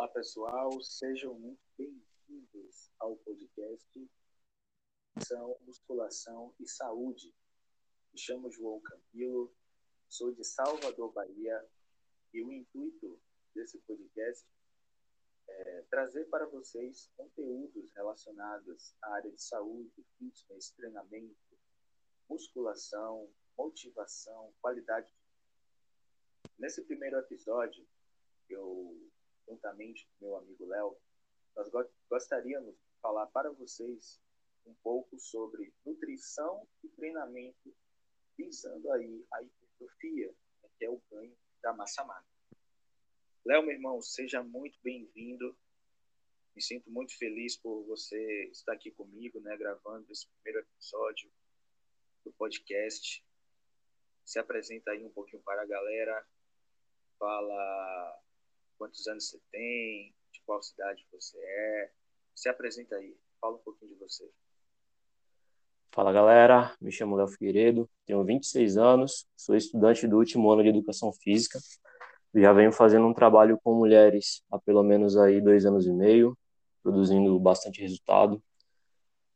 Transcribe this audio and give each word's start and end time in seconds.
Olá, 0.00 0.08
pessoal, 0.08 0.80
sejam 0.80 1.34
muito 1.34 1.60
bem-vindos 1.76 2.90
ao 2.98 3.16
podcast 3.16 4.10
São 5.18 5.58
Musculação 5.66 6.54
e 6.58 6.66
Saúde. 6.66 7.34
Me 8.10 8.18
chamo 8.18 8.50
João 8.50 8.80
Camilo, 8.80 9.54
sou 10.08 10.32
de 10.32 10.42
Salvador, 10.42 11.12
Bahia, 11.12 11.68
e 12.32 12.42
o 12.42 12.50
intuito 12.50 13.20
desse 13.54 13.78
podcast 13.80 14.48
é 15.46 15.82
trazer 15.90 16.24
para 16.30 16.46
vocês 16.46 17.10
conteúdos 17.14 17.92
relacionados 17.92 18.96
à 19.02 19.16
área 19.16 19.30
de 19.30 19.42
saúde, 19.42 20.02
fitness, 20.16 20.70
treinamento, 20.70 21.58
musculação, 22.26 23.30
motivação, 23.54 24.50
qualidade. 24.62 25.12
Nesse 26.58 26.82
primeiro 26.84 27.18
episódio, 27.18 27.86
eu 28.48 29.10
juntamente 29.50 30.06
com 30.06 30.26
meu 30.26 30.36
amigo 30.36 30.64
Léo, 30.66 30.96
nós 31.56 31.68
gostaríamos 32.08 32.74
de 32.74 33.00
falar 33.02 33.26
para 33.26 33.50
vocês 33.50 34.20
um 34.64 34.74
pouco 34.74 35.18
sobre 35.18 35.72
nutrição 35.84 36.66
e 36.84 36.88
treinamento, 36.90 37.74
visando 38.38 38.90
aí 38.92 39.26
a 39.32 39.42
hipertrofia, 39.42 40.28
né, 40.62 40.68
que 40.78 40.84
é 40.84 40.90
o 40.90 41.02
ganho 41.10 41.36
da 41.60 41.72
massa 41.72 42.04
magra. 42.04 42.24
Léo, 43.44 43.62
meu 43.62 43.74
irmão, 43.74 44.00
seja 44.00 44.42
muito 44.42 44.78
bem-vindo. 44.82 45.56
Me 46.54 46.62
sinto 46.62 46.90
muito 46.90 47.16
feliz 47.16 47.56
por 47.56 47.82
você 47.84 48.44
estar 48.52 48.74
aqui 48.74 48.90
comigo, 48.90 49.40
né, 49.40 49.56
gravando 49.56 50.10
esse 50.12 50.26
primeiro 50.28 50.60
episódio 50.60 51.30
do 52.24 52.32
podcast. 52.32 53.24
Se 54.24 54.38
apresenta 54.38 54.92
aí 54.92 55.04
um 55.04 55.10
pouquinho 55.10 55.42
para 55.42 55.62
a 55.62 55.66
galera, 55.66 56.26
fala 57.18 58.22
quantos 58.80 59.06
anos 59.06 59.28
você 59.28 59.38
tem, 59.52 60.14
de 60.32 60.40
qual 60.46 60.62
cidade 60.62 61.06
você 61.12 61.36
é. 61.38 61.90
Se 62.34 62.48
apresenta 62.48 62.96
aí, 62.96 63.14
fala 63.38 63.56
um 63.56 63.58
pouquinho 63.58 63.92
de 63.92 63.98
você. 63.98 64.26
Fala 65.92 66.10
galera, 66.10 66.74
me 66.80 66.90
chamo 66.90 67.14
Léo 67.14 67.28
Figueiredo, 67.28 67.90
tenho 68.06 68.24
26 68.24 68.78
anos, 68.78 69.26
sou 69.36 69.54
estudante 69.54 70.08
do 70.08 70.16
último 70.16 70.50
ano 70.50 70.62
de 70.62 70.70
Educação 70.70 71.12
Física, 71.12 71.58
já 72.34 72.52
venho 72.54 72.72
fazendo 72.72 73.06
um 73.06 73.12
trabalho 73.12 73.60
com 73.62 73.74
mulheres 73.74 74.42
há 74.50 74.58
pelo 74.58 74.82
menos 74.82 75.14
aí 75.18 75.42
dois 75.42 75.66
anos 75.66 75.86
e 75.86 75.92
meio, 75.92 76.38
produzindo 76.82 77.38
bastante 77.38 77.82
resultado. 77.82 78.42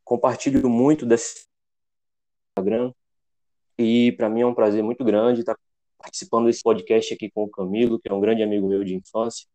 Compartilho 0.05 0.71
muito 0.71 1.05
desse 1.05 1.47
Instagram 2.57 2.95
e 3.77 4.13
para 4.13 4.31
mim 4.31 4.41
é 4.41 4.47
um 4.47 4.55
prazer 4.55 4.83
muito 4.83 5.05
grande 5.05 5.41
estar 5.41 5.57
participando 6.05 6.47
desse 6.47 6.63
podcast 6.63 7.15
aqui 7.15 7.31
com 7.31 7.45
o 7.45 7.51
Camilo, 7.51 7.99
que 7.99 8.11
é 8.11 8.13
um 8.13 8.21
grande 8.21 8.43
amigo 8.43 8.69
meu 8.69 8.85
de 8.85 8.95
infância, 8.95 9.49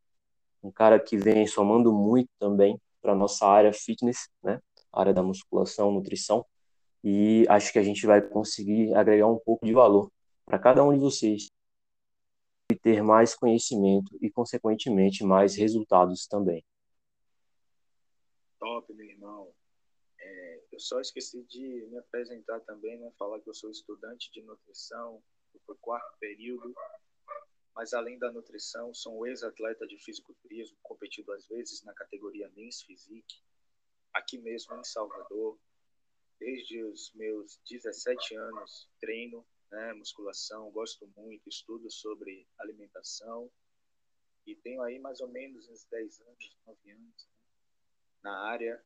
um 0.64 0.72
cara 0.72 1.00
que 1.00 1.16
vem 1.16 1.46
somando 1.46 1.94
muito 1.94 2.30
também 2.40 2.82
para 3.00 3.14
nossa 3.14 3.46
área 3.46 3.72
fitness, 3.72 4.28
né? 4.42 4.60
área 4.92 5.14
da 5.14 5.22
musculação, 5.22 5.92
nutrição, 5.92 6.44
e 7.04 7.46
acho 7.48 7.72
que 7.72 7.78
a 7.78 7.84
gente 7.84 8.04
vai 8.08 8.20
conseguir 8.20 8.96
agregar 8.96 9.28
um 9.28 9.38
pouco 9.38 9.64
de 9.64 9.72
valor 9.74 10.12
para 10.44 10.58
cada 10.58 10.84
um 10.84 10.92
de 10.92 11.00
vocês 11.00 11.52
e 12.72 12.76
ter 12.76 13.04
mais 13.04 13.36
conhecimento 13.36 14.18
e, 14.20 14.32
consequentemente, 14.32 15.24
mais 15.24 15.56
resultados 15.56 16.26
também. 16.26 16.66
Top, 18.60 18.92
meu 18.92 19.06
irmão. 19.06 19.54
É, 20.20 20.62
eu 20.72 20.80
só 20.80 21.00
esqueci 21.00 21.44
de 21.44 21.88
me 21.92 22.00
apresentar 22.00 22.60
também, 22.62 23.00
né? 23.00 23.12
Falar 23.20 23.40
que 23.40 23.50
eu 23.50 23.54
sou 23.54 23.70
estudante 23.70 24.32
de 24.32 24.42
nutrição, 24.42 25.22
para 25.66 25.74
o 25.74 25.78
quarto 25.78 26.18
período. 26.20 26.74
Mas 27.74 27.94
além 27.94 28.20
da 28.20 28.32
nutrição, 28.32 28.94
sou 28.94 29.26
ex-atleta 29.26 29.88
de 29.88 29.98
fisiculturismo, 29.98 30.78
competido 30.84 31.32
às 31.32 31.48
vezes 31.48 31.82
na 31.84 31.94
categoria 31.94 32.52
Men's 32.56 32.82
Physique, 32.82 33.42
aqui 34.14 34.38
mesmo 34.38 34.76
em 34.76 34.84
Salvador. 34.84 35.58
Desde 36.40 36.84
os 36.84 37.12
meus 37.14 37.60
17 37.70 38.36
anos 38.36 38.90
treino 39.00 39.46
né, 39.72 39.94
musculação, 39.94 40.72
gosto 40.72 41.08
muito, 41.16 41.48
estudo 41.48 41.90
sobre 41.92 42.48
alimentação 42.58 43.52
e 44.46 44.56
tenho 44.56 44.82
aí 44.82 44.98
mais 45.00 45.22
ou 45.22 45.28
menos 45.28 45.68
uns 45.70 45.86
10 45.86 46.22
anos, 46.22 46.58
9 46.66 46.92
anos 46.92 47.28
né, 47.28 47.34
na 48.24 48.40
área 48.48 48.84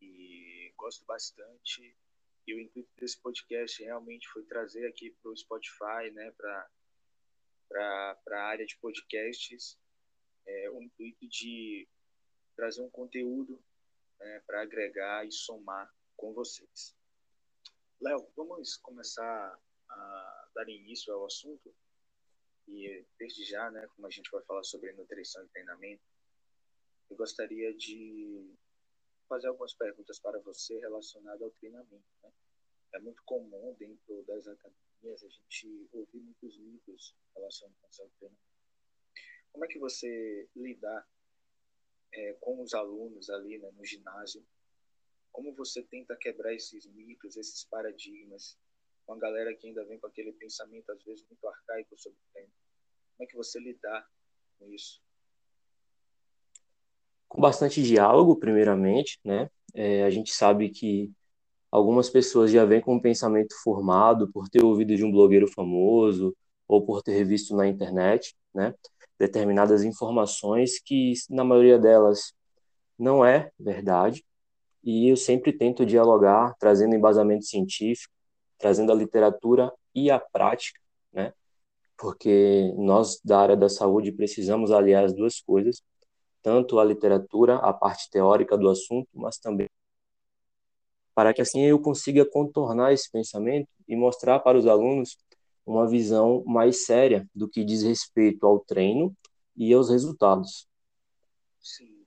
e 0.00 0.72
gosto 0.76 1.04
bastante 1.04 1.96
e 2.46 2.54
o 2.54 2.60
intuito 2.60 2.90
desse 2.96 3.20
podcast 3.20 3.82
realmente 3.82 4.28
foi 4.28 4.44
trazer 4.44 4.86
aqui 4.86 5.10
para 5.22 5.30
o 5.30 5.36
Spotify, 5.36 6.10
né, 6.12 6.32
para 6.32 6.68
a 8.30 8.42
área 8.42 8.66
de 8.66 8.76
podcasts, 8.78 9.78
é, 10.46 10.70
o 10.70 10.82
intuito 10.82 11.26
de 11.28 11.88
trazer 12.56 12.82
um 12.82 12.90
conteúdo 12.90 13.62
né, 14.18 14.42
para 14.46 14.62
agregar 14.62 15.26
e 15.26 15.32
somar 15.32 15.92
com 16.16 16.32
vocês. 16.32 16.96
Léo, 18.00 18.28
vamos 18.36 18.76
começar 18.76 19.58
a 19.88 20.48
dar 20.54 20.68
início 20.68 21.12
ao 21.14 21.26
assunto. 21.26 21.74
E 22.68 23.04
desde 23.18 23.44
já, 23.44 23.70
né, 23.70 23.86
como 23.94 24.06
a 24.06 24.10
gente 24.10 24.30
vai 24.30 24.42
falar 24.42 24.62
sobre 24.64 24.92
nutrição 24.92 25.44
e 25.44 25.48
treinamento, 25.48 26.02
eu 27.10 27.16
gostaria 27.16 27.74
de 27.74 28.54
fazer 29.28 29.48
algumas 29.48 29.74
perguntas 29.74 30.18
para 30.18 30.38
você 30.40 30.78
relacionadas 30.78 31.42
ao 31.42 31.50
treinamento. 31.52 32.04
Né? 32.22 32.32
É 32.94 32.98
muito 32.98 33.22
comum 33.24 33.74
dentro 33.78 34.22
das 34.24 34.46
academias 34.46 35.22
a 35.24 35.28
gente 35.28 35.88
ouvir 35.92 36.20
muitos 36.20 36.58
mitos 36.58 37.16
relacionados 37.34 38.00
ao 38.00 38.08
treinamento. 38.18 38.52
Como 39.52 39.64
é 39.64 39.68
que 39.68 39.78
você 39.78 40.48
lidar 40.56 41.06
é, 42.12 42.32
com 42.34 42.60
os 42.62 42.74
alunos 42.74 43.28
ali 43.30 43.58
né, 43.58 43.70
no 43.72 43.84
ginásio? 43.84 44.44
Como 45.30 45.54
você 45.54 45.82
tenta 45.82 46.16
quebrar 46.16 46.54
esses 46.54 46.86
mitos, 46.86 47.36
esses 47.36 47.64
paradigmas, 47.64 48.58
com 49.06 49.14
a 49.14 49.18
galera 49.18 49.54
que 49.54 49.66
ainda 49.66 49.84
vem 49.84 49.98
com 49.98 50.06
aquele 50.06 50.32
pensamento 50.32 50.90
às 50.92 51.02
vezes 51.02 51.26
muito 51.26 51.46
arcaico 51.46 51.98
sobre 51.98 52.18
o 52.18 52.32
treino? 52.32 52.52
Como 53.16 53.24
é 53.24 53.26
que 53.26 53.36
você 53.36 53.58
lidar 53.58 54.10
com 54.58 54.70
isso? 54.70 55.02
Com 57.32 57.40
bastante 57.40 57.82
diálogo, 57.82 58.36
primeiramente, 58.36 59.18
né? 59.24 59.48
É, 59.74 60.04
a 60.04 60.10
gente 60.10 60.34
sabe 60.34 60.68
que 60.68 61.10
algumas 61.70 62.10
pessoas 62.10 62.50
já 62.50 62.62
vêm 62.66 62.82
com 62.82 62.96
um 62.96 63.00
pensamento 63.00 63.54
formado 63.64 64.30
por 64.30 64.50
ter 64.50 64.62
ouvido 64.62 64.94
de 64.94 65.02
um 65.02 65.10
blogueiro 65.10 65.50
famoso 65.50 66.36
ou 66.68 66.84
por 66.84 67.02
ter 67.02 67.24
visto 67.24 67.56
na 67.56 67.66
internet, 67.66 68.36
né? 68.54 68.74
Determinadas 69.18 69.82
informações 69.82 70.78
que, 70.78 71.14
na 71.30 71.42
maioria 71.42 71.78
delas, 71.78 72.34
não 72.98 73.24
é 73.24 73.50
verdade. 73.58 74.22
E 74.84 75.08
eu 75.08 75.16
sempre 75.16 75.54
tento 75.54 75.86
dialogar, 75.86 76.54
trazendo 76.58 76.94
embasamento 76.94 77.46
científico, 77.46 78.12
trazendo 78.58 78.92
a 78.92 78.94
literatura 78.94 79.72
e 79.94 80.10
a 80.10 80.20
prática, 80.20 80.78
né? 81.10 81.32
Porque 81.96 82.74
nós, 82.76 83.18
da 83.24 83.40
área 83.40 83.56
da 83.56 83.70
saúde, 83.70 84.12
precisamos 84.12 84.70
aliar 84.70 85.04
as 85.04 85.14
duas 85.14 85.40
coisas 85.40 85.82
tanto 86.42 86.78
a 86.78 86.84
literatura, 86.84 87.56
a 87.56 87.72
parte 87.72 88.10
teórica 88.10 88.56
do 88.58 88.68
assunto, 88.68 89.08
mas 89.14 89.38
também 89.38 89.68
para 91.14 91.34
que 91.34 91.42
assim 91.42 91.62
eu 91.62 91.78
consiga 91.80 92.24
contornar 92.24 92.92
esse 92.92 93.10
pensamento 93.10 93.68
e 93.86 93.94
mostrar 93.94 94.40
para 94.40 94.58
os 94.58 94.66
alunos 94.66 95.18
uma 95.64 95.88
visão 95.88 96.42
mais 96.44 96.84
séria 96.84 97.28
do 97.34 97.48
que 97.48 97.64
diz 97.64 97.82
respeito 97.82 98.46
ao 98.46 98.60
treino 98.60 99.14
e 99.56 99.72
aos 99.72 99.90
resultados. 99.90 100.66
Sim, 101.60 102.04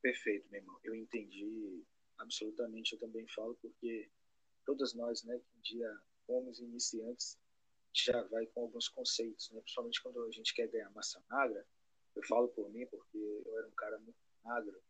perfeito, 0.00 0.46
meu 0.50 0.60
irmão. 0.60 0.78
Eu 0.82 0.94
entendi 0.94 1.84
absolutamente. 2.16 2.94
Eu 2.94 3.00
também 3.00 3.26
falo 3.28 3.56
porque 3.60 4.08
todas 4.64 4.94
nós, 4.94 5.22
né, 5.24 5.36
que 5.38 5.58
um 5.58 5.60
dia 5.60 5.98
fomos 6.26 6.60
iniciantes, 6.60 7.36
já 7.92 8.22
vai 8.24 8.46
com 8.46 8.62
alguns 8.62 8.88
conceitos, 8.88 9.50
né? 9.50 9.60
principalmente 9.60 10.02
quando 10.02 10.24
a 10.24 10.30
gente 10.30 10.54
quer 10.54 10.68
ganhar 10.68 10.90
massa 10.90 11.22
magra, 11.28 11.66
eu 12.18 12.26
falo 12.26 12.48
por 12.48 12.68
mim 12.70 12.84
porque 12.86 13.16
eu 13.16 13.58
era 13.58 13.68
um 13.68 13.72
cara 13.72 13.98
muito 13.98 14.18
magro. 14.44 14.80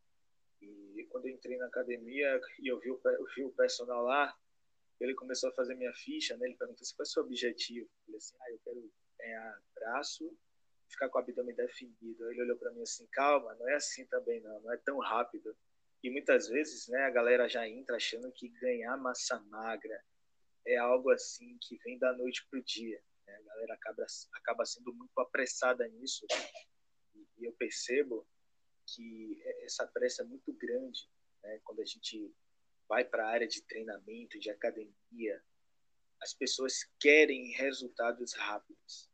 E 0.60 1.06
quando 1.10 1.26
eu 1.26 1.34
entrei 1.34 1.56
na 1.58 1.66
academia 1.66 2.40
e 2.58 2.66
eu 2.66 2.80
vi 2.80 2.90
o, 2.90 3.00
eu 3.04 3.26
vi 3.36 3.44
o 3.44 3.52
personal 3.52 4.02
lá, 4.02 4.36
ele 4.98 5.14
começou 5.14 5.50
a 5.50 5.52
fazer 5.52 5.74
minha 5.74 5.92
ficha, 5.92 6.36
né? 6.36 6.46
Ele 6.46 6.56
perguntou 6.56 6.82
assim, 6.82 6.96
qual 6.96 7.04
é 7.04 7.08
o 7.08 7.12
seu 7.12 7.22
objetivo? 7.22 7.86
Eu 7.86 8.04
falei 8.06 8.18
assim, 8.18 8.36
ah, 8.40 8.50
eu 8.50 8.58
quero 8.64 8.92
ganhar 9.18 9.62
braço, 9.74 10.36
ficar 10.88 11.08
com 11.08 11.18
o 11.18 11.20
abdômen 11.20 11.54
definido. 11.54 12.30
Ele 12.30 12.42
olhou 12.42 12.56
para 12.56 12.72
mim 12.72 12.82
assim, 12.82 13.06
calma, 13.12 13.54
não 13.54 13.68
é 13.68 13.74
assim 13.74 14.04
também 14.06 14.40
não, 14.40 14.60
não 14.60 14.72
é 14.72 14.76
tão 14.78 14.98
rápido. 14.98 15.54
E 16.02 16.10
muitas 16.10 16.48
vezes, 16.48 16.88
né, 16.88 17.04
a 17.04 17.10
galera 17.10 17.48
já 17.48 17.68
entra 17.68 17.96
achando 17.96 18.32
que 18.32 18.48
ganhar 18.48 18.96
massa 18.96 19.38
magra 19.50 20.02
é 20.66 20.76
algo 20.76 21.10
assim 21.10 21.58
que 21.60 21.76
vem 21.78 21.98
da 21.98 22.12
noite 22.12 22.46
pro 22.50 22.62
dia. 22.62 23.00
Né? 23.26 23.36
A 23.36 23.42
galera 23.42 23.74
acaba, 23.74 24.06
acaba 24.32 24.64
sendo 24.64 24.92
muito 24.94 25.18
apressada 25.20 25.86
nisso 25.88 26.26
e 27.38 27.44
eu 27.44 27.52
percebo 27.52 28.26
que 28.86 29.42
essa 29.62 29.86
pressa 29.86 30.22
é 30.22 30.24
muito 30.24 30.52
grande 30.52 31.08
né? 31.42 31.60
quando 31.64 31.80
a 31.80 31.84
gente 31.84 32.34
vai 32.88 33.04
para 33.04 33.26
a 33.26 33.30
área 33.30 33.46
de 33.46 33.62
treinamento, 33.62 34.38
de 34.38 34.50
academia. 34.50 35.44
As 36.20 36.32
pessoas 36.32 36.84
querem 36.98 37.52
resultados 37.52 38.32
rápidos. 38.32 39.10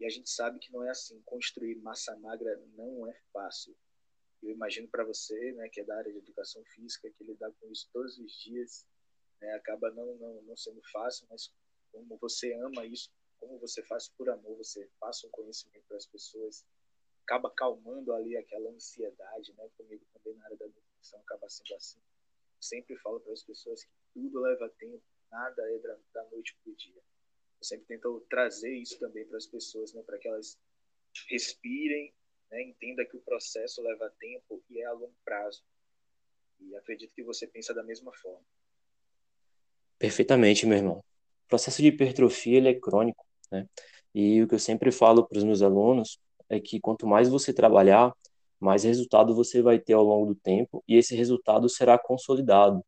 E 0.00 0.06
a 0.06 0.08
gente 0.08 0.30
sabe 0.30 0.58
que 0.58 0.72
não 0.72 0.82
é 0.82 0.90
assim. 0.90 1.20
Construir 1.22 1.76
massa 1.76 2.16
magra 2.16 2.60
não 2.74 3.06
é 3.06 3.20
fácil. 3.32 3.76
Eu 4.42 4.50
imagino 4.50 4.88
para 4.88 5.04
você, 5.04 5.52
né, 5.52 5.68
que 5.68 5.80
é 5.80 5.84
da 5.84 5.96
área 5.96 6.10
de 6.10 6.18
educação 6.18 6.64
física, 6.64 7.10
que 7.10 7.22
lidar 7.22 7.52
com 7.60 7.70
isso 7.70 7.88
todos 7.92 8.18
os 8.18 8.32
dias, 8.40 8.84
né, 9.40 9.52
acaba 9.54 9.90
não, 9.92 10.16
não, 10.16 10.42
não 10.42 10.56
sendo 10.56 10.82
fácil, 10.90 11.28
mas 11.30 11.54
como 11.92 12.16
você 12.16 12.52
ama 12.54 12.84
isso, 12.84 13.12
como 13.38 13.56
você 13.60 13.84
faz 13.84 14.08
por 14.08 14.28
amor, 14.28 14.56
você 14.56 14.90
passa 14.98 15.28
um 15.28 15.30
conhecimento 15.30 15.84
para 15.86 15.96
as 15.96 16.06
pessoas, 16.06 16.64
acaba 17.32 17.50
calmando 17.50 18.12
ali 18.12 18.36
aquela 18.36 18.68
ansiedade, 18.70 19.54
né? 19.56 19.66
Comigo 19.78 20.04
também 20.12 20.36
na 20.36 20.44
área 20.44 20.56
da 20.58 20.66
nutrição 20.66 21.18
acaba 21.20 21.48
sendo 21.48 21.74
assim. 21.74 21.98
Sempre 22.60 22.94
falo 22.98 23.20
para 23.20 23.32
as 23.32 23.42
pessoas 23.42 23.82
que 23.82 23.90
tudo 24.12 24.40
leva 24.40 24.68
tempo, 24.78 25.02
nada 25.30 25.62
é 25.62 25.78
da 26.12 26.24
noite 26.30 26.54
para 26.62 26.72
o 26.72 26.76
dia. 26.76 27.00
Eu 27.60 27.64
sempre 27.64 27.86
tento 27.86 28.20
trazer 28.28 28.74
isso 28.76 28.98
também 28.98 29.26
para 29.26 29.38
as 29.38 29.46
pessoas, 29.46 29.94
né? 29.94 30.02
Para 30.02 30.18
que 30.18 30.28
elas 30.28 30.58
respirem, 31.30 32.12
né? 32.50 32.62
entenda 32.62 33.04
que 33.06 33.16
o 33.16 33.20
processo 33.20 33.80
leva 33.82 34.12
tempo 34.20 34.62
e 34.68 34.80
é 34.80 34.84
a 34.84 34.92
longo 34.92 35.14
prazo. 35.24 35.64
E 36.60 36.76
acredito 36.76 37.14
que 37.14 37.22
você 37.22 37.46
pensa 37.46 37.72
da 37.72 37.82
mesma 37.82 38.12
forma. 38.12 38.44
Perfeitamente, 39.98 40.66
meu 40.66 40.76
irmão. 40.76 40.98
O 40.98 41.48
processo 41.48 41.80
de 41.80 41.88
hipertrofia 41.88 42.58
ele 42.58 42.68
é 42.68 42.78
crônico, 42.78 43.26
né? 43.50 43.66
E 44.14 44.42
o 44.42 44.48
que 44.48 44.54
eu 44.54 44.58
sempre 44.58 44.92
falo 44.92 45.26
para 45.26 45.38
os 45.38 45.44
meus 45.44 45.62
alunos 45.62 46.20
é 46.54 46.60
que 46.60 46.80
quanto 46.80 47.06
mais 47.06 47.28
você 47.28 47.52
trabalhar, 47.52 48.14
mais 48.60 48.84
resultado 48.84 49.34
você 49.34 49.60
vai 49.62 49.78
ter 49.78 49.94
ao 49.94 50.04
longo 50.04 50.26
do 50.26 50.34
tempo 50.34 50.82
e 50.86 50.96
esse 50.96 51.14
resultado 51.16 51.68
será 51.68 51.98
consolidado. 51.98 52.84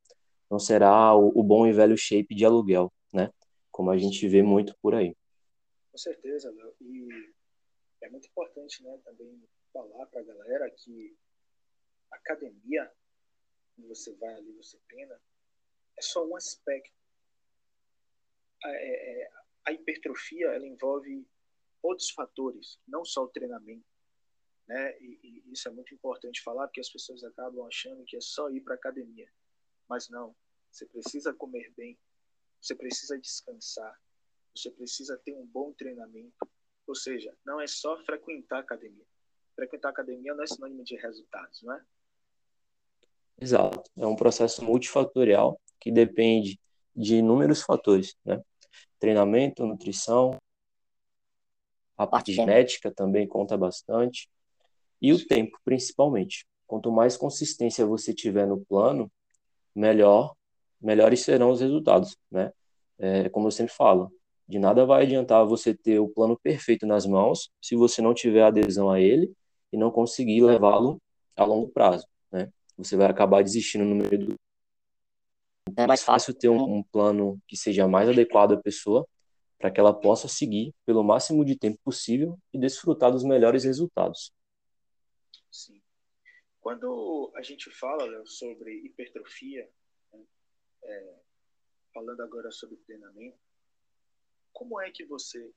Não 0.51 0.59
será 0.59 1.15
o, 1.17 1.33
o 1.35 1.43
bom 1.43 1.67
e 1.67 1.73
velho 1.73 1.97
shape 1.97 2.35
de 2.35 2.45
aluguel, 2.45 2.93
né? 3.13 3.31
Como 3.71 3.91
a 3.91 3.99
gente 3.99 4.29
vê 4.29 4.43
muito 4.43 4.77
por 4.81 4.95
aí. 4.95 5.17
Com 5.91 5.99
certeza, 5.99 6.51
Léo. 6.51 6.75
E 6.81 7.09
é 8.03 8.11
muito 8.11 8.29
importante, 8.29 8.83
né, 8.83 8.99
também 9.05 9.43
falar 9.73 10.07
para 10.07 10.21
a 10.21 10.25
galera 10.25 10.71
que 10.71 11.17
academia, 12.11 12.91
quando 13.75 13.89
você 13.89 14.15
vai 14.15 14.35
ali, 14.35 14.53
você 14.53 14.79
treina, 14.89 15.21
é 15.99 16.03
só 16.03 16.25
um 16.25 16.37
aspecto. 16.37 16.95
A, 18.63 18.71
é, 18.71 19.23
é 19.23 19.31
a 19.67 19.73
hipertrofia, 19.73 20.49
ela 20.49 20.67
envolve 20.67 21.27
outros 21.85 22.11
fatores, 22.11 22.81
não 22.89 23.05
só 23.05 23.25
o 23.25 23.29
treinamento. 23.29 23.85
Né? 24.67 24.99
E, 24.99 25.21
e, 25.23 25.53
isso 25.53 25.69
é 25.69 25.71
muito 25.71 25.95
importante 25.95 26.43
falar, 26.43 26.67
porque 26.67 26.81
as 26.81 26.89
pessoas 26.89 27.23
acabam 27.23 27.67
achando 27.67 28.05
que 28.05 28.17
é 28.17 28.21
só 28.21 28.49
ir 28.51 28.63
para 28.63 28.75
academia. 28.75 29.31
Mas 29.89 30.09
não, 30.09 30.35
você 30.71 30.87
precisa 30.87 31.35
comer 31.35 31.73
bem, 31.77 31.99
você 32.61 32.75
precisa 32.75 33.19
descansar, 33.19 34.01
você 34.57 34.71
precisa 34.71 35.19
ter 35.19 35.35
um 35.35 35.47
bom 35.47 35.73
treinamento. 35.75 36.35
Ou 36.87 36.95
seja, 36.95 37.37
não 37.45 37.61
é 37.61 37.67
só 37.67 37.97
frequentar 38.05 38.61
academia. 38.61 39.05
Frequentar 39.55 39.91
academia 39.91 40.35
não 40.35 40.43
é 40.43 40.47
sinônimo 40.47 40.83
de 40.83 40.97
resultados, 40.97 41.63
não 41.63 41.75
é? 41.75 41.85
Exato. 43.39 43.83
É 43.97 44.07
um 44.07 44.17
processo 44.17 44.65
multifatorial 44.65 45.61
que 45.81 45.93
depende 45.93 46.59
de 46.97 47.17
inúmeros 47.17 47.63
fatores, 47.63 48.17
né? 48.25 48.43
Treinamento, 48.99 49.67
nutrição, 49.67 50.39
a 51.97 52.07
parte 52.07 52.33
genética 52.33 52.91
também 52.91 53.27
conta 53.27 53.57
bastante. 53.57 54.29
E 55.01 55.13
o 55.13 55.27
tempo, 55.27 55.59
principalmente. 55.65 56.47
Quanto 56.67 56.91
mais 56.91 57.17
consistência 57.17 57.87
você 57.87 58.15
tiver 58.15 58.47
no 58.47 58.65
plano, 58.65 59.11
melhor, 59.75 60.35
melhores 60.81 61.21
serão 61.21 61.51
os 61.51 61.61
resultados, 61.61 62.17
né? 62.31 62.53
É, 62.99 63.29
como 63.29 63.49
eu 63.49 63.51
sempre 63.51 63.75
falo, 63.75 64.13
de 64.49 64.59
nada 64.59 64.87
vai 64.87 65.03
adiantar 65.03 65.45
você 65.45 65.75
ter 65.75 65.99
o 65.99 66.09
plano 66.09 66.39
perfeito 66.41 66.87
nas 66.87 67.07
mãos 67.07 67.51
se 67.61 67.75
você 67.75 68.01
não 68.01 68.15
tiver 68.15 68.43
adesão 68.43 68.91
a 68.91 69.01
ele 69.01 69.33
e 69.73 69.77
não 69.77 69.91
conseguir 69.91 70.43
levá-lo 70.43 71.01
a 71.37 71.45
longo 71.45 71.69
prazo, 71.69 72.07
né? 72.31 72.51
Você 72.77 72.97
vai 72.97 73.09
acabar 73.09 73.43
desistindo 73.43 73.85
no 73.85 73.95
meio 73.95 74.27
do 74.27 74.35
é 75.77 75.87
mais 75.87 76.03
fácil 76.03 76.35
ter 76.35 76.49
um, 76.49 76.79
um 76.79 76.83
plano 76.83 77.41
que 77.49 77.57
seja 77.57 77.89
mais 77.89 78.09
adequado 78.09 78.53
à 78.53 78.57
pessoa 78.57 79.07
para 79.65 79.71
que 79.71 79.81
ela 79.81 79.99
possa 79.99 80.29
seguir 80.29 80.75
pelo 80.85 81.03
máximo 81.03 81.43
de 81.43 81.57
tempo 81.57 81.81
possível 81.83 82.39
e 82.53 82.59
desfrutar 82.59 83.11
dos 83.11 83.25
melhores 83.25 83.65
resultados. 83.65 84.31
Sim. 85.51 85.83
Quando 86.61 87.33
a 87.35 87.41
gente 87.41 87.71
fala 87.71 88.27
sobre 88.27 88.75
hipertrofia, 88.85 89.67
né, 90.13 90.23
é, 90.83 91.15
falando 91.95 92.21
agora 92.21 92.51
sobre 92.51 92.77
treinamento, 92.77 93.39
como 94.53 94.79
é 94.79 94.91
que 94.91 95.07
você 95.07 95.51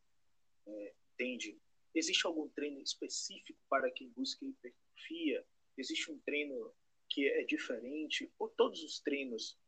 é, 0.65 0.93
entende? 1.11 1.59
Existe 1.93 2.25
algum 2.25 2.47
treino 2.47 2.79
específico 2.79 3.59
para 3.67 3.91
quem 3.91 4.07
busca 4.11 4.45
hipertrofia? 4.45 5.45
Existe 5.77 6.09
um 6.13 6.19
treino 6.19 6.73
que 7.09 7.27
é 7.27 7.43
diferente? 7.43 8.31
Ou 8.39 8.47
todos 8.47 8.81
os 8.83 9.01
treinos 9.01 9.59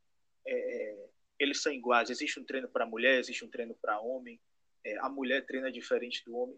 é, 0.48 0.54
é 0.54 1.10
eles 1.40 1.62
são 1.62 1.72
iguais. 1.72 2.10
Existe 2.10 2.40
um 2.40 2.44
treino 2.44 2.68
para 2.68 2.86
mulher, 2.86 3.20
existe 3.20 3.46
um 3.46 3.50
treino 3.50 3.76
para 3.82 4.00
homem. 4.02 4.40
É, 4.86 4.98
a 5.00 5.10
mulher 5.10 5.46
treina 5.46 5.72
diferente 5.72 6.24
do 6.26 6.36
homem. 6.36 6.58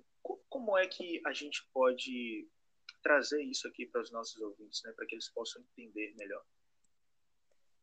Como 0.50 0.78
é 0.78 0.88
que 0.88 1.22
a 1.26 1.32
gente 1.34 1.66
pode 1.74 2.48
trazer 3.02 3.42
isso 3.44 3.68
aqui 3.68 3.86
para 3.86 4.02
os 4.02 4.12
nossos 4.12 4.40
ouvintes, 4.42 4.82
né, 4.84 4.92
para 4.96 5.06
que 5.06 5.16
eles 5.16 5.30
possam 5.30 5.62
entender 5.62 6.14
melhor? 6.18 6.44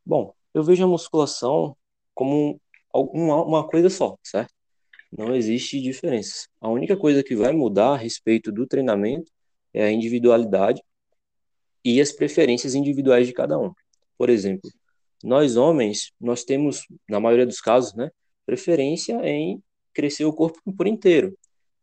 Bom, 0.04 0.34
eu 0.54 0.62
vejo 0.62 0.84
a 0.84 0.88
musculação 0.88 1.76
como 2.14 2.60
uma, 2.92 3.44
uma 3.44 3.68
coisa 3.68 3.90
só, 3.90 4.16
certo? 4.22 4.54
Não 5.10 5.34
existe 5.34 5.80
diferença. 5.80 6.48
A 6.60 6.68
única 6.68 6.96
coisa 6.96 7.22
que 7.22 7.34
vai 7.34 7.52
mudar 7.52 7.94
a 7.94 7.96
respeito 7.96 8.52
do 8.52 8.66
treinamento 8.66 9.30
é 9.72 9.84
a 9.84 9.90
individualidade 9.90 10.82
e 11.84 12.00
as 12.00 12.12
preferências 12.12 12.74
individuais 12.74 13.26
de 13.26 13.32
cada 13.32 13.58
um. 13.58 13.72
Por 14.16 14.30
exemplo, 14.30 14.70
nós 15.22 15.56
homens, 15.56 16.12
nós 16.20 16.44
temos, 16.44 16.86
na 17.08 17.20
maioria 17.20 17.46
dos 17.46 17.60
casos, 17.60 17.94
né, 17.94 18.10
preferência 18.46 19.14
em 19.26 19.62
crescer 19.92 20.24
o 20.24 20.32
corpo 20.32 20.60
por 20.76 20.86
inteiro. 20.86 21.36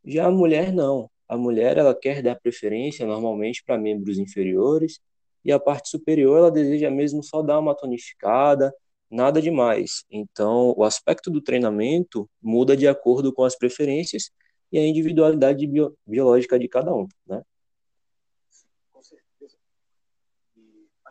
Já 0.03 0.27
a 0.27 0.31
mulher 0.31 0.71
não. 0.71 1.09
A 1.27 1.37
mulher 1.37 1.77
ela 1.77 1.93
quer 1.95 2.21
dar 2.21 2.35
preferência 2.39 3.05
normalmente 3.05 3.63
para 3.63 3.77
membros 3.77 4.17
inferiores 4.17 4.99
e 5.43 5.51
a 5.51 5.59
parte 5.59 5.89
superior 5.89 6.37
ela 6.37 6.51
deseja 6.51 6.89
mesmo 6.89 7.23
só 7.23 7.41
dar 7.41 7.59
uma 7.59 7.75
tonificada, 7.75 8.73
nada 9.09 9.41
demais. 9.41 10.03
Então, 10.09 10.73
o 10.77 10.83
aspecto 10.83 11.29
do 11.29 11.41
treinamento 11.41 12.29
muda 12.41 12.75
de 12.77 12.87
acordo 12.87 13.33
com 13.33 13.43
as 13.43 13.57
preferências 13.57 14.31
e 14.71 14.77
a 14.77 14.85
individualidade 14.85 15.65
bio, 15.67 15.95
biológica 16.05 16.59
de 16.59 16.67
cada 16.67 16.93
um, 16.93 17.07
né? 17.27 17.41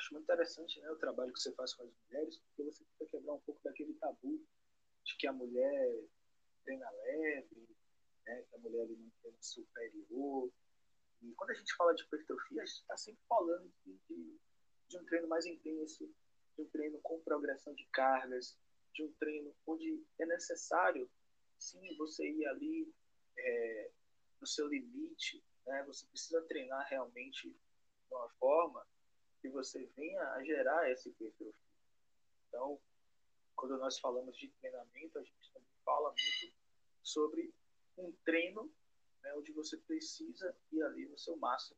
acho 0.04 0.12
muito 0.12 0.13
interessante 0.24 0.80
né, 0.80 0.90
o 0.90 0.96
trabalho 0.96 1.32
que 1.32 1.40
você 1.40 1.52
faz 1.52 1.74
com 1.74 1.84
as 1.84 1.90
mulheres, 2.06 2.38
porque 2.38 2.62
você 2.64 2.84
tenta 2.98 3.10
quebrar 3.10 3.34
um 3.34 3.40
pouco 3.40 3.60
daquele 3.62 3.94
tabu 3.94 4.42
de 5.04 5.16
que 5.18 5.26
a 5.26 5.32
mulher 5.32 6.02
treina 6.64 6.90
leve, 6.90 7.68
né, 8.26 8.42
que 8.42 8.56
a 8.56 8.58
mulher 8.58 8.88
não 8.88 9.10
treina 9.20 9.38
superior. 9.42 10.50
E 11.22 11.32
quando 11.34 11.50
a 11.50 11.54
gente 11.54 11.74
fala 11.76 11.94
de 11.94 12.02
hipertrofia, 12.02 12.62
a 12.62 12.66
gente 12.66 12.80
está 12.80 12.96
sempre 12.96 13.22
falando 13.28 13.70
de, 13.84 13.98
de, 14.08 14.38
de 14.88 14.98
um 14.98 15.04
treino 15.04 15.28
mais 15.28 15.44
intenso, 15.46 16.10
de 16.56 16.62
um 16.62 16.68
treino 16.68 16.98
com 17.02 17.20
progressão 17.20 17.74
de 17.74 17.86
cargas, 17.92 18.58
de 18.92 19.04
um 19.04 19.12
treino 19.14 19.54
onde 19.66 20.02
é 20.18 20.26
necessário, 20.26 21.10
sim, 21.58 21.96
você 21.96 22.26
ir 22.26 22.46
ali 22.46 22.92
é, 23.36 23.90
no 24.40 24.46
seu 24.46 24.68
limite, 24.68 25.44
né? 25.66 25.82
Você 25.86 26.06
precisa 26.06 26.40
treinar 26.42 26.86
realmente 26.88 27.48
de 27.50 28.14
uma 28.14 28.28
forma 28.38 28.86
que 29.44 29.50
você 29.50 29.84
venha 29.94 30.22
a 30.32 30.42
gerar 30.42 30.90
essa 30.90 31.06
hipertrofia. 31.06 31.52
Então, 32.48 32.80
quando 33.54 33.76
nós 33.76 33.98
falamos 33.98 34.34
de 34.38 34.48
treinamento, 34.48 35.18
a 35.18 35.22
gente 35.22 35.52
também 35.52 35.68
fala 35.84 36.08
muito 36.08 36.56
sobre 37.02 37.52
um 37.98 38.10
treino 38.24 38.72
né, 39.22 39.34
onde 39.34 39.52
você 39.52 39.76
precisa 39.76 40.56
ir 40.72 40.82
ali 40.82 41.04
no 41.06 41.18
seu 41.18 41.36
máximo. 41.36 41.76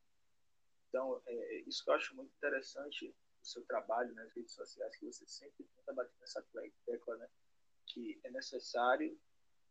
Então, 0.87 1.21
é, 1.25 1.33
é 1.33 1.59
isso 1.67 1.83
que 1.83 1.89
eu 1.89 1.95
acho 1.95 2.15
muito 2.15 2.33
interessante 2.37 3.09
do 3.09 3.45
seu 3.45 3.65
trabalho 3.65 4.15
nas 4.15 4.31
redes 4.33 4.53
sociais, 4.53 4.95
que 4.95 5.05
você 5.05 5.27
sempre 5.27 5.65
tenta 5.65 5.91
bater 5.91 6.17
nessa 6.21 6.41
tecla, 6.85 7.17
né, 7.17 7.29
que 7.85 8.17
é 8.23 8.31
necessário 8.31 9.19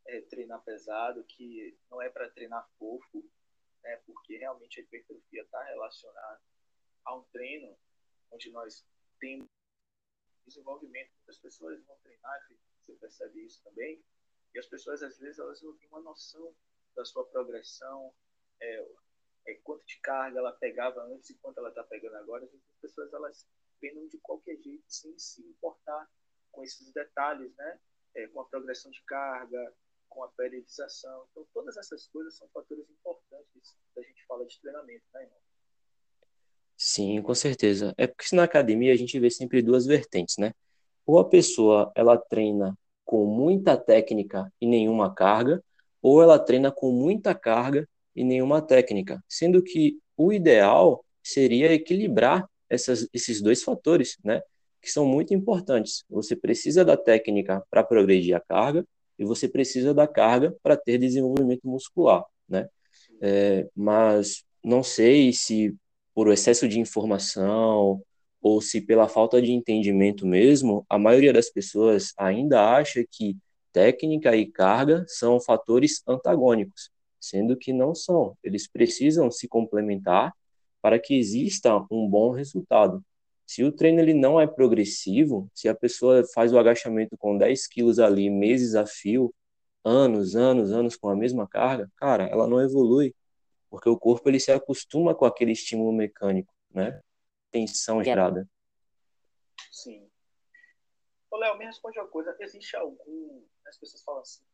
é, 0.05 0.21
treinar 0.21 0.63
pesado, 0.63 1.25
que 1.25 1.75
não 1.91 2.03
é 2.03 2.11
para 2.11 2.29
treinar 2.29 2.69
fofo, 2.79 3.25
né, 3.83 3.97
porque 4.05 4.37
realmente 4.37 4.81
a 4.81 4.83
hipertrofia 4.83 5.41
está 5.41 5.63
relacionada 5.63 6.43
a 7.07 7.17
um 7.17 7.23
treino 7.33 7.75
onde 8.31 8.51
nós 8.51 8.85
temos 9.19 9.49
desenvolvimento. 10.47 11.11
As 11.29 11.39
pessoas 11.39 11.85
vão 11.85 11.97
treinar, 12.03 12.49
você 12.81 12.95
percebe 12.95 13.45
isso 13.45 13.63
também, 13.63 14.03
e 14.55 14.59
as 14.59 14.67
pessoas, 14.67 15.03
às 15.03 15.19
vezes, 15.19 15.39
elas 15.39 15.61
não 15.63 15.77
têm 15.77 15.89
uma 15.89 16.01
noção 16.01 16.55
da 16.95 17.05
sua 17.05 17.27
progressão, 17.27 18.15
é, 18.61 18.89
é, 19.47 19.55
quanto 19.63 19.85
de 19.85 19.99
carga 20.01 20.39
ela 20.39 20.53
pegava 20.53 21.03
antes 21.05 21.31
e 21.31 21.35
quanto 21.39 21.59
ela 21.59 21.69
está 21.69 21.85
pegando 21.85 22.17
agora. 22.17 22.45
As 22.45 22.81
pessoas, 22.81 23.13
elas 23.13 23.47
treinam 23.81 24.09
de 24.09 24.19
qualquer 24.19 24.57
jeito, 24.57 24.85
sem 24.89 25.17
se 25.19 25.43
importar 25.43 26.11
com 26.51 26.65
esses 26.65 26.91
detalhes, 26.93 27.55
né? 27.57 27.81
É, 28.15 28.27
com 28.29 28.41
a 28.41 28.47
progressão 28.47 28.91
de 28.91 29.03
carga, 29.03 29.75
com 30.09 30.25
a 30.25 30.29
periodização. 30.29 31.29
Então, 31.31 31.47
todas 31.53 31.77
essas 31.77 32.07
coisas 32.09 32.35
são 32.37 32.49
fatores 32.49 32.89
importantes 32.89 33.77
da 33.95 34.03
gente 34.03 34.25
fala 34.25 34.47
de 34.47 34.59
treinamento, 34.61 35.05
né, 35.13 35.23
irmão? 35.25 35.46
Sim, 36.77 37.23
com 37.23 37.35
certeza. 37.35 37.95
É 37.97 38.07
porque 38.07 38.35
na 38.37 38.45
academia 38.45 38.93
a 38.93 38.97
gente 38.97 39.19
vê 39.19 39.31
sempre 39.31 39.63
duas 39.63 39.87
vertentes, 39.87 40.37
né? 40.39 40.53
Ou 41.07 41.19
a 41.19 41.29
pessoa 41.29 41.91
ela 41.95 42.19
treina 42.19 42.77
com 43.05 43.25
muita 43.27 43.77
técnica 43.77 44.53
e 44.61 44.67
nenhuma 44.67 45.15
carga, 45.15 45.63
ou 46.03 46.23
ela 46.23 46.39
treina 46.39 46.71
com 46.71 46.93
muita 46.93 47.35
carga 47.35 47.89
e 48.15 48.25
nenhuma 48.25 48.61
técnica, 48.61 49.23
sendo 49.29 49.63
que 49.63 49.99
o 50.17 50.33
ideal 50.33 51.05
seria 51.23 51.73
equilibrar 51.73 52.49
essas, 52.69 53.09
esses 53.13 53.41
dois 53.41 53.63
fatores, 53.63 54.19
né? 54.25 54.43
Que 54.83 54.91
são 54.91 55.07
muito 55.07 55.33
importantes. 55.35 56.05
Você 56.11 56.37
precisa 56.37 56.85
da 56.85 56.97
técnica 56.97 57.65
para 57.71 57.83
progredir 57.85 58.37
a 58.37 58.41
carga 58.41 58.85
e 59.19 59.25
você 59.25 59.49
precisa 59.49 59.95
da 59.95 60.07
carga 60.07 60.55
para 60.63 60.77
ter 60.77 60.99
desenvolvimento 60.99 61.67
muscular, 61.67 62.25
né? 62.49 62.69
É, 63.21 63.67
mas 63.75 64.45
não 64.63 64.83
sei 64.83 65.33
se 65.33 65.75
por 66.17 66.33
excesso 66.33 66.67
de 66.67 66.81
informação 66.81 68.03
ou 68.41 68.63
se 68.63 68.81
pela 68.81 69.07
falta 69.07 69.43
de 69.43 69.53
entendimento 69.53 70.27
mesmo, 70.27 70.87
a 70.89 70.99
maioria 70.99 71.31
das 71.31 71.51
pessoas 71.51 72.15
ainda 72.17 72.75
acha 72.75 73.05
que 73.11 73.37
técnica 73.71 74.35
e 74.35 74.47
carga 74.47 75.05
são 75.07 75.39
fatores 75.39 76.03
antagônicos, 76.09 76.91
sendo 77.21 77.55
que 77.55 77.71
não 77.71 77.95
são. 77.95 78.35
Eles 78.43 78.67
precisam 78.67 79.31
se 79.31 79.47
complementar 79.47 80.33
para 80.81 80.99
que 80.99 81.19
exista 81.19 81.77
um 81.91 82.09
bom 82.09 82.31
resultado. 82.31 83.05
Se 83.47 83.63
o 83.63 83.71
treino 83.71 84.01
ele 84.01 84.15
não 84.15 84.41
é 84.41 84.47
progressivo, 84.47 85.51
se 85.53 85.69
a 85.69 85.75
pessoa 85.75 86.25
faz 86.33 86.51
o 86.51 86.59
agachamento 86.59 87.15
com 87.19 87.37
10 87.37 87.67
quilos 87.67 87.99
ali, 87.99 88.31
meses 88.31 88.75
a 88.75 88.87
fio, 88.87 89.35
anos, 89.85 90.35
anos, 90.35 90.73
anos 90.73 90.97
com 90.97 91.11
a 91.11 91.17
mesma 91.17 91.47
carga, 91.47 91.91
cara, 91.99 92.25
ela 92.25 92.47
não 92.47 92.59
evolui, 92.59 93.15
porque 93.69 93.89
o 93.89 93.99
corpo 93.99 94.29
ele 94.29 94.41
se 94.41 94.53
acostuma 94.53 95.15
com 95.15 95.25
aquele 95.25 95.53
estímulo 95.53 95.93
mecânico, 95.93 96.55
né? 96.71 97.01
Tensão 97.51 98.03
gerada. 98.03 98.49
Sim. 99.71 100.11
Ô, 101.31 101.37
Léo, 101.37 101.59
me 101.59 101.67
responde 101.67 101.99
uma 101.99 102.09
coisa. 102.09 102.37
Existe 102.41 102.77
algum. 102.77 103.45
As 103.67 103.79
pessoas 103.79 104.03
falam 104.03 104.21
assim: 104.21 104.45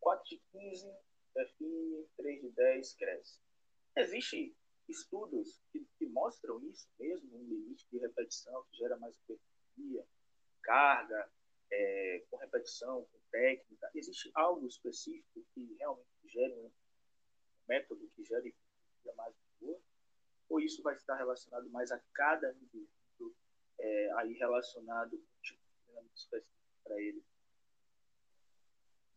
4 0.00 0.24
de 0.28 0.42
15 0.52 0.92
define, 1.34 2.06
3 2.16 2.40
de 2.42 2.50
10 2.50 2.94
cresce. 2.94 3.38
Existe 3.96 4.56
estudos 4.88 5.62
que, 5.70 5.86
que, 5.98 6.06
mostram 6.06 6.62
isso 6.64 6.88
mesmo, 6.98 7.36
um 7.36 7.44
limite 7.44 7.86
de 7.90 7.98
repetição 7.98 8.64
que 8.70 8.78
gera 8.78 8.96
mais 8.98 9.14
hipertrofia, 9.14 10.06
carga, 10.62 11.30
é, 11.70 12.24
com 12.30 12.36
repetição, 12.36 13.02
com 13.04 13.18
técnica. 13.30 13.90
Existe 13.94 14.30
algo 14.34 14.66
específico 14.66 15.44
que 15.54 15.74
realmente 15.78 16.08
gere 16.28 16.54
um 16.54 16.70
método 17.68 18.08
que 18.14 18.22
hipertrofia 18.22 19.14
mais 19.16 19.34
boa? 19.60 19.78
Ou 20.48 20.60
isso 20.60 20.82
vai 20.82 20.94
estar 20.94 21.16
relacionado 21.16 21.68
mais 21.70 21.90
a 21.90 22.00
cada 22.14 22.52
indivíduo, 22.52 23.34
é, 23.78 24.12
aí 24.18 24.32
relacionado 24.34 25.10
com 25.10 25.42
tipo 25.42 26.36
de 26.36 26.44
para 26.84 27.00
ele? 27.00 27.22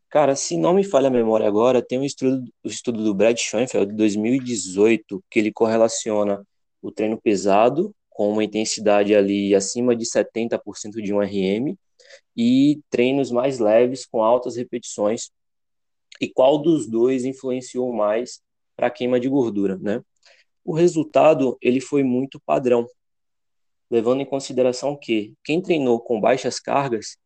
Cara, 0.09 0.35
se 0.35 0.55
não 0.55 0.73
me 0.73 0.83
falha 0.83 1.07
a 1.07 1.11
memória 1.11 1.47
agora, 1.47 1.81
tem 1.81 1.99
um 1.99 2.03
estudo, 2.03 2.49
o 2.63 2.67
estudo 2.67 3.03
do 3.03 3.13
Brad 3.13 3.37
Schoenfeld 3.37 3.91
de 3.91 3.97
2018 3.97 5.23
que 5.29 5.39
ele 5.39 5.51
correlaciona 5.51 6.45
o 6.81 6.91
treino 6.91 7.19
pesado 7.19 7.93
com 8.09 8.31
uma 8.31 8.43
intensidade 8.43 9.13
ali 9.13 9.53
acima 9.53 9.93
de 9.93 10.05
70% 10.05 11.01
de 11.01 11.13
um 11.13 11.19
RM 11.19 11.75
e 12.37 12.79
treinos 12.89 13.29
mais 13.29 13.59
leves 13.59 14.05
com 14.05 14.23
altas 14.23 14.55
repetições 14.55 15.31
e 16.21 16.29
qual 16.29 16.57
dos 16.57 16.87
dois 16.87 17.25
influenciou 17.25 17.93
mais 17.93 18.41
para 18.75 18.87
a 18.87 18.91
queima 18.91 19.19
de 19.19 19.29
gordura, 19.29 19.77
né? 19.77 20.01
O 20.63 20.73
resultado 20.73 21.57
ele 21.61 21.79
foi 21.79 22.03
muito 22.03 22.39
padrão, 22.39 22.87
levando 23.89 24.21
em 24.21 24.25
consideração 24.25 24.97
que 24.97 25.33
quem 25.43 25.61
treinou 25.61 25.99
com 25.99 26.19
baixas 26.19 26.59
cargas 26.59 27.17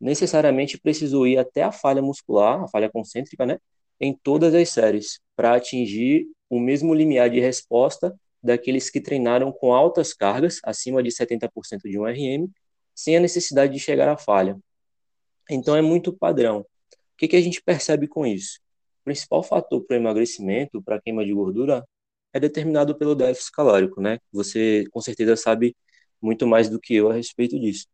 necessariamente 0.00 0.78
precisou 0.78 1.26
ir 1.26 1.38
até 1.38 1.62
a 1.62 1.72
falha 1.72 2.02
muscular, 2.02 2.62
a 2.62 2.68
falha 2.68 2.90
concêntrica, 2.90 3.46
né, 3.46 3.58
em 4.00 4.12
todas 4.14 4.54
as 4.54 4.68
séries, 4.68 5.20
para 5.36 5.54
atingir 5.54 6.26
o 6.48 6.60
mesmo 6.60 6.94
limiar 6.94 7.30
de 7.30 7.40
resposta 7.40 8.14
daqueles 8.42 8.90
que 8.90 9.00
treinaram 9.00 9.50
com 9.50 9.72
altas 9.72 10.12
cargas, 10.12 10.60
acima 10.62 11.02
de 11.02 11.10
70% 11.10 11.82
de 11.84 11.98
um 11.98 12.04
RM, 12.04 12.48
sem 12.94 13.16
a 13.16 13.20
necessidade 13.20 13.72
de 13.72 13.78
chegar 13.78 14.08
à 14.08 14.16
falha. 14.16 14.58
Então 15.50 15.74
é 15.74 15.82
muito 15.82 16.12
padrão. 16.12 16.64
O 17.14 17.16
que, 17.16 17.28
que 17.28 17.36
a 17.36 17.40
gente 17.40 17.62
percebe 17.62 18.08
com 18.08 18.26
isso? 18.26 18.58
O 19.02 19.04
principal 19.04 19.42
fator 19.42 19.84
para 19.84 19.94
o 19.96 20.00
emagrecimento, 20.00 20.82
para 20.82 20.96
a 20.96 21.00
queima 21.00 21.24
de 21.24 21.32
gordura, 21.32 21.86
é 22.32 22.40
determinado 22.40 22.96
pelo 22.96 23.14
déficit 23.14 23.52
calórico, 23.52 24.00
né? 24.00 24.18
Você 24.32 24.84
com 24.90 25.00
certeza 25.00 25.36
sabe 25.36 25.76
muito 26.20 26.46
mais 26.46 26.68
do 26.68 26.80
que 26.80 26.94
eu 26.96 27.10
a 27.10 27.14
respeito 27.14 27.58
disso. 27.60 27.86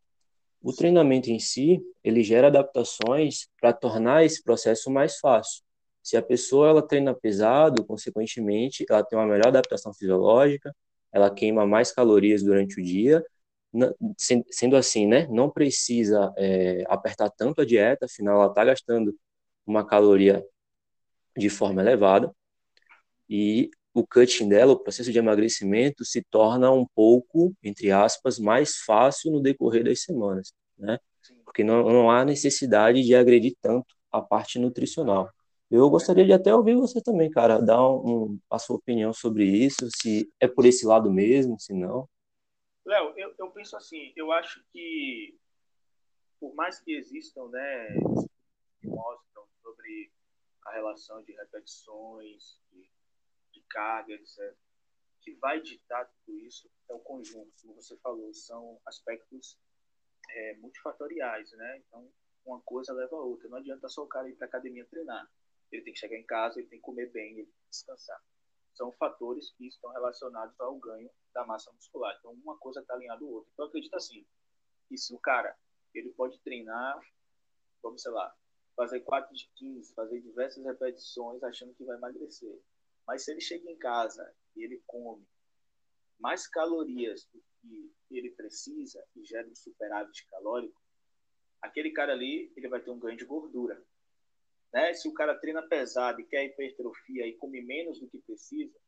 O 0.62 0.72
treinamento 0.72 1.30
em 1.30 1.38
si, 1.38 1.80
ele 2.04 2.22
gera 2.22 2.48
adaptações 2.48 3.48
para 3.60 3.72
tornar 3.72 4.24
esse 4.24 4.42
processo 4.42 4.90
mais 4.90 5.18
fácil. 5.18 5.62
Se 6.02 6.16
a 6.16 6.22
pessoa 6.22 6.68
ela 6.68 6.82
treina 6.82 7.14
pesado, 7.14 7.84
consequentemente, 7.84 8.84
ela 8.88 9.02
tem 9.04 9.18
uma 9.18 9.26
melhor 9.26 9.48
adaptação 9.48 9.92
fisiológica, 9.92 10.74
ela 11.12 11.30
queima 11.30 11.66
mais 11.66 11.92
calorias 11.92 12.42
durante 12.42 12.80
o 12.80 12.84
dia, 12.84 13.24
sendo 14.50 14.76
assim, 14.76 15.06
né, 15.06 15.26
não 15.28 15.50
precisa 15.50 16.32
é, 16.36 16.84
apertar 16.88 17.30
tanto 17.30 17.60
a 17.62 17.64
dieta, 17.64 18.06
afinal 18.06 18.36
ela 18.36 18.50
está 18.50 18.64
gastando 18.64 19.14
uma 19.66 19.86
caloria 19.86 20.44
de 21.36 21.48
forma 21.48 21.80
elevada, 21.80 22.34
e 23.28 23.70
o 23.94 24.06
cutting 24.06 24.48
dela, 24.48 24.72
o 24.72 24.78
processo 24.78 25.12
de 25.12 25.18
emagrecimento, 25.18 26.04
se 26.04 26.22
torna 26.30 26.70
um 26.70 26.86
pouco, 26.94 27.54
entre 27.62 27.90
aspas, 27.90 28.38
mais 28.38 28.78
fácil 28.78 29.32
no 29.32 29.40
decorrer 29.40 29.84
das 29.84 30.02
semanas, 30.02 30.52
né? 30.78 30.98
Porque 31.44 31.64
não, 31.64 31.84
não 31.84 32.10
há 32.10 32.24
necessidade 32.24 33.02
de 33.02 33.14
agredir 33.14 33.54
tanto 33.60 33.94
a 34.10 34.20
parte 34.20 34.58
nutricional. 34.58 35.28
Eu 35.70 35.88
gostaria 35.88 36.24
de 36.24 36.32
até 36.32 36.54
ouvir 36.54 36.74
você 36.74 37.00
também, 37.00 37.30
cara, 37.30 37.60
dar 37.60 37.80
um, 37.88 38.32
um, 38.32 38.38
a 38.50 38.58
sua 38.58 38.76
opinião 38.76 39.12
sobre 39.12 39.44
isso, 39.44 39.88
se 40.00 40.28
é 40.40 40.48
por 40.48 40.66
esse 40.66 40.84
lado 40.84 41.10
mesmo, 41.12 41.58
se 41.60 41.72
não. 41.72 42.08
Léo, 42.90 43.14
eu, 43.16 43.34
eu 43.38 43.50
penso 43.52 43.76
assim, 43.76 44.12
eu 44.16 44.32
acho 44.32 44.62
que 44.72 45.38
por 46.40 46.54
mais 46.54 46.80
que 46.80 46.92
existam, 46.92 47.48
né, 47.48 47.88
que 48.80 48.88
mostram 48.88 49.46
sobre 49.62 50.10
a 50.64 50.72
relação 50.72 51.22
de 51.22 51.32
repetições, 51.32 52.58
de 52.72 52.90
de 53.52 53.60
carga, 53.68 54.14
etc. 54.14 54.54
Que 55.20 55.34
vai 55.34 55.60
ditar 55.60 56.10
tudo 56.24 56.38
isso 56.40 56.70
é 56.88 56.94
o 56.94 56.98
conjunto, 56.98 57.52
como 57.62 57.74
você 57.74 57.96
falou, 57.98 58.32
são 58.32 58.80
aspectos 58.86 59.58
é, 60.30 60.56
multifatoriais, 60.56 61.52
né? 61.52 61.78
Então, 61.78 62.10
uma 62.44 62.60
coisa 62.62 62.92
leva 62.92 63.16
a 63.16 63.20
outra. 63.20 63.48
Não 63.48 63.58
adianta 63.58 63.88
só 63.88 64.02
o 64.02 64.08
cara 64.08 64.28
ir 64.28 64.34
para 64.34 64.46
academia 64.46 64.86
treinar. 64.86 65.30
Ele 65.70 65.82
tem 65.82 65.92
que 65.92 66.00
chegar 66.00 66.16
em 66.16 66.26
casa, 66.26 66.58
ele 66.58 66.68
tem 66.68 66.78
que 66.78 66.84
comer 66.84 67.10
bem, 67.10 67.34
ele 67.34 67.46
tem 67.46 67.46
que 67.46 67.70
descansar. 67.70 68.20
São 68.74 68.90
fatores 68.92 69.52
que 69.52 69.68
estão 69.68 69.92
relacionados 69.92 70.58
ao 70.58 70.74
ganho 70.76 71.10
da 71.32 71.44
massa 71.44 71.72
muscular. 71.72 72.16
Então, 72.18 72.32
uma 72.32 72.56
coisa 72.58 72.80
está 72.80 72.94
alinhada 72.94 73.24
ao 73.24 73.30
outro. 73.30 73.50
Então, 73.52 73.66
acredito 73.66 73.94
assim, 73.94 74.26
que 74.88 74.96
se 74.96 75.14
o 75.14 75.18
cara 75.18 75.56
ele 75.94 76.10
pode 76.10 76.38
treinar, 76.40 77.00
vamos, 77.82 78.02
sei 78.02 78.12
lá, 78.12 78.34
fazer 78.76 79.00
4 79.00 79.34
de 79.34 79.50
15, 79.56 79.94
fazer 79.94 80.20
diversas 80.20 80.64
repetições 80.64 81.42
achando 81.42 81.74
que 81.74 81.84
vai 81.84 81.96
emagrecer. 81.96 82.58
Mas 83.06 83.24
se 83.24 83.32
ele 83.32 83.40
chega 83.40 83.70
em 83.70 83.76
casa 83.76 84.32
e 84.56 84.62
ele 84.62 84.82
come 84.86 85.26
mais 86.18 86.46
calorias 86.46 87.24
do 87.32 87.42
que 87.62 87.92
ele 88.10 88.30
precisa 88.30 89.04
e 89.16 89.24
gera 89.24 89.48
um 89.48 89.54
superávit 89.54 90.26
calórico, 90.26 90.80
aquele 91.60 91.90
cara 91.90 92.12
ali 92.12 92.52
ele 92.56 92.68
vai 92.68 92.80
ter 92.80 92.90
um 92.90 92.98
ganho 92.98 93.16
de 93.16 93.24
gordura. 93.24 93.82
Né? 94.72 94.94
Se 94.94 95.08
o 95.08 95.14
cara 95.14 95.34
treina 95.34 95.62
pesado 95.62 96.20
e 96.20 96.24
quer 96.24 96.44
hipertrofia 96.44 97.26
e 97.26 97.36
come 97.36 97.60
menos 97.60 97.98
do 98.00 98.08
que 98.08 98.18
precisa, 98.18 98.78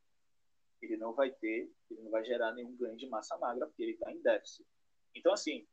ele 0.82 0.96
não 0.96 1.12
vai 1.14 1.30
ter, 1.30 1.70
ele 1.90 2.02
não 2.02 2.10
vai 2.10 2.24
gerar 2.24 2.52
nenhum 2.52 2.76
ganho 2.76 2.96
de 2.96 3.06
massa 3.08 3.36
magra 3.38 3.66
porque 3.66 3.82
ele 3.82 3.92
está 3.92 4.12
em 4.12 4.20
déficit. 4.20 4.66
Então, 5.14 5.32
assim, 5.32 5.66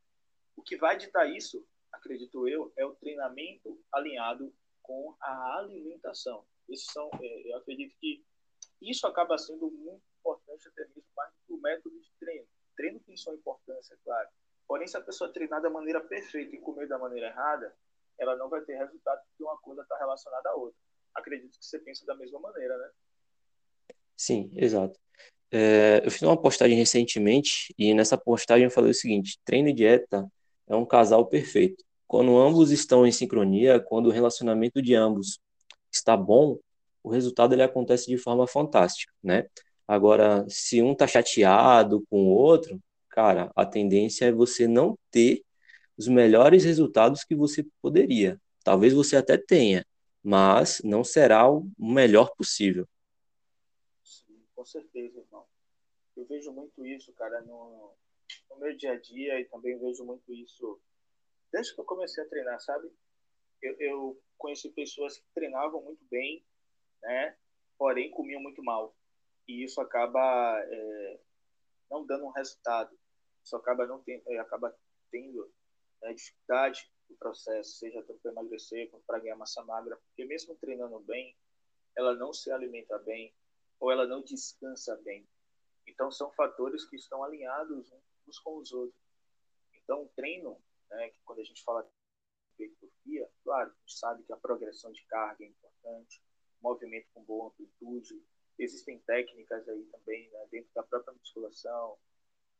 o 0.56 0.62
que 0.62 0.76
vai 0.76 0.96
ditar 0.96 1.28
isso, 1.28 1.66
acredito 1.92 2.46
eu, 2.48 2.72
é 2.76 2.84
o 2.84 2.94
treinamento 2.94 3.78
alinhado 3.92 4.54
com 4.82 5.16
a 5.20 5.58
alimentação. 5.58 6.44
Esses 6.68 6.86
são, 6.92 7.10
é, 7.20 7.52
eu 7.52 7.56
acredito 7.56 7.96
que 7.98 8.24
isso 8.80 9.06
acaba 9.06 9.36
sendo 9.36 9.70
muito 9.70 10.02
importante 10.18 10.68
até 10.68 10.86
mesmo 10.88 11.04
mais 11.16 11.32
do 11.48 11.58
método 11.58 12.00
de 12.00 12.12
treino. 12.18 12.46
Treino 12.76 13.00
tem 13.00 13.16
sua 13.16 13.34
importância, 13.34 13.98
claro. 14.04 14.28
Porém, 14.66 14.86
se 14.86 14.96
a 14.96 15.00
pessoa 15.00 15.32
treinar 15.32 15.60
da 15.60 15.68
maneira 15.68 16.00
perfeita 16.00 16.54
e 16.54 16.60
comer 16.60 16.86
da 16.86 16.98
maneira 16.98 17.26
errada, 17.26 17.76
ela 18.18 18.36
não 18.36 18.48
vai 18.48 18.60
ter 18.62 18.76
resultado 18.76 19.20
porque 19.26 19.42
uma 19.42 19.58
coisa 19.58 19.82
está 19.82 19.98
relacionada 19.98 20.50
à 20.50 20.54
outra. 20.54 20.78
Acredito 21.14 21.58
que 21.58 21.64
você 21.64 21.78
pensa 21.78 22.06
da 22.06 22.14
mesma 22.14 22.38
maneira, 22.38 22.76
né? 22.78 22.90
Sim, 24.20 24.50
exato. 24.54 25.00
É, 25.50 26.02
eu 26.04 26.10
fiz 26.10 26.22
uma 26.22 26.36
postagem 26.40 26.76
recentemente 26.76 27.74
e 27.78 27.94
nessa 27.94 28.18
postagem 28.18 28.64
eu 28.66 28.70
falei 28.70 28.90
o 28.92 28.94
seguinte: 28.94 29.38
treino 29.46 29.70
e 29.70 29.72
dieta 29.72 30.30
é 30.68 30.76
um 30.76 30.84
casal 30.86 31.26
perfeito. 31.26 31.82
Quando 32.06 32.38
ambos 32.38 32.70
estão 32.70 33.06
em 33.06 33.12
sincronia, 33.12 33.80
quando 33.80 34.08
o 34.08 34.10
relacionamento 34.10 34.82
de 34.82 34.94
ambos 34.94 35.40
está 35.92 36.16
bom, 36.18 36.58
o 37.02 37.10
resultado 37.10 37.54
ele 37.54 37.62
acontece 37.62 38.08
de 38.08 38.18
forma 38.18 38.46
fantástica, 38.46 39.12
né? 39.22 39.46
Agora, 39.88 40.44
se 40.50 40.82
um 40.82 40.94
tá 40.94 41.06
chateado 41.06 42.04
com 42.10 42.24
o 42.28 42.30
outro, 42.30 42.78
cara, 43.08 43.50
a 43.56 43.64
tendência 43.66 44.26
é 44.26 44.32
você 44.32 44.68
não 44.68 44.98
ter 45.10 45.42
os 45.96 46.08
melhores 46.08 46.64
resultados 46.64 47.24
que 47.24 47.34
você 47.34 47.66
poderia. 47.82 48.38
Talvez 48.64 48.92
você 48.92 49.16
até 49.16 49.38
tenha, 49.38 49.84
mas 50.22 50.82
não 50.84 51.04
será 51.04 51.50
o 51.50 51.66
melhor 51.78 52.32
possível. 52.36 52.86
Com 54.60 54.66
certeza, 54.66 55.18
irmão. 55.18 55.46
Eu 56.14 56.26
vejo 56.26 56.52
muito 56.52 56.84
isso, 56.84 57.14
cara, 57.14 57.40
no, 57.40 57.94
no 58.50 58.56
meu 58.58 58.76
dia 58.76 58.92
a 58.92 59.00
dia 59.00 59.40
e 59.40 59.46
também 59.46 59.78
vejo 59.78 60.04
muito 60.04 60.30
isso 60.34 60.78
desde 61.50 61.74
que 61.74 61.80
eu 61.80 61.84
comecei 61.86 62.22
a 62.22 62.28
treinar, 62.28 62.60
sabe? 62.60 62.92
Eu, 63.62 63.74
eu 63.80 64.22
conheci 64.36 64.68
pessoas 64.68 65.16
que 65.16 65.24
treinavam 65.34 65.80
muito 65.80 66.04
bem, 66.10 66.44
né? 67.02 67.38
Porém 67.78 68.10
comiam 68.10 68.42
muito 68.42 68.62
mal 68.62 68.94
e 69.48 69.64
isso 69.64 69.80
acaba 69.80 70.62
é, 70.62 71.20
não 71.90 72.04
dando 72.04 72.26
um 72.26 72.30
resultado. 72.30 72.94
Isso 73.42 73.56
acaba 73.56 73.86
não 73.86 74.02
tendo, 74.02 74.22
é, 74.26 74.38
acaba 74.40 74.76
tendo 75.10 75.50
né, 76.02 76.12
dificuldade 76.12 76.86
no 77.08 77.16
processo, 77.16 77.78
seja 77.78 78.02
tanto 78.02 78.20
para 78.20 78.32
emagrecer 78.32 78.90
quanto 78.90 79.06
para 79.06 79.20
ganhar 79.20 79.36
massa 79.36 79.64
magra, 79.64 79.96
porque 79.96 80.26
mesmo 80.26 80.54
treinando 80.56 81.00
bem, 81.00 81.34
ela 81.96 82.14
não 82.14 82.30
se 82.34 82.52
alimenta 82.52 82.98
bem 82.98 83.32
ou 83.80 83.90
ela 83.90 84.06
não 84.06 84.22
descansa 84.22 84.94
bem. 85.02 85.26
Então 85.86 86.12
são 86.12 86.30
fatores 86.32 86.84
que 86.84 86.96
estão 86.96 87.24
alinhados 87.24 87.90
uns 88.28 88.38
com 88.38 88.58
os 88.58 88.70
outros. 88.72 89.00
Então 89.74 90.04
o 90.04 90.08
treino, 90.10 90.62
né, 90.90 91.08
que 91.08 91.20
quando 91.24 91.40
a 91.40 91.44
gente 91.44 91.64
fala 91.64 91.82
de 91.82 92.64
hipertrofia, 92.64 93.28
claro, 93.42 93.70
a 93.70 93.80
gente 93.80 93.98
sabe 93.98 94.22
que 94.22 94.32
a 94.32 94.36
progressão 94.36 94.92
de 94.92 95.02
carga 95.06 95.44
é 95.44 95.48
importante, 95.48 96.22
movimento 96.62 97.08
com 97.14 97.24
boa 97.24 97.48
amplitude, 97.48 98.22
existem 98.58 98.98
técnicas 99.00 99.66
aí 99.68 99.82
também 99.84 100.30
né, 100.30 100.46
dentro 100.50 100.70
da 100.74 100.82
própria 100.82 101.14
musculação 101.14 101.98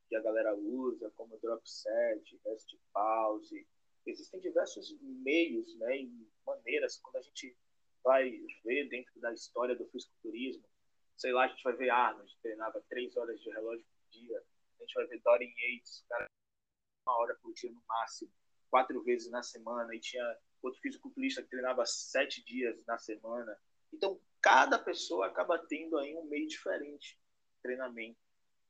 que 0.08 0.16
a 0.16 0.22
galera 0.22 0.56
usa, 0.56 1.10
como 1.16 1.38
drop 1.38 1.62
set, 1.70 2.40
rest 2.44 2.74
pause. 2.92 3.66
Existem 4.04 4.40
diversos 4.40 4.98
meios 5.00 5.76
né, 5.76 5.98
e 5.98 6.28
maneiras 6.44 6.96
quando 6.96 7.16
a 7.16 7.22
gente 7.22 7.56
vai 8.02 8.28
ver 8.64 8.88
dentro 8.88 9.20
da 9.20 9.32
história 9.32 9.76
do 9.76 9.86
fisiculturismo. 9.86 10.64
Sei 11.20 11.32
lá, 11.32 11.44
a 11.44 11.48
gente 11.48 11.62
vai 11.62 11.74
ver 11.74 11.90
Arnold, 11.90 12.34
treinava 12.40 12.82
três 12.88 13.14
horas 13.14 13.38
de 13.42 13.50
relógio 13.50 13.84
por 13.84 14.10
dia. 14.10 14.42
A 14.78 14.82
gente 14.82 14.94
vai 14.94 15.06
ver 15.06 15.20
Dorian 15.20 15.50
Yates, 15.50 16.02
cara, 16.08 16.26
uma 17.06 17.18
hora 17.18 17.34
por 17.42 17.52
dia 17.52 17.70
no 17.70 17.82
máximo, 17.86 18.32
quatro 18.70 19.02
vezes 19.02 19.30
na 19.30 19.42
semana. 19.42 19.94
E 19.94 20.00
tinha 20.00 20.38
outro 20.62 20.80
fisiculturista 20.80 21.42
que 21.42 21.50
treinava 21.50 21.84
sete 21.84 22.42
dias 22.42 22.82
na 22.86 22.96
semana. 22.96 23.54
Então, 23.92 24.18
cada 24.40 24.78
pessoa 24.78 25.26
acaba 25.26 25.58
tendo 25.58 25.98
aí 25.98 26.16
um 26.16 26.24
meio 26.24 26.48
diferente 26.48 27.18
de 27.18 27.60
treinamento, 27.60 28.18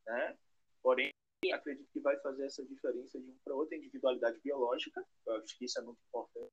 né? 0.05 0.37
Porém, 0.83 1.13
acredito 1.55 1.89
que 1.93 2.01
vai 2.01 2.19
fazer 2.19 2.47
essa 2.47 2.65
diferença 2.65 3.21
de 3.21 3.31
um 3.31 3.39
para 3.45 3.55
outro, 3.55 3.77
individualidade 3.77 4.41
biológica, 4.41 5.07
eu 5.25 5.37
acho 5.37 5.57
que 5.57 5.67
isso 5.67 5.79
é 5.79 5.83
muito 5.83 6.01
importante. 6.09 6.53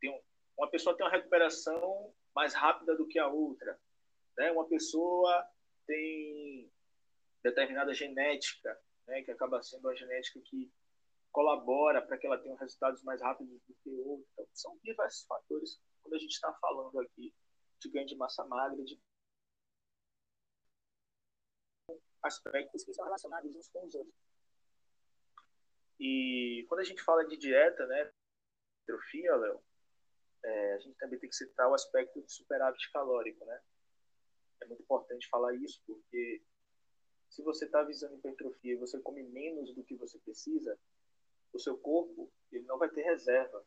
Tem 0.00 0.10
um, 0.10 0.20
uma 0.58 0.68
pessoa 0.68 0.96
tem 0.96 1.06
uma 1.06 1.12
recuperação 1.12 2.12
mais 2.34 2.54
rápida 2.54 2.96
do 2.96 3.06
que 3.06 3.18
a 3.18 3.28
outra, 3.28 3.78
né? 4.36 4.50
Uma 4.50 4.66
pessoa 4.68 5.46
tem 5.86 6.70
determinada 7.42 7.92
genética, 7.92 8.78
né, 9.06 9.22
que 9.22 9.30
acaba 9.30 9.62
sendo 9.62 9.88
a 9.88 9.94
genética 9.94 10.40
que 10.40 10.72
colabora 11.30 12.00
para 12.00 12.16
que 12.16 12.26
ela 12.26 12.38
tenha 12.38 12.56
resultados 12.56 13.02
mais 13.02 13.20
rápidos 13.20 13.60
do 13.66 13.74
que 13.82 13.90
outra. 13.90 14.26
Então, 14.32 14.46
são 14.54 14.78
diversos 14.82 15.26
fatores 15.26 15.80
quando 16.02 16.14
a 16.14 16.18
gente 16.18 16.32
está 16.32 16.52
falando 16.54 16.98
aqui 17.00 17.34
de 17.80 17.90
ganho 17.90 18.06
de 18.06 18.16
massa 18.16 18.44
magra, 18.46 18.82
de 18.82 18.98
aspectos 22.22 22.84
que 22.84 22.94
são 22.94 23.04
relacionados 23.04 23.54
uns 23.54 23.68
com 23.68 23.86
os 23.86 23.94
outros. 23.94 24.14
E 26.00 26.64
quando 26.68 26.80
a 26.80 26.84
gente 26.84 27.02
fala 27.02 27.26
de 27.26 27.36
dieta, 27.36 27.86
né, 27.86 28.10
hipertrofia, 28.82 29.36
Léo, 29.36 29.62
é, 30.44 30.74
a 30.74 30.78
gente 30.78 30.96
também 30.98 31.18
tem 31.18 31.28
que 31.28 31.36
citar 31.36 31.68
o 31.68 31.74
aspecto 31.74 32.20
do 32.20 32.30
superávit 32.30 32.90
calórico, 32.92 33.44
né? 33.44 33.60
É 34.62 34.66
muito 34.66 34.82
importante 34.82 35.28
falar 35.28 35.54
isso, 35.54 35.82
porque 35.86 36.42
se 37.28 37.42
você 37.42 37.64
está 37.64 37.82
visando 37.82 38.16
hipertrofia 38.16 38.74
e 38.74 38.78
você 38.78 39.00
come 39.00 39.22
menos 39.22 39.74
do 39.74 39.82
que 39.82 39.96
você 39.96 40.18
precisa, 40.20 40.78
o 41.52 41.58
seu 41.58 41.76
corpo 41.76 42.30
ele 42.52 42.64
não 42.64 42.78
vai 42.78 42.88
ter 42.88 43.02
reserva 43.02 43.64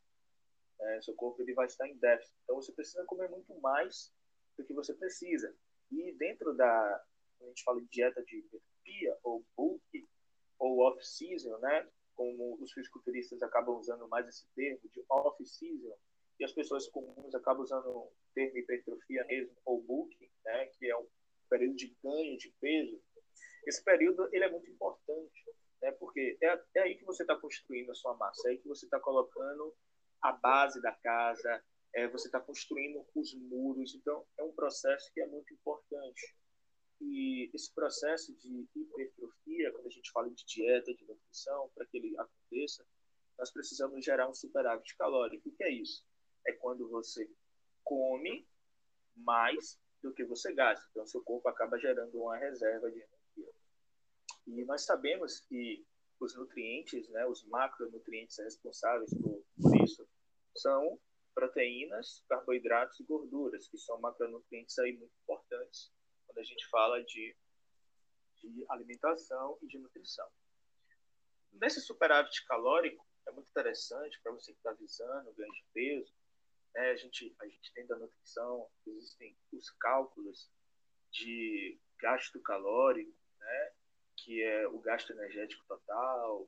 é, 0.79 1.01
seu 1.01 1.13
corpo 1.15 1.41
ele 1.41 1.53
vai 1.53 1.65
estar 1.65 1.87
em 1.87 1.97
déficit. 1.97 2.35
Então 2.43 2.55
você 2.55 2.71
precisa 2.71 3.03
comer 3.05 3.29
muito 3.29 3.53
mais 3.59 4.13
do 4.57 4.63
que 4.63 4.73
você 4.73 4.93
precisa. 4.93 5.53
E 5.91 6.11
dentro 6.13 6.53
da, 6.53 7.05
a 7.41 7.45
gente 7.45 7.63
fala 7.63 7.81
de 7.81 7.87
dieta 7.87 8.23
de 8.23 8.37
hipertrofia 8.37 9.17
ou 9.23 9.45
bulk 9.55 10.07
ou 10.59 10.79
off-season, 10.79 11.57
né? 11.59 11.89
Como 12.15 12.57
os 12.61 12.71
fisiculturistas 12.73 13.41
acabam 13.41 13.77
usando 13.77 14.07
mais 14.07 14.27
esse 14.27 14.47
termo 14.55 14.81
de 14.89 15.03
off-season 15.09 15.95
e 16.39 16.45
as 16.45 16.51
pessoas 16.51 16.87
comuns 16.87 17.33
acabam 17.33 17.63
usando 17.63 17.87
o 17.87 18.11
termo 18.33 18.57
hipertrofia 18.57 19.25
mesmo 19.25 19.55
ou 19.65 19.81
bulk, 19.81 20.15
né? 20.45 20.65
Que 20.67 20.89
é 20.89 20.97
um 20.97 21.07
período 21.49 21.75
de 21.75 21.95
ganho 22.03 22.37
de 22.37 22.53
peso. 22.59 23.01
Esse 23.65 23.83
período 23.83 24.29
ele 24.31 24.45
é 24.45 24.51
muito 24.51 24.69
importante, 24.69 25.45
né? 25.81 25.91
Porque 25.93 26.37
é, 26.41 26.61
é 26.75 26.81
aí 26.81 26.95
que 26.95 27.05
você 27.05 27.23
está 27.23 27.35
construindo 27.35 27.91
a 27.91 27.95
sua 27.95 28.15
massa, 28.15 28.47
é 28.47 28.51
aí 28.51 28.57
que 28.57 28.67
você 28.67 28.85
está 28.85 28.99
colocando 28.99 29.73
a 30.21 30.31
base 30.31 30.81
da 30.81 30.91
casa, 30.91 31.63
é, 31.93 32.07
você 32.07 32.27
está 32.27 32.39
construindo 32.39 33.05
os 33.15 33.33
muros. 33.33 33.95
Então, 33.95 34.25
é 34.37 34.43
um 34.43 34.51
processo 34.51 35.11
que 35.13 35.21
é 35.21 35.27
muito 35.27 35.53
importante. 35.53 36.35
E 36.99 37.49
esse 37.53 37.73
processo 37.73 38.35
de 38.37 38.67
hipertrofia, 38.75 39.71
quando 39.71 39.87
a 39.87 39.91
gente 39.91 40.11
fala 40.11 40.29
de 40.29 40.45
dieta, 40.45 40.93
de 40.93 41.05
nutrição, 41.05 41.69
para 41.75 41.85
que 41.85 41.97
ele 41.97 42.17
aconteça, 42.17 42.85
nós 43.37 43.51
precisamos 43.51 44.03
gerar 44.03 44.27
um 44.27 44.33
superávit 44.33 44.95
calórico. 44.97 45.47
O 45.47 45.51
que 45.51 45.63
é 45.63 45.71
isso? 45.71 46.03
É 46.47 46.53
quando 46.53 46.87
você 46.89 47.29
come 47.83 48.47
mais 49.15 49.79
do 50.01 50.13
que 50.13 50.23
você 50.23 50.53
gasta. 50.53 50.85
Então, 50.91 51.05
seu 51.05 51.21
corpo 51.21 51.47
acaba 51.49 51.77
gerando 51.79 52.21
uma 52.21 52.37
reserva 52.37 52.89
de 52.89 52.97
energia. 52.97 53.53
E 54.47 54.63
nós 54.65 54.85
sabemos 54.85 55.39
que 55.41 55.85
os 56.19 56.35
nutrientes, 56.35 57.07
né, 57.09 57.25
os 57.25 57.43
macronutrientes 57.45 58.37
responsáveis 58.37 59.13
por, 59.13 59.43
por 59.61 59.83
isso, 59.83 60.07
são 60.55 60.99
proteínas, 61.33 62.23
carboidratos 62.27 62.99
e 62.99 63.03
gorduras, 63.03 63.67
que 63.67 63.77
são 63.77 63.99
macronutrientes 63.99 64.77
aí 64.79 64.93
muito 64.97 65.13
importantes 65.21 65.91
quando 66.25 66.39
a 66.39 66.43
gente 66.43 66.67
fala 66.69 67.03
de, 67.03 67.35
de 68.41 68.65
alimentação 68.69 69.57
e 69.61 69.67
de 69.67 69.77
nutrição. 69.77 70.27
Nesse 71.53 71.81
superávit 71.81 72.45
calórico, 72.45 73.05
é 73.27 73.31
muito 73.31 73.49
interessante 73.49 74.19
para 74.21 74.31
você 74.31 74.51
que 74.51 74.57
está 74.57 74.71
visando 74.73 75.33
ganho 75.33 75.51
de 75.51 75.65
peso, 75.73 76.13
né, 76.77 76.91
a, 76.91 76.95
gente, 76.95 77.35
a 77.41 77.47
gente 77.47 77.73
tem 77.73 77.87
da 77.87 77.97
nutrição, 77.97 78.69
existem 78.85 79.35
os 79.51 79.71
cálculos 79.71 80.47
de 81.11 81.79
gasto 81.99 82.39
calórico, 82.41 83.11
né, 83.39 83.71
que 84.15 84.43
é 84.43 84.67
o 84.67 84.79
gasto 84.79 85.11
energético 85.11 85.65
total, 85.67 86.47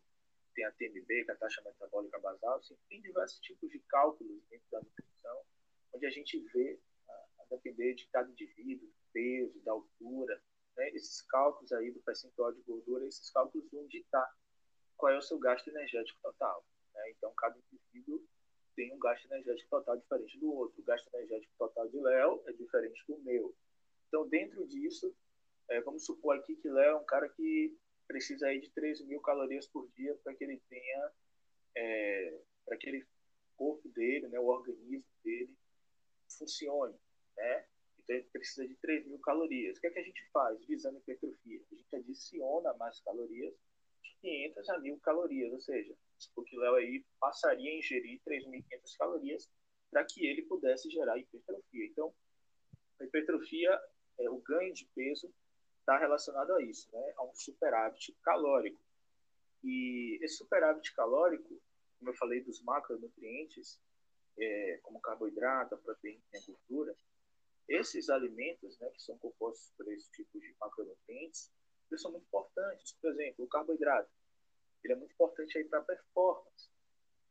tem 0.53 0.65
a 0.65 0.71
TMB, 0.71 1.25
que 1.25 1.31
é 1.31 1.33
a 1.33 1.37
taxa 1.37 1.63
metabólica 1.63 2.19
basal, 2.19 2.59
assim, 2.59 2.77
tem 2.87 3.01
diversos 3.01 3.39
tipos 3.39 3.71
de 3.71 3.79
cálculos 3.79 4.43
dentro 4.49 4.67
da 4.71 4.79
nutrição, 4.79 5.41
onde 5.93 6.05
a 6.05 6.11
gente 6.11 6.39
vê, 6.53 6.79
a, 7.07 7.45
depender 7.49 7.95
de 7.95 8.07
cada 8.09 8.29
indivíduo, 8.29 8.87
do 8.87 8.93
peso, 9.11 9.59
da 9.61 9.71
altura, 9.71 10.39
né, 10.77 10.89
esses 10.91 11.23
cálculos 11.23 11.71
aí 11.71 11.91
do 11.91 12.01
percentual 12.01 12.53
de 12.53 12.61
gordura, 12.61 13.07
esses 13.07 13.31
cálculos 13.31 13.67
vão 13.71 13.87
ditar 13.87 14.31
qual 14.95 15.11
é 15.11 15.17
o 15.17 15.21
seu 15.23 15.39
gasto 15.39 15.67
energético 15.69 16.19
total. 16.21 16.63
Né? 16.93 17.11
Então, 17.11 17.33
cada 17.35 17.57
indivíduo 17.57 18.23
tem 18.79 18.93
um 18.93 18.99
gasto 18.99 19.25
energético 19.25 19.69
total 19.69 19.97
diferente 19.97 20.39
do 20.39 20.53
outro. 20.53 20.81
O 20.81 20.85
gasto 20.85 21.13
energético 21.13 21.53
total 21.57 21.89
de 21.89 21.99
Léo 21.99 22.41
é 22.45 22.53
diferente 22.53 23.03
do 23.05 23.19
meu. 23.19 23.53
Então, 24.07 24.25
dentro 24.29 24.65
disso, 24.65 25.13
é, 25.67 25.81
vamos 25.81 26.05
supor 26.05 26.37
aqui 26.37 26.55
que 26.55 26.69
Léo 26.69 26.91
é 26.91 26.95
um 26.95 27.03
cara 27.03 27.27
que 27.27 27.77
precisa 28.07 28.47
aí 28.47 28.61
de 28.61 28.69
3 28.69 29.01
mil 29.01 29.19
calorias 29.19 29.67
por 29.67 29.85
dia 29.97 30.15
para 30.23 30.33
que 30.33 30.45
ele 30.45 30.61
tenha, 30.69 31.11
é, 31.75 32.39
para 32.65 32.77
que 32.77 32.87
ele 32.87 33.05
corpo 33.57 33.89
dele, 33.89 34.29
né, 34.29 34.39
o 34.39 34.45
organismo 34.45 35.03
dele 35.25 35.53
funcione, 36.37 36.95
né? 37.35 37.65
Então 37.97 38.15
ele 38.15 38.25
precisa 38.31 38.65
de 38.65 38.75
3 38.75 39.05
mil 39.07 39.19
calorias. 39.19 39.77
O 39.77 39.81
que 39.81 39.87
é 39.87 39.91
que 39.91 39.99
a 39.99 40.03
gente 40.03 40.25
faz 40.31 40.57
visando 40.65 40.99
hipertrofia? 40.99 41.61
A 41.69 41.75
gente 41.75 41.95
adiciona 41.97 42.73
mais 42.75 42.97
calorias 43.01 43.53
de 44.01 44.15
500 44.21 44.69
a 44.69 44.77
1000 44.79 44.99
calorias, 44.99 45.51
ou 45.51 45.59
seja, 45.59 45.93
o 46.35 46.43
que 46.43 46.57
Léo 46.57 46.75
aí 46.75 47.05
passaria 47.19 47.71
a 47.71 47.75
ingerir 47.75 48.19
3.500 48.27 48.97
calorias 48.97 49.49
para 49.91 50.03
que 50.05 50.25
ele 50.25 50.43
pudesse 50.43 50.89
gerar 50.89 51.17
hipertrofia. 51.17 51.85
Então, 51.85 52.13
a 52.99 53.03
hipertrofia 53.05 53.79
é 54.19 54.29
o 54.29 54.37
ganho 54.39 54.73
de 54.73 54.85
peso 54.95 55.33
está 55.79 55.97
relacionado 55.97 56.53
a 56.53 56.61
isso, 56.61 56.87
né? 56.93 57.13
a 57.17 57.23
um 57.23 57.33
superávit 57.33 58.15
calórico. 58.21 58.79
E 59.63 60.19
esse 60.21 60.35
superávit 60.35 60.93
calórico, 60.93 61.59
como 61.97 62.11
eu 62.11 62.15
falei 62.15 62.41
dos 62.41 62.61
macronutrientes, 62.61 63.79
é, 64.37 64.79
como 64.83 65.01
carboidrato, 65.01 65.77
proteína 65.79 66.21
e 66.33 66.51
gordura, 66.51 66.95
esses 67.67 68.09
alimentos, 68.09 68.79
né, 68.79 68.89
que 68.89 69.01
são 69.01 69.17
compostos 69.17 69.71
por 69.77 69.91
esses 69.91 70.07
tipos 70.09 70.41
de 70.41 70.55
macronutrientes, 70.59 71.51
eles 71.91 72.01
são 72.01 72.11
muito 72.11 72.25
importantes. 72.25 72.93
Por 73.01 73.11
exemplo, 73.11 73.45
o 73.45 73.47
carboidrato, 73.47 74.09
ele 74.83 74.93
é 74.93 74.95
muito 74.95 75.13
importante 75.13 75.57
aí 75.57 75.63
para 75.65 75.81
performance. 75.81 76.69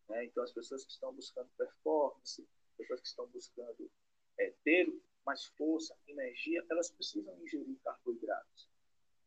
Né? 0.09 0.25
Então, 0.27 0.43
as 0.43 0.53
pessoas 0.53 0.85
que 0.85 0.93
estão 0.93 1.13
buscando 1.13 1.49
performance, 1.57 2.47
pessoas 2.77 3.01
que 3.01 3.09
estão 3.09 3.27
buscando 3.29 3.91
é, 4.39 4.53
ter 4.65 4.93
mais 5.25 5.45
força, 5.45 5.97
energia, 6.07 6.65
elas 6.71 6.91
precisam 6.91 7.39
ingerir 7.43 7.77
carboidratos. 7.85 8.69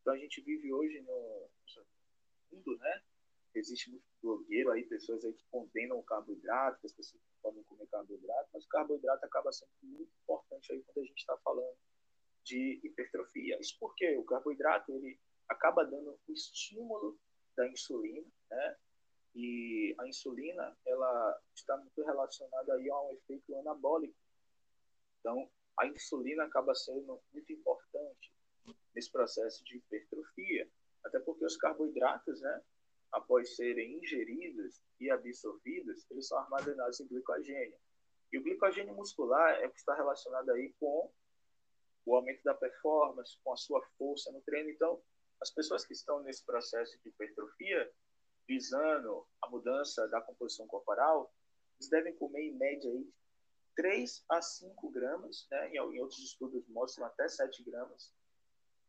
Então, 0.02 0.14
a 0.14 0.18
gente 0.18 0.42
vive 0.42 0.74
hoje 0.74 1.02
no 1.02 1.50
mundo, 2.52 2.78
né? 2.78 3.04
Existe 3.54 3.90
muito 3.90 4.06
blogueiro 4.22 4.72
aí, 4.72 4.84
pessoas 4.84 5.26
aí 5.26 5.34
que 5.34 5.46
condenam 5.52 6.00
o 6.00 6.04
carboidrato, 6.04 6.80
que 6.80 6.88
as 6.88 6.94
pessoas 6.94 7.22
não 7.22 7.42
podem 7.42 7.64
comer 7.64 7.86
carboidrato, 7.88 8.50
mas 8.54 8.66
o 8.66 8.70
carboidrato 8.70 9.26
acaba 9.26 9.52
sendo 9.52 9.72
muito 9.84 10.12
importante 10.24 10.72
aí 10.72 10.82
quando 10.84 11.00
a 11.00 11.08
gente 11.08 11.20
está 11.20 11.38
falando 11.38 11.78
de 12.44 12.80
hipertrofia. 12.84 13.60
Isso 13.60 13.78
porque 13.80 14.18
o 14.18 14.24
carboidrato 14.24 14.92
ele 14.92 15.20
acaba 15.48 15.84
dando 15.84 16.18
o 16.28 16.32
estímulo 16.32 17.20
da 17.62 17.68
insulina, 17.68 18.28
né? 18.50 18.78
E 19.36 19.96
a 20.00 20.08
insulina 20.08 20.76
ela 20.86 21.42
está 21.56 21.78
muito 21.78 22.04
relacionada 22.04 22.74
aí 22.74 22.90
a 22.90 23.02
um 23.02 23.14
efeito 23.14 23.56
anabólico. 23.60 24.16
Então, 25.20 25.50
a 25.78 25.86
insulina 25.86 26.44
acaba 26.46 26.74
sendo 26.74 27.22
muito 27.32 27.54
importante 27.54 28.34
nesse 28.94 29.12
processo 29.12 29.64
de 29.64 29.78
hipertrofia, 29.78 30.68
até 31.04 31.20
porque 31.20 31.46
os 31.46 31.56
carboidratos, 31.56 32.42
né, 32.42 32.62
após 33.12 33.56
serem 33.56 34.00
ingeridos 34.00 34.82
e 35.00 35.10
absorvidos, 35.10 36.06
eles 36.10 36.28
são 36.28 36.38
armazenados 36.40 37.00
em 37.00 37.08
glicogênio. 37.08 37.78
E 38.34 38.38
o 38.38 38.44
glicogênio 38.44 38.96
muscular 38.96 39.62
é 39.62 39.68
o 39.68 39.72
que 39.72 39.80
está 39.80 39.96
relacionado 39.96 40.50
aí 40.50 40.74
com 40.80 41.12
o 42.06 42.16
aumento 42.16 42.44
da 42.44 42.54
performance, 42.54 43.38
com 43.44 43.54
a 43.54 43.58
sua 43.58 43.82
força 43.98 44.32
no 44.32 44.42
treino. 44.42 44.70
Então, 44.70 45.02
as 45.42 45.50
pessoas 45.50 45.86
que 45.86 45.94
estão 45.94 46.22
nesse 46.22 46.46
processo 46.46 47.00
de 47.02 47.10
hipertrofia, 47.10 47.92
visando 48.48 49.26
a 49.42 49.50
mudança 49.50 50.08
da 50.08 50.22
composição 50.22 50.68
corporal, 50.68 51.34
eles 51.80 51.90
devem 51.90 52.16
comer 52.16 52.42
em 52.42 52.56
média 52.56 52.92
aí 52.92 53.12
3 53.76 54.24
a 54.30 54.42
5 54.42 54.90
gramas, 54.92 55.48
né? 55.50 55.70
em, 55.70 55.80
outros 55.80 56.20
estudos 56.20 56.68
mostram 56.68 57.06
até 57.06 57.28
7 57.28 57.64
gramas, 57.64 58.14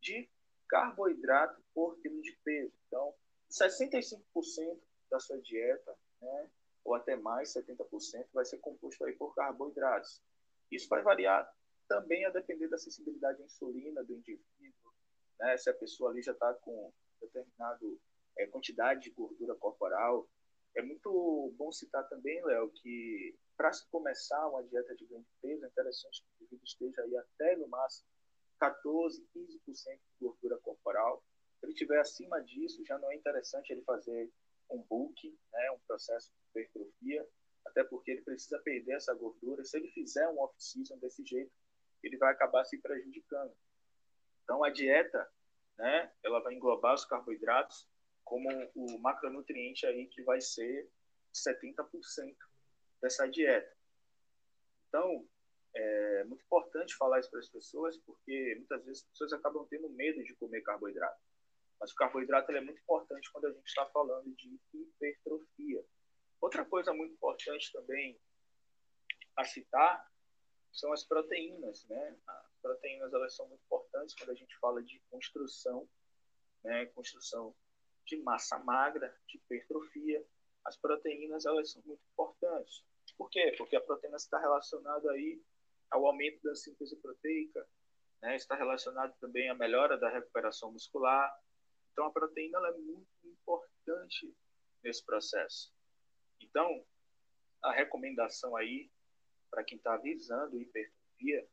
de 0.00 0.28
carboidrato 0.68 1.62
por 1.74 1.98
quilo 2.00 2.20
de 2.20 2.32
peso. 2.44 2.74
Então, 2.86 3.14
65% 3.50 4.80
da 5.10 5.20
sua 5.20 5.40
dieta, 5.40 5.96
né, 6.20 6.50
ou 6.84 6.94
até 6.94 7.14
mais, 7.14 7.52
70%, 7.54 8.26
vai 8.32 8.44
ser 8.44 8.58
composto 8.58 9.04
aí 9.04 9.14
por 9.14 9.34
carboidratos. 9.34 10.20
Isso 10.70 10.88
vai 10.88 11.02
variar 11.02 11.50
também 11.86 12.24
a 12.24 12.30
depender 12.30 12.68
da 12.68 12.78
sensibilidade 12.78 13.42
à 13.42 13.44
insulina 13.44 14.02
do 14.02 14.14
indivíduo, 14.14 14.44
né, 15.42 15.56
se 15.56 15.68
a 15.68 15.74
pessoa 15.74 16.10
ali 16.10 16.22
já 16.22 16.32
está 16.32 16.54
com 16.54 16.92
determinada 17.20 17.84
é, 18.38 18.46
quantidade 18.46 19.02
de 19.02 19.10
gordura 19.10 19.54
corporal. 19.56 20.28
É 20.74 20.80
muito 20.80 21.52
bom 21.56 21.70
citar 21.72 22.08
também, 22.08 22.42
Léo, 22.44 22.70
que 22.70 23.36
para 23.56 23.72
se 23.72 23.86
começar 23.90 24.48
uma 24.48 24.62
dieta 24.62 24.94
de 24.94 25.04
ganho 25.04 25.22
de 25.22 25.34
peso, 25.42 25.64
é 25.64 25.68
interessante 25.68 26.22
que 26.22 26.28
o 26.28 26.44
indivíduo 26.44 26.64
esteja 26.64 27.02
aí 27.02 27.16
até 27.16 27.56
no 27.56 27.68
máximo 27.68 28.06
14, 28.58 29.26
15% 29.36 29.98
de 29.98 30.00
gordura 30.20 30.56
corporal. 30.58 31.22
Se 31.58 31.66
ele 31.66 31.72
estiver 31.72 32.00
acima 32.00 32.40
disso, 32.40 32.84
já 32.86 32.96
não 32.98 33.10
é 33.10 33.16
interessante 33.16 33.70
ele 33.70 33.82
fazer 33.82 34.30
um 34.70 34.82
bulk, 34.82 35.28
né, 35.52 35.70
um 35.72 35.78
processo 35.80 36.30
de 36.32 36.60
hipertrofia, 36.60 37.28
até 37.66 37.84
porque 37.84 38.12
ele 38.12 38.22
precisa 38.22 38.58
perder 38.60 38.92
essa 38.92 39.12
gordura. 39.12 39.64
Se 39.64 39.76
ele 39.76 39.88
fizer 39.88 40.26
um 40.28 40.40
off-season 40.40 40.96
desse 40.98 41.24
jeito, 41.24 41.52
ele 42.02 42.16
vai 42.16 42.32
acabar 42.32 42.64
se 42.64 42.78
prejudicando. 42.78 43.52
Então, 44.42 44.62
a 44.64 44.70
dieta, 44.70 45.30
né, 45.78 46.12
ela 46.22 46.40
vai 46.40 46.54
englobar 46.54 46.94
os 46.94 47.04
carboidratos 47.04 47.88
como 48.24 48.48
o 48.74 48.98
macronutriente 48.98 49.86
aí 49.86 50.06
que 50.06 50.22
vai 50.22 50.40
ser 50.40 50.88
70% 51.34 52.36
dessa 53.00 53.28
dieta. 53.28 53.76
Então, 54.88 55.26
é 55.74 56.24
muito 56.24 56.44
importante 56.44 56.94
falar 56.96 57.20
isso 57.20 57.30
para 57.30 57.40
as 57.40 57.48
pessoas, 57.48 57.96
porque 57.98 58.54
muitas 58.58 58.84
vezes 58.84 59.02
as 59.02 59.08
pessoas 59.10 59.32
acabam 59.32 59.66
tendo 59.68 59.88
medo 59.90 60.22
de 60.22 60.34
comer 60.36 60.60
carboidrato. 60.60 61.20
Mas 61.80 61.90
o 61.90 61.96
carboidrato 61.96 62.52
é 62.52 62.60
muito 62.60 62.80
importante 62.80 63.30
quando 63.32 63.46
a 63.46 63.52
gente 63.52 63.66
está 63.66 63.86
falando 63.86 64.30
de 64.36 64.60
hipertrofia. 64.72 65.84
Outra 66.40 66.64
coisa 66.64 66.92
muito 66.92 67.14
importante 67.14 67.72
também 67.72 68.20
a 69.36 69.44
citar 69.44 70.11
são 70.72 70.92
as 70.92 71.04
proteínas, 71.04 71.86
né? 71.86 72.16
As 72.26 72.56
proteínas 72.60 73.12
elas 73.12 73.34
são 73.34 73.46
muito 73.48 73.62
importantes 73.64 74.14
quando 74.14 74.30
a 74.30 74.34
gente 74.34 74.56
fala 74.58 74.82
de 74.82 75.00
construção, 75.10 75.88
né? 76.64 76.86
Construção 76.86 77.54
de 78.06 78.16
massa 78.22 78.58
magra, 78.58 79.14
de 79.28 79.36
hipertrofia. 79.36 80.24
As 80.64 80.76
proteínas 80.76 81.44
elas 81.44 81.70
são 81.70 81.82
muito 81.84 82.02
importantes. 82.12 82.84
Por 83.16 83.28
quê? 83.30 83.54
Porque 83.58 83.76
a 83.76 83.80
proteína 83.80 84.16
está 84.16 84.38
relacionada 84.38 85.10
aí 85.12 85.42
ao 85.90 86.06
aumento 86.06 86.42
da 86.42 86.54
síntese 86.54 86.96
proteica, 86.96 87.68
né? 88.22 88.36
está 88.36 88.54
relacionado 88.54 89.14
também 89.20 89.50
à 89.50 89.54
melhora 89.54 89.98
da 89.98 90.08
recuperação 90.08 90.72
muscular. 90.72 91.30
Então, 91.92 92.06
a 92.06 92.10
proteína 92.10 92.58
é 92.68 92.72
muito 92.72 93.08
importante 93.24 94.34
nesse 94.82 95.04
processo. 95.04 95.72
Então, 96.40 96.84
a 97.62 97.72
recomendação 97.72 98.56
aí 98.56 98.90
para 99.52 99.62
quem 99.62 99.76
está 99.76 99.98
visando 99.98 100.58
hipertrofia 100.58 101.46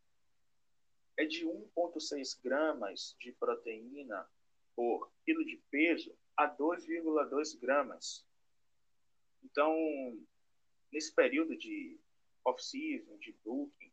é 1.18 1.26
de 1.26 1.46
1,6 1.46 2.42
gramas 2.42 3.14
de 3.20 3.34
proteína 3.34 4.26
por 4.74 5.12
quilo 5.26 5.46
de 5.46 5.62
peso 5.70 6.18
a 6.38 6.50
2,2 6.50 7.60
gramas. 7.60 8.26
Então, 9.44 9.76
nesse 10.90 11.14
período 11.14 11.58
de 11.58 12.00
off-season, 12.46 13.18
de 13.18 13.34
booking, 13.44 13.92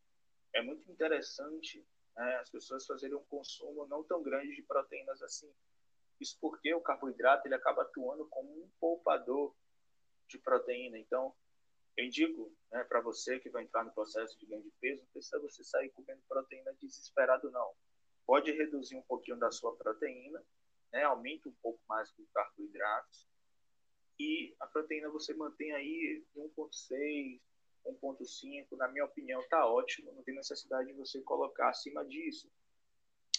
é 0.53 0.61
muito 0.61 0.89
interessante 0.89 1.85
né, 2.15 2.37
as 2.37 2.49
pessoas 2.49 2.85
fazerem 2.85 3.17
um 3.17 3.25
consumo 3.25 3.85
não 3.87 4.03
tão 4.05 4.23
grande 4.23 4.55
de 4.55 4.61
proteínas 4.61 5.21
assim. 5.21 5.53
Isso 6.21 6.37
porque 6.39 6.73
o 6.73 6.81
carboidrato 6.81 7.45
ele 7.45 7.55
acaba 7.55 7.81
atuando 7.81 8.25
como 8.27 8.49
um 8.49 8.69
poupador 8.79 9.53
de 10.29 10.39
proteína. 10.39 10.97
Então, 10.97 11.35
eu 11.97 12.05
indico 12.05 12.55
né, 12.71 12.83
para 12.83 13.01
você 13.01 13.39
que 13.39 13.49
vai 13.49 13.63
entrar 13.63 13.83
no 13.83 13.91
processo 13.91 14.37
de 14.39 14.45
ganho 14.45 14.61
de 14.61 14.71
peso, 14.79 15.01
não 15.01 15.09
precisa 15.09 15.39
você 15.39 15.63
sair 15.63 15.89
comendo 15.89 16.21
proteína 16.29 16.73
desesperado, 16.79 17.49
não. 17.49 17.73
Pode 18.25 18.51
reduzir 18.51 18.95
um 18.95 19.01
pouquinho 19.01 19.37
da 19.37 19.51
sua 19.51 19.75
proteína, 19.75 20.43
né, 20.93 21.03
aumenta 21.03 21.49
um 21.49 21.55
pouco 21.61 21.79
mais 21.89 22.09
os 22.17 22.29
carboidratos, 22.31 23.27
e 24.19 24.55
a 24.59 24.67
proteína 24.67 25.09
você 25.09 25.33
mantém 25.33 25.73
aí 25.73 26.23
1,6, 26.35 27.39
1.5, 27.85 28.77
na 28.77 28.87
minha 28.87 29.05
opinião, 29.05 29.41
está 29.41 29.65
ótimo, 29.65 30.11
não 30.11 30.23
tem 30.23 30.35
necessidade 30.35 30.87
de 30.87 30.93
você 30.93 31.21
colocar 31.21 31.69
acima 31.69 32.03
disso. 32.05 32.49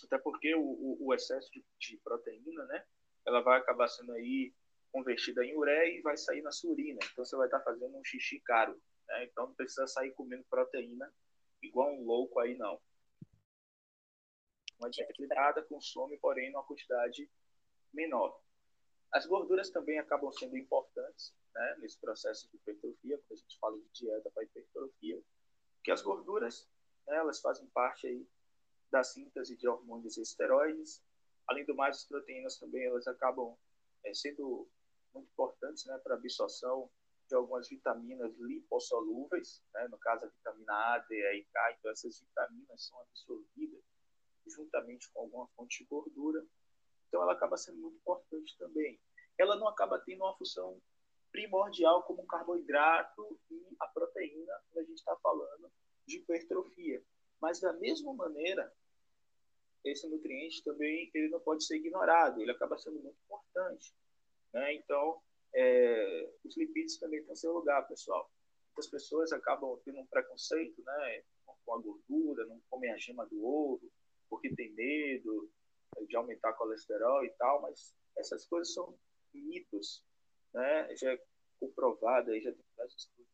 Até 0.05 0.19
porque 0.19 0.55
o, 0.55 0.61
o, 0.61 1.07
o 1.07 1.15
excesso 1.15 1.51
de, 1.51 1.65
de, 1.79 1.97
proteína, 1.99 2.65
né, 2.67 2.85
ela 3.27 3.41
vai 3.41 3.59
acabar 3.59 3.89
sendo 3.89 4.13
aí 4.13 4.53
convertida 4.93 5.45
em 5.45 5.57
ureia 5.57 5.99
e 5.99 6.03
vai 6.03 6.17
sair 6.17 6.43
na 6.43 6.53
sua 6.53 6.73
urina. 6.73 6.99
Então 7.13 7.25
você 7.25 7.37
vai 7.37 7.47
estar 7.47 7.59
tá 7.59 7.65
fazendo 7.65 7.97
um 7.97 8.05
xixi 8.05 8.41
caro. 8.41 8.81
Né? 9.07 9.25
Então 9.25 9.47
não 9.47 9.55
precisa 9.55 9.87
sair 9.87 10.13
comendo 10.13 10.45
proteína 10.51 11.13
igual 11.63 11.93
um 11.93 12.05
louco 12.05 12.41
aí, 12.41 12.57
não. 12.57 12.81
Uma 14.79 14.91
dieta 14.91 15.11
equilibrada 15.11 15.63
consome, 15.65 16.17
porém, 16.19 16.51
uma 16.51 16.65
quantidade 16.65 17.29
menor. 17.93 18.41
As 19.13 19.27
gorduras 19.27 19.71
também 19.71 19.99
acabam 19.99 20.31
sendo 20.33 20.57
importantes 20.57 21.35
né, 21.55 21.77
nesse 21.81 21.99
processo 21.99 22.49
de 22.51 22.57
hipertrofia, 22.57 23.19
quando 23.19 23.33
a 23.33 23.43
gente 23.43 23.59
fala 23.59 23.79
de 23.79 23.89
dieta 23.93 24.31
para 24.31 24.45
hipertrofia, 24.45 25.21
que 25.83 25.91
as 25.91 26.03
gorduras 26.03 26.69
né, 27.07 27.17
elas 27.17 27.41
fazem 27.41 27.67
parte 27.69 28.07
aí 28.07 28.27
da 28.91 29.03
síntese 29.03 29.57
de 29.57 29.67
hormônios 29.67 30.17
e 30.17 30.23
esteroides. 30.23 31.03
Além 31.47 31.65
do 31.65 31.75
mais, 31.75 31.97
as 31.97 32.05
proteínas 32.05 32.59
também 32.59 32.85
elas 32.85 33.07
acabam 33.07 33.57
é, 34.05 34.15
sendo 34.15 34.69
muito 35.15 35.31
importantes 35.31 35.85
né, 35.87 35.99
para 35.99 36.15
a 36.15 36.19
absorção 36.19 36.91
de 37.29 37.35
algumas 37.35 37.69
vitaminas 37.69 38.35
lipossolúveis, 38.39 39.63
né, 39.75 39.87
no 39.89 39.99
caso 39.99 40.25
a 40.25 40.29
vitamina 40.29 40.73
A, 40.73 40.99
D, 40.99 41.15
E 41.15 41.41
e 41.41 41.45
K. 41.45 41.73
Então, 41.79 41.91
essas 41.91 42.21
vitaminas 42.21 42.87
são 42.87 43.01
absorvidas 43.01 43.83
juntamente 44.47 45.11
com 45.13 45.21
alguma 45.21 45.47
fonte 45.49 45.83
de 45.83 45.89
gordura. 45.89 46.45
Então, 47.07 47.23
ela 47.23 47.35
acaba 47.35 47.57
sendo 47.57 47.79
muito 47.79 47.97
importante 47.97 48.57
também. 48.59 48.99
Ela 49.37 49.57
não 49.57 49.69
acaba 49.69 49.99
tendo 50.01 50.25
uma 50.25 50.37
função 50.37 50.81
primordial 51.31 52.03
como 52.05 52.23
o 52.23 52.27
carboidrato 52.27 53.39
e 53.51 53.77
a 53.79 53.87
proteína 53.89 54.53
quando 54.71 54.85
a 54.85 54.89
gente 54.89 54.99
está 54.99 55.17
falando 55.17 55.71
de 56.07 56.19
hipertrofia. 56.19 57.05
Mas 57.41 57.61
da 57.61 57.73
mesma 57.75 58.15
maneira, 58.15 58.73
esse 59.85 60.09
nutriente 60.09 60.63
também 60.65 61.11
ele 61.15 61.29
não 61.29 61.41
pode 61.41 61.65
ser 61.65 61.77
ignorado, 61.77 62.41
ele 62.41 62.51
acaba 62.51 62.79
sendo 62.79 62.99
muito 63.01 63.19
importante. 63.25 63.95
Né? 64.53 64.75
Então, 64.75 65.21
é, 65.55 66.31
os 66.45 66.57
lipídios 66.57 66.99
também 66.99 67.23
têm 67.25 67.35
seu 67.37 67.53
lugar, 67.53 67.87
pessoal. 67.87 68.31
Muitas 68.69 68.89
pessoas 68.89 69.33
acabam 69.33 69.79
tendo 69.85 69.99
um 69.99 70.07
preconceito 70.07 70.83
né, 70.85 71.23
com 71.65 71.75
a 71.75 71.79
gordura, 71.79 72.47
não 72.47 72.61
comem 72.71 72.93
a 72.93 72.97
gema 72.97 73.27
do 73.27 73.45
ovo, 73.45 73.91
porque 74.29 74.55
tem 74.55 74.73
medo 74.73 75.51
de 76.07 76.17
aumentar 76.17 76.53
colesterol 76.53 77.25
e 77.25 77.31
tal, 77.31 77.63
mas 77.63 77.95
essas 78.17 78.47
coisas 78.47 78.73
são 78.73 78.97
mitos, 79.33 80.05
né? 80.53 80.95
Já 80.97 81.13
é 81.13 81.23
comprovado, 81.59 82.31
aí 82.31 82.41
já 82.41 82.53
tem 82.53 82.65
vários 82.77 82.97
estudos 82.97 83.29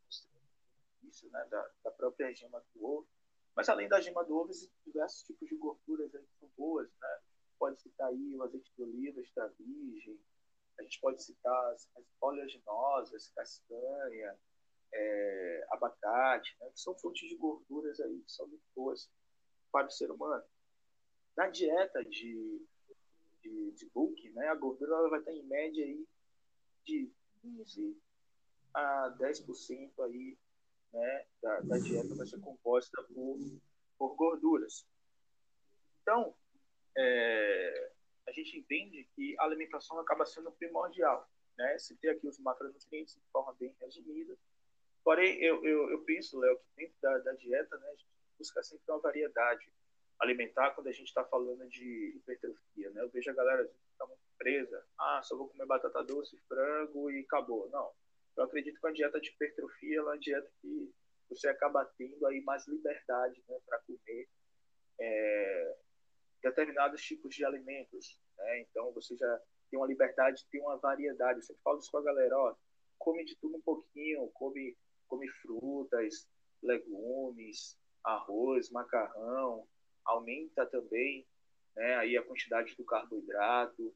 isso, 1.04 1.28
né? 1.30 1.46
Da, 1.50 1.70
da 1.84 1.90
própria 1.90 2.34
gema 2.34 2.62
do 2.74 2.84
ovo. 2.84 3.06
Mas 3.54 3.68
além 3.68 3.88
da 3.88 4.00
gema 4.00 4.24
do 4.24 4.36
ovo, 4.36 4.50
existem 4.50 4.76
diversos 4.84 5.22
tipos 5.22 5.48
de 5.48 5.56
gorduras 5.56 6.14
aí 6.14 6.22
que 6.22 6.38
são 6.38 6.48
boas, 6.56 6.88
né? 7.00 7.18
Pode 7.58 7.80
citar 7.80 8.08
aí 8.08 8.36
o 8.36 8.42
azeite 8.42 8.70
de 8.76 8.82
oliva 8.82 9.20
extra 9.20 9.48
virgem, 9.58 10.18
a 10.78 10.82
gente 10.82 11.00
pode 11.00 11.22
citar 11.22 11.72
as, 11.72 11.88
as 11.96 12.04
oleaginosas, 12.20 13.30
castanha, 13.34 14.36
é, 14.92 15.66
abacate, 15.70 16.56
né? 16.60 16.70
que 16.70 16.80
são 16.80 16.94
fontes 16.98 17.28
de 17.28 17.36
gorduras 17.36 17.98
aí 18.00 18.20
que 18.20 18.32
são 18.32 18.46
muito 18.46 18.64
boas 18.74 19.10
para 19.72 19.86
o 19.86 19.90
ser 19.90 20.10
humano. 20.10 20.44
Na 21.36 21.48
dieta 21.48 22.04
de, 22.04 22.64
de, 23.42 23.72
de 23.72 24.30
né, 24.34 24.48
a 24.48 24.54
gordura 24.54 24.94
ela 24.94 25.10
vai 25.10 25.18
estar 25.18 25.32
em 25.32 25.42
média 25.44 25.84
aí 25.84 26.06
de 26.84 27.10
15 27.42 28.00
a 28.72 29.16
10% 29.18 30.04
aí, 30.04 30.38
né, 30.92 31.26
da, 31.42 31.60
da 31.60 31.78
dieta 31.78 32.14
vai 32.14 32.26
ser 32.26 32.40
composta 32.40 33.02
por, 33.02 33.38
por 33.98 34.14
gorduras. 34.14 34.86
Então, 36.02 36.34
é, 36.96 37.92
a 38.26 38.32
gente 38.32 38.58
entende 38.58 39.08
que 39.14 39.36
a 39.38 39.44
alimentação 39.44 39.98
acaba 39.98 40.26
sendo 40.26 40.50
primordial. 40.52 41.28
Né? 41.56 41.76
Tem 42.00 42.10
aqui 42.10 42.26
os 42.26 42.38
macronutrientes 42.38 43.14
de 43.14 43.22
forma 43.32 43.54
bem 43.54 43.74
resumida. 43.80 44.36
Porém, 45.04 45.38
eu, 45.42 45.64
eu, 45.64 45.90
eu 45.90 46.00
penso, 46.02 46.38
Léo, 46.38 46.58
que 46.58 46.64
dentro 46.76 46.96
da, 47.02 47.18
da 47.18 47.32
dieta, 47.32 47.76
né, 47.76 47.86
a 47.88 47.90
gente 47.90 48.06
busca 48.38 48.62
sempre 48.62 48.84
uma 48.88 49.00
variedade 49.00 49.70
alimentar 50.18 50.70
quando 50.70 50.88
a 50.88 50.92
gente 50.92 51.08
está 51.08 51.24
falando 51.24 51.68
de 51.68 52.14
hipertrofia. 52.16 52.90
Né? 52.90 53.02
Eu 53.02 53.10
vejo 53.10 53.30
a 53.30 53.34
galera 53.34 53.70
está 53.92 54.06
muito 54.06 54.22
presa. 54.38 54.84
Ah, 54.98 55.20
só 55.22 55.36
vou 55.36 55.48
comer 55.48 55.66
batata 55.66 56.02
doce, 56.02 56.38
frango 56.48 57.10
e 57.10 57.20
acabou. 57.20 57.68
Não. 57.70 57.92
Eu 58.36 58.44
acredito 58.44 58.80
que 58.80 58.86
a 58.86 58.92
dieta 58.92 59.20
de 59.20 59.30
hipertrofia 59.30 59.98
é 59.98 60.02
uma 60.02 60.18
dieta 60.18 60.50
que 60.60 60.92
você 61.28 61.48
acaba 61.48 61.84
tendo 61.96 62.26
aí 62.26 62.40
mais 62.40 62.66
liberdade 62.66 63.42
né, 63.48 63.58
para 63.66 63.78
comer 63.80 64.28
é, 64.98 65.76
determinados 66.44 67.02
tipos 67.02 67.34
de 67.34 67.44
alimentos. 67.44 68.20
Né? 68.36 68.60
Então, 68.60 68.92
você 68.92 69.16
já 69.16 69.40
tem 69.70 69.78
uma 69.78 69.86
liberdade 69.86 70.42
de 70.42 70.46
ter 70.50 70.60
uma 70.60 70.76
variedade. 70.76 71.38
Eu 71.38 71.42
sempre 71.42 71.62
falo 71.62 71.78
isso 71.78 71.90
com 71.90 71.98
a 71.98 72.02
galera, 72.02 72.38
ó, 72.38 72.54
come 72.98 73.24
de 73.24 73.34
tudo 73.36 73.56
um 73.56 73.62
pouquinho, 73.62 74.28
come, 74.34 74.76
come 75.08 75.26
frutas, 75.28 76.28
legumes, 76.62 77.78
arroz, 78.04 78.70
macarrão, 78.70 79.66
aumenta 80.04 80.66
também 80.66 81.26
né, 81.74 81.96
aí 81.96 82.16
a 82.16 82.22
quantidade 82.22 82.76
do 82.76 82.84
carboidrato. 82.84 83.94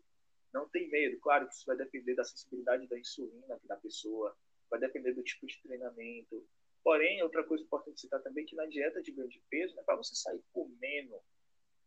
Não 0.53 0.67
tem 0.67 0.89
medo, 0.89 1.21
claro 1.21 1.47
que 1.47 1.55
isso 1.55 1.67
vai 1.67 1.77
depender 1.77 2.15
da 2.15 2.25
sensibilidade 2.25 2.87
da 2.87 2.99
insulina 2.99 3.61
da 3.65 3.77
pessoa, 3.77 4.35
vai 4.71 4.81
depender 4.81 5.13
do 5.13 5.23
tipo 5.23 5.47
de 5.47 5.61
treinamento. 5.61 6.43
Porém, 6.83 7.23
outra 7.23 7.45
coisa 7.45 7.63
importante 7.63 8.01
citar 8.01 8.23
também 8.23 8.45
é 8.45 8.47
que 8.47 8.57
na 8.57 8.65
dieta 8.65 9.03
de 9.03 9.13
ganho 9.13 9.29
de 9.29 9.43
peso, 9.51 9.79
é 9.79 9.83
para 9.83 9.97
você 9.97 10.15
sair 10.15 10.43
comendo 10.55 11.21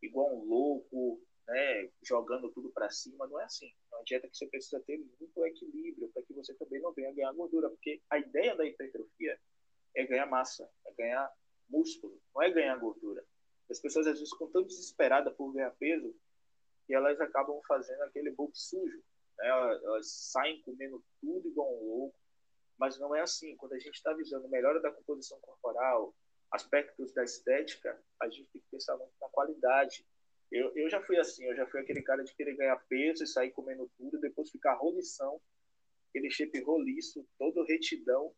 igual 0.02 0.36
um 0.36 0.44
louco, 0.46 1.22
né, 1.48 1.90
jogando 2.02 2.52
tudo 2.52 2.70
para 2.72 2.90
cima, 2.90 3.28
não 3.28 3.40
é 3.40 3.46
assim. 3.46 3.72
É 3.92 3.96
uma 3.96 4.04
dieta 4.04 4.28
que 4.28 4.38
você 4.38 4.48
precisa 4.48 4.80
ter 4.82 4.98
muito 4.98 5.46
equilíbrio 5.46 6.10
para 6.10 6.24
que 6.24 6.34
você 6.34 6.54
também 6.56 6.82
não 6.82 6.94
venha 6.94 7.14
ganhar 7.14 7.34
gordura, 7.34 7.70
porque 7.70 8.02
a 8.10 8.18
ideia 8.18 8.56
da 8.56 8.66
hipertrofia 8.66 9.40
é 9.96 10.06
ganhar 10.06 10.26
massa, 10.26 10.70
é 10.86 10.94
ganhar 10.94 11.32
músculo, 11.70 12.20
não 12.34 12.42
é 12.42 12.52
ganhar 12.52 12.78
gordura. 12.78 13.24
As 13.70 13.80
pessoas 13.80 14.08
às 14.08 14.20
vezes 14.20 14.32
ficam 14.34 14.50
tão 14.52 14.64
desesperadas 14.64 15.34
por 15.36 15.54
ganhar 15.54 15.72
peso 15.72 16.14
que 16.86 16.94
elas 16.94 17.20
acabam 17.22 17.62
fazendo 17.68 18.02
aquele 18.02 18.32
bulk 18.32 18.58
sujo. 18.58 19.02
Né? 19.38 19.48
Elas 19.48 20.12
saem 20.12 20.62
comendo 20.62 21.04
tudo 21.22 21.48
igual 21.48 21.74
um 21.74 21.88
louco, 21.88 22.16
mas 22.78 23.00
não 23.00 23.16
é 23.16 23.22
assim. 23.22 23.56
Quando 23.56 23.74
a 23.74 23.80
gente 23.80 23.96
está 23.96 24.14
visando 24.14 24.50
melhora 24.50 24.82
da 24.82 24.92
composição 24.92 25.40
corporal, 25.40 26.14
aspectos 26.52 27.14
da 27.14 27.24
estética, 27.24 27.98
a 28.20 28.28
gente 28.28 28.50
tem 28.52 28.62
que 28.62 28.68
pensar 28.70 28.98
muito 28.98 29.14
na 29.20 29.30
qualidade. 29.30 30.06
Eu, 30.52 30.76
eu 30.76 30.90
já 30.90 31.02
fui 31.02 31.18
assim, 31.18 31.46
eu 31.46 31.56
já 31.56 31.66
fui 31.66 31.80
aquele 31.80 32.02
cara 32.02 32.24
de 32.24 32.34
querer 32.34 32.56
ganhar 32.56 32.76
peso 32.90 33.24
e 33.24 33.28
sair 33.28 33.52
comendo 33.52 33.90
tudo, 33.98 34.20
depois 34.20 34.52
ficar 34.52 34.74
rolição, 34.74 35.40
aquele 36.10 36.30
shape 36.30 36.62
roliço, 36.62 37.26
todo 37.38 37.64
retidão, 37.64 38.36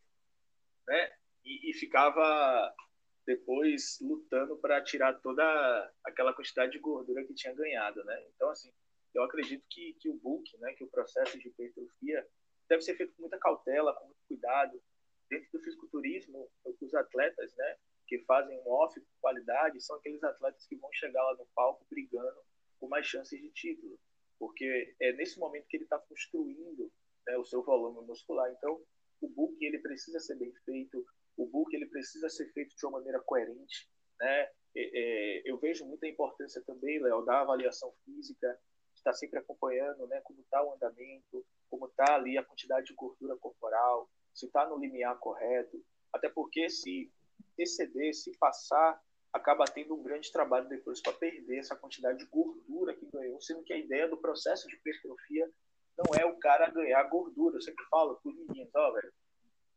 né? 0.87 1.11
E, 1.43 1.71
e 1.71 1.73
ficava 1.73 2.73
depois 3.25 3.97
lutando 4.01 4.57
para 4.57 4.83
tirar 4.83 5.13
toda 5.21 5.91
aquela 6.03 6.33
quantidade 6.33 6.73
de 6.73 6.79
gordura 6.79 7.23
que 7.23 7.33
tinha 7.33 7.53
ganhado, 7.53 8.03
né? 8.03 8.23
Então, 8.35 8.49
assim, 8.49 8.71
eu 9.13 9.23
acredito 9.23 9.63
que, 9.69 9.93
que 9.93 10.09
o 10.09 10.15
bulk, 10.15 10.57
né, 10.59 10.73
que 10.73 10.83
o 10.83 10.89
processo 10.89 11.37
de 11.39 11.47
hipertrofia 11.47 12.27
deve 12.67 12.81
ser 12.81 12.95
feito 12.95 13.13
com 13.15 13.21
muita 13.21 13.37
cautela, 13.37 13.93
com 13.93 14.05
muito 14.05 14.23
cuidado. 14.27 14.81
Dentro 15.29 15.49
do 15.53 15.63
fisiculturismo, 15.63 16.49
os 16.81 16.93
atletas, 16.93 17.55
né, 17.55 17.77
que 18.07 18.19
fazem 18.25 18.57
um 18.59 18.69
off 18.69 18.99
com 18.99 19.21
qualidade 19.21 19.81
são 19.81 19.95
aqueles 19.95 20.23
atletas 20.23 20.65
que 20.67 20.75
vão 20.75 20.91
chegar 20.93 21.23
lá 21.23 21.35
no 21.35 21.47
palco 21.55 21.85
brigando 21.89 22.41
com 22.79 22.87
mais 22.87 23.05
chances 23.05 23.39
de 23.39 23.49
título, 23.51 23.97
porque 24.37 24.95
é 24.99 25.13
nesse 25.13 25.39
momento 25.39 25.67
que 25.67 25.77
ele 25.77 25.85
está 25.85 25.97
construindo 25.99 26.91
né, 27.25 27.37
o 27.37 27.45
seu 27.45 27.63
volume 27.63 28.05
muscular. 28.05 28.51
Então, 28.51 28.81
o 29.21 29.29
book 29.29 29.55
ele 29.63 29.79
precisa 29.79 30.19
ser 30.19 30.35
bem 30.35 30.53
feito, 30.65 31.05
o 31.37 31.47
book 31.47 31.73
ele 31.73 31.85
precisa 31.87 32.29
ser 32.29 32.51
feito 32.51 32.75
de 32.75 32.85
uma 32.85 32.97
maneira 32.99 33.21
coerente, 33.21 33.89
né? 34.19 34.51
É, 34.75 35.41
eu 35.45 35.57
vejo 35.59 35.85
muita 35.85 36.07
importância 36.07 36.61
também, 36.65 36.99
Léo, 36.99 37.23
da 37.23 37.41
avaliação 37.41 37.93
física, 38.03 38.59
estar 38.95 39.13
sempre 39.13 39.39
acompanhando, 39.39 40.07
né, 40.07 40.19
como 40.21 40.41
está 40.41 40.63
o 40.63 40.73
andamento, 40.73 41.45
como 41.69 41.87
está 41.87 42.15
ali 42.15 42.37
a 42.37 42.43
quantidade 42.43 42.87
de 42.87 42.93
gordura 42.93 43.37
corporal, 43.37 44.09
se 44.33 44.47
está 44.47 44.67
no 44.67 44.77
limiar 44.77 45.17
correto, 45.19 45.83
até 46.11 46.29
porque 46.29 46.69
se 46.69 47.11
exceder, 47.57 48.13
se 48.13 48.37
passar, 48.37 49.01
acaba 49.31 49.65
tendo 49.65 49.95
um 49.95 50.03
grande 50.03 50.31
trabalho 50.31 50.69
depois 50.69 51.01
para 51.01 51.13
perder 51.13 51.57
essa 51.57 51.75
quantidade 51.75 52.19
de 52.19 52.25
gordura 52.25 52.95
que 52.95 53.05
ganhou, 53.07 53.41
sendo 53.41 53.63
que 53.63 53.73
a 53.73 53.77
ideia 53.77 54.07
do 54.07 54.17
processo 54.17 54.67
de 54.67 54.75
hipertrofia 54.75 55.49
não 55.97 56.15
é 56.19 56.25
o 56.25 56.37
cara 56.37 56.69
ganhar 56.69 57.03
gordura. 57.03 57.57
Eu 57.57 57.61
sempre 57.61 57.83
falo 57.85 58.15
para 58.15 58.29
os 58.29 58.37
meninos, 58.47 58.71
ó, 58.75 58.91
velho, 58.91 59.13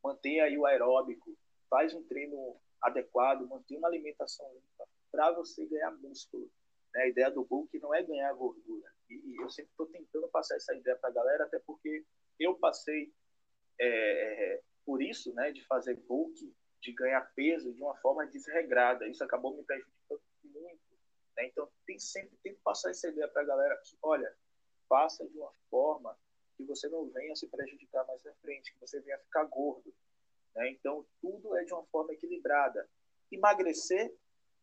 mantenha 0.03 0.45
aí 0.45 0.57
o 0.59 0.67
aeróbico, 0.67 1.37
faz 1.71 1.95
um 1.95 2.03
treino 2.05 2.57
adequado, 2.83 3.49
mantenha 3.49 3.79
uma 3.79 3.89
alimentação 3.89 4.47
limpa 4.53 4.87
para 5.11 5.33
você 5.33 5.65
ganhar 5.67 5.91
músculo. 5.93 6.51
Né? 6.95 7.03
A 7.03 7.09
ideia 7.09 7.31
do 7.31 7.45
bulk 7.45 7.79
não 7.79 7.95
é 7.95 8.03
ganhar 8.03 8.33
gordura. 8.35 8.91
E, 9.09 9.41
eu 9.41 9.49
sempre 9.49 9.71
estou 9.71 9.87
tentando 9.87 10.29
passar 10.29 10.57
essa 10.57 10.75
ideia 10.75 10.97
para 10.97 11.11
a 11.11 11.13
galera, 11.13 11.45
até 11.45 11.59
porque 11.61 12.05
eu 12.39 12.55
passei 12.57 13.13
é, 13.81 14.63
por 14.85 15.03
isso, 15.03 15.33
né, 15.35 15.53
de 15.53 15.65
fazer 15.67 15.97
bulk 16.07 16.35
de 16.81 16.93
ganhar 16.93 17.21
peso 17.35 17.73
de 17.73 17.83
uma 17.83 17.97
forma 17.97 18.27
desregrada. 18.27 19.07
Isso 19.09 19.25
acabou 19.25 19.57
me 19.57 19.63
prejudicando 19.65 20.21
muito. 20.45 20.81
Né? 21.37 21.47
Então, 21.47 21.69
tem 21.87 21.99
sempre 21.99 22.37
tem 22.43 22.55
que 22.55 22.61
passar 22.61 22.91
essa 22.91 23.09
ideia 23.09 23.29
para 23.29 23.43
a 23.43 23.47
galera 23.47 23.77
que, 23.85 23.97
olha, 24.03 24.35
faça 24.89 25.27
de 25.27 25.37
uma 25.37 25.53
forma 25.71 26.17
que 26.57 26.65
você 26.65 26.89
não 26.89 27.09
venha 27.11 27.35
se 27.37 27.47
prejudicar 27.49 28.07
mais 28.07 28.23
na 28.25 28.33
frente, 28.35 28.73
que 28.73 28.81
você 28.81 29.01
venha 29.01 29.19
ficar 29.19 29.45
gordo. 29.45 29.93
Né? 30.55 30.71
Então, 30.71 31.05
tudo 31.21 31.57
é 31.57 31.65
de 31.65 31.73
uma 31.73 31.85
forma 31.87 32.13
equilibrada. 32.13 32.89
Emagrecer 33.31 34.15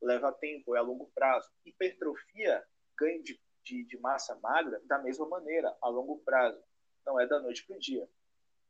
leva 0.01 0.31
tempo, 0.31 0.75
é 0.75 0.79
a 0.79 0.81
longo 0.81 1.11
prazo. 1.13 1.51
Hipertrofia, 1.65 2.65
ganho 2.97 3.21
de, 3.23 3.39
de, 3.63 3.85
de 3.85 3.97
massa 3.99 4.35
magra, 4.35 4.81
da 4.85 4.99
mesma 4.99 5.27
maneira, 5.27 5.75
a 5.81 5.89
longo 5.89 6.19
prazo. 6.19 6.63
Não 7.05 7.19
é 7.19 7.27
da 7.27 7.39
noite 7.39 7.65
para 7.65 7.75
o 7.75 7.79
dia. 7.79 8.09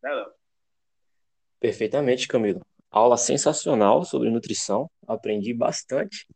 Né, 0.02 0.14
Léo? 0.14 0.34
Perfeitamente, 1.60 2.28
Camilo 2.28 2.62
aula 2.94 3.18
sensacional 3.18 4.06
sobre 4.06 4.30
nutrição, 4.30 4.90
aprendi 5.08 5.52
bastante. 5.52 6.28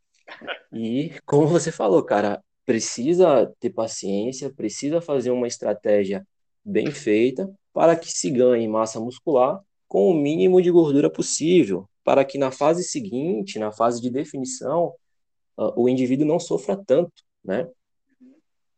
E 0.74 1.12
como 1.24 1.48
você 1.48 1.72
falou, 1.72 2.04
cara, 2.04 2.43
precisa 2.65 3.54
ter 3.60 3.70
paciência, 3.70 4.52
precisa 4.52 5.00
fazer 5.00 5.30
uma 5.30 5.48
estratégia 5.48 6.28
bem 6.65 6.91
feita 6.91 7.48
para 7.72 7.96
que 7.96 8.12
se 8.12 8.32
ganhe 8.32 8.67
massa 8.67 9.00
muscular 9.00 9.62
com 9.88 10.10
o 10.10 10.13
mínimo 10.13 10.62
de 10.62 10.72
gordura 10.72 11.10
possível, 11.10 11.88
para 12.04 12.26
que 12.26 12.38
na 12.38 12.52
fase 12.52 12.84
seguinte, 12.84 13.60
na 13.60 13.72
fase 13.72 14.02
de 14.02 14.10
definição, 14.10 14.93
uh, 15.58 15.80
o 15.82 15.88
indivíduo 15.88 16.28
não 16.28 16.39
sofra 16.39 16.76
tanto, 16.76 17.24
né? 17.43 17.70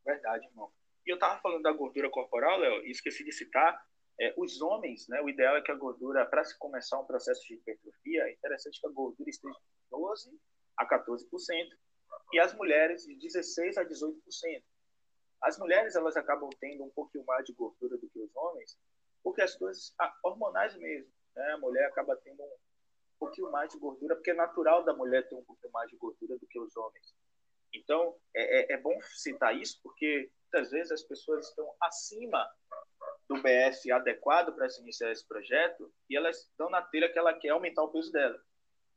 Verdade, 0.06 0.46
irmão. 0.46 0.70
E 1.08 1.10
eu 1.10 1.18
tava 1.18 1.40
falando 1.40 1.64
da 1.64 1.72
gordura 1.72 2.10
corporal, 2.10 2.60
Léo, 2.60 2.86
e 2.86 2.92
esqueci 2.92 3.24
de 3.24 3.32
citar, 3.32 3.82
é, 4.20 4.34
os 4.38 4.62
homens, 4.62 5.08
né, 5.08 5.22
o 5.22 5.30
ideal 5.30 5.56
é 5.56 5.62
que 5.62 5.72
a 5.72 5.76
gordura, 5.76 6.26
para 6.26 6.44
se 6.44 6.58
começar 6.60 7.00
um 7.00 7.06
processo 7.06 7.42
de 7.48 7.56
hipertrofia, 7.56 8.24
é 8.24 8.34
interessante 8.34 8.80
que 8.80 8.88
a 8.88 8.92
gordura 8.92 9.30
esteja 9.30 9.54
de 9.54 9.96
12% 9.96 10.38
a 10.78 10.86
14%, 10.86 11.78
e 12.34 12.40
as 12.40 12.54
mulheres 12.54 13.06
de 13.06 13.16
16% 13.16 13.78
a 13.78 13.86
18%. 13.86 14.64
As 15.42 15.58
mulheres 15.58 15.96
elas 15.96 16.18
acabam 16.18 16.50
tendo 16.60 16.84
um 16.84 16.90
pouquinho 16.90 17.26
mais 17.26 17.46
de 17.46 17.54
gordura 17.54 17.98
do 17.98 18.10
que 18.10 18.20
os 18.20 18.36
homens, 18.36 18.78
porque 19.24 19.42
as 19.42 19.56
coisas 19.56 19.94
hormonais 20.24 20.76
mesmo. 20.78 21.12
Né? 21.36 21.52
A 21.52 21.58
mulher 21.58 21.86
acaba 21.86 22.16
tendo 22.18 22.44
um, 22.44 22.58
pouquinho 23.18 23.52
mais 23.52 23.70
de 23.70 23.80
gordura, 23.80 24.16
porque 24.16 24.32
é 24.32 24.34
natural 24.34 24.84
da 24.84 24.94
mulher 24.94 25.28
ter 25.28 25.36
um 25.36 25.44
pouquinho 25.44 25.72
mais 25.74 25.90
de 25.90 25.98
gordura 25.98 26.38
do 26.38 26.48
que 26.48 26.60
os 26.60 26.76
homens. 26.76 27.14
Então, 27.74 28.18
é, 28.34 28.74
é, 28.74 28.74
é 28.74 28.78
bom 28.78 28.98
citar 29.02 29.56
isso, 29.56 29.80
porque 29.84 30.32
muitas 30.44 30.72
vezes 30.72 30.92
as 30.92 31.04
pessoas 31.04 31.48
estão 31.48 31.70
acima 31.82 32.50
do 33.30 33.36
BF 33.44 33.92
adequado 33.92 34.56
para 34.56 34.68
se 34.68 34.82
iniciar 34.82 35.12
esse 35.12 35.26
projeto 35.28 35.94
e 36.10 36.18
elas 36.18 36.38
estão 36.38 36.68
na 36.70 36.82
telha 36.82 37.12
que 37.12 37.20
ela 37.20 37.34
quer 37.34 37.50
aumentar 37.50 37.84
o 37.84 37.92
peso 37.92 38.12
dela. 38.12 38.44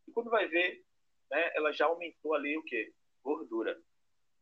E 0.09 0.13
quando 0.13 0.31
vai 0.31 0.49
ver, 0.49 0.83
né, 1.31 1.53
ela 1.55 1.71
já 1.71 1.85
aumentou 1.85 2.35
ali 2.35 2.57
o 2.57 2.65
quê? 2.65 2.95
Gordura. 3.23 3.79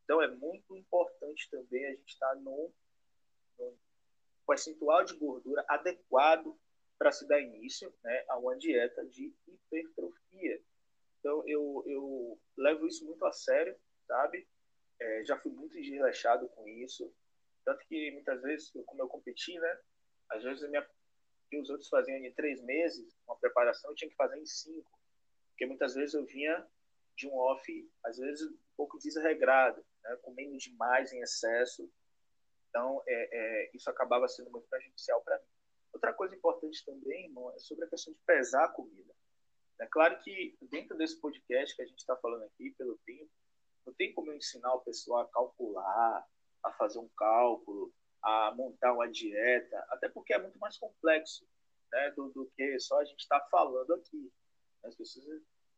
Então, 0.05 0.23
é 0.23 0.29
muito 0.29 0.77
importante 0.77 1.49
também 1.51 1.87
a 1.87 1.91
gente 1.91 2.09
estar 2.09 2.35
no, 2.37 2.73
no 3.59 3.79
percentual 4.47 5.05
de 5.05 5.15
gordura 5.15 5.65
adequado 5.69 6.57
para 6.97 7.13
se 7.13 7.27
dar 7.27 7.41
início 7.41 7.93
né, 8.03 8.25
a 8.29 8.39
uma 8.39 8.57
dieta 8.57 9.05
de 9.07 9.35
hipertrofia. 9.47 10.63
Então, 11.19 11.43
eu, 11.47 11.85
eu 11.87 12.41
levo 12.57 12.87
isso 12.87 13.05
muito 13.05 13.25
a 13.25 13.33
sério, 13.33 13.77
sabe? 14.07 14.47
É, 15.01 15.25
já 15.25 15.37
fui 15.39 15.51
muito 15.53 15.75
desleixado 15.75 16.49
com 16.51 16.69
isso. 16.69 17.13
Tanto 17.65 17.85
que 17.87 18.11
muitas 18.13 18.43
vezes, 18.43 18.73
como 18.87 19.03
eu 19.03 19.09
competi, 19.09 19.59
né? 19.59 19.79
Às 20.31 20.43
vezes 20.43 20.69
minha, 20.69 20.87
os 21.55 21.71
outros 21.71 21.89
faziam 21.89 22.17
em 22.19 22.33
três 22.33 22.63
meses, 22.63 23.17
uma 23.27 23.37
preparação, 23.37 23.91
eu 23.91 23.97
tinha 23.97 24.11
que 24.11 24.17
fazer 24.17 24.39
em 24.39 24.47
cinco. 24.47 24.91
Porque 25.51 25.67
muitas 25.67 25.95
vezes 25.95 26.15
eu 26.15 26.25
vinha 26.25 26.67
de 27.17 27.29
um 27.29 27.37
off, 27.37 27.91
às 28.05 28.17
vezes 28.17 28.49
um 28.51 28.57
pouco 28.77 28.99
desregrado, 28.99 29.85
né? 30.03 30.17
comendo 30.23 30.57
demais 30.57 31.13
em 31.13 31.21
excesso. 31.21 31.91
Então, 32.69 33.03
é, 33.07 33.29
é, 33.33 33.71
isso 33.75 33.91
acabava 33.91 34.29
sendo 34.29 34.51
muito 34.51 34.69
prejudicial 34.69 35.21
para 35.23 35.39
mim. 35.39 35.45
Outra 35.93 36.15
coisa 36.15 36.35
importante 36.35 36.85
também, 36.85 37.25
irmão, 37.25 37.53
é 37.53 37.59
sobre 37.59 37.85
a 37.85 37.89
questão 37.89 38.13
de 38.13 38.21
pesar 38.21 38.65
a 38.65 38.69
comida. 38.69 39.13
É 39.81 39.87
claro 39.87 40.19
que 40.21 40.57
dentro 40.63 40.97
desse 40.97 41.21
podcast 41.21 41.75
que 41.75 41.83
a 41.83 41.87
gente 41.87 41.99
está 41.99 42.15
falando 42.17 42.45
aqui, 42.45 42.71
pelo 42.79 42.99
tempo, 42.99 43.31
não 43.87 43.95
tem 43.95 44.13
como 44.13 44.31
eu 44.31 44.37
ensinar 44.37 44.75
o 44.75 44.81
pessoal 44.81 45.23
a 45.23 45.29
calcular, 45.29 46.27
a 46.63 46.73
fazer 46.73 46.99
um 46.99 47.09
cálculo, 47.17 47.93
a 48.23 48.53
montar 48.55 48.93
uma 48.93 49.09
dieta, 49.09 49.85
até 49.91 50.09
porque 50.09 50.35
é 50.35 50.39
muito 50.39 50.59
mais 50.59 50.77
complexo 50.77 51.47
né, 51.91 52.11
do, 52.17 52.29
do 52.31 52.51
que 52.57 52.79
só 52.79 53.01
a 53.01 53.05
gente 53.05 53.21
está 53.21 53.41
falando 53.51 53.95
aqui. 53.95 54.33
As 54.85 54.95
pessoas 54.95 55.25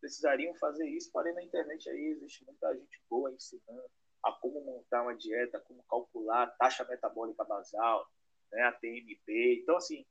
precisariam 0.01 0.55
fazer 0.57 0.89
isso, 0.89 1.11
porém 1.13 1.35
na 1.35 1.43
internet 1.43 1.89
aí 1.89 2.07
existe 2.07 2.45
muita 2.45 2.75
gente 2.75 3.01
boa 3.09 3.33
ensinando 3.33 3.85
a 4.25 4.33
como 4.33 4.61
montar 4.65 5.03
uma 5.03 5.17
dieta, 5.17 5.61
como 5.61 5.83
calcular 5.85 6.45
a 6.45 6.51
taxa 6.51 6.85
metabólica 6.85 7.45
basal, 7.45 8.07
né, 8.53 8.63
a 8.63 8.73
TMP. 8.73 9.61
Então, 9.63 9.77
assim, 9.77 10.05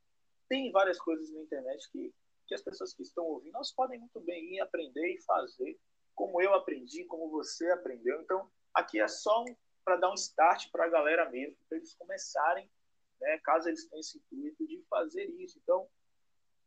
tem 0.48 0.70
várias 0.70 0.98
coisas 0.98 1.30
na 1.32 1.40
internet 1.40 1.90
que, 1.90 2.12
que 2.46 2.54
as 2.54 2.62
pessoas 2.62 2.92
que 2.94 3.02
estão 3.02 3.24
ouvindo, 3.24 3.52
nós 3.52 3.72
podem 3.72 3.98
muito 3.98 4.20
bem 4.20 4.54
ir 4.54 4.60
aprender 4.60 5.14
e 5.14 5.22
fazer, 5.22 5.78
como 6.14 6.42
eu 6.42 6.54
aprendi, 6.54 7.04
como 7.04 7.30
você 7.30 7.70
aprendeu. 7.70 8.20
Então, 8.20 8.50
aqui 8.74 9.00
é 9.00 9.08
só 9.08 9.42
um, 9.42 9.56
para 9.84 9.96
dar 9.96 10.10
um 10.10 10.14
start 10.14 10.70
para 10.70 10.86
a 10.86 10.88
galera 10.88 11.28
mesmo, 11.30 11.56
para 11.68 11.78
eles 11.78 11.94
começarem, 11.94 12.70
né, 13.20 13.38
caso 13.38 13.68
eles 13.68 13.86
tenham 13.86 14.00
esse 14.00 14.18
intuito 14.18 14.66
de 14.66 14.82
fazer 14.88 15.24
isso. 15.24 15.58
Então, 15.62 15.88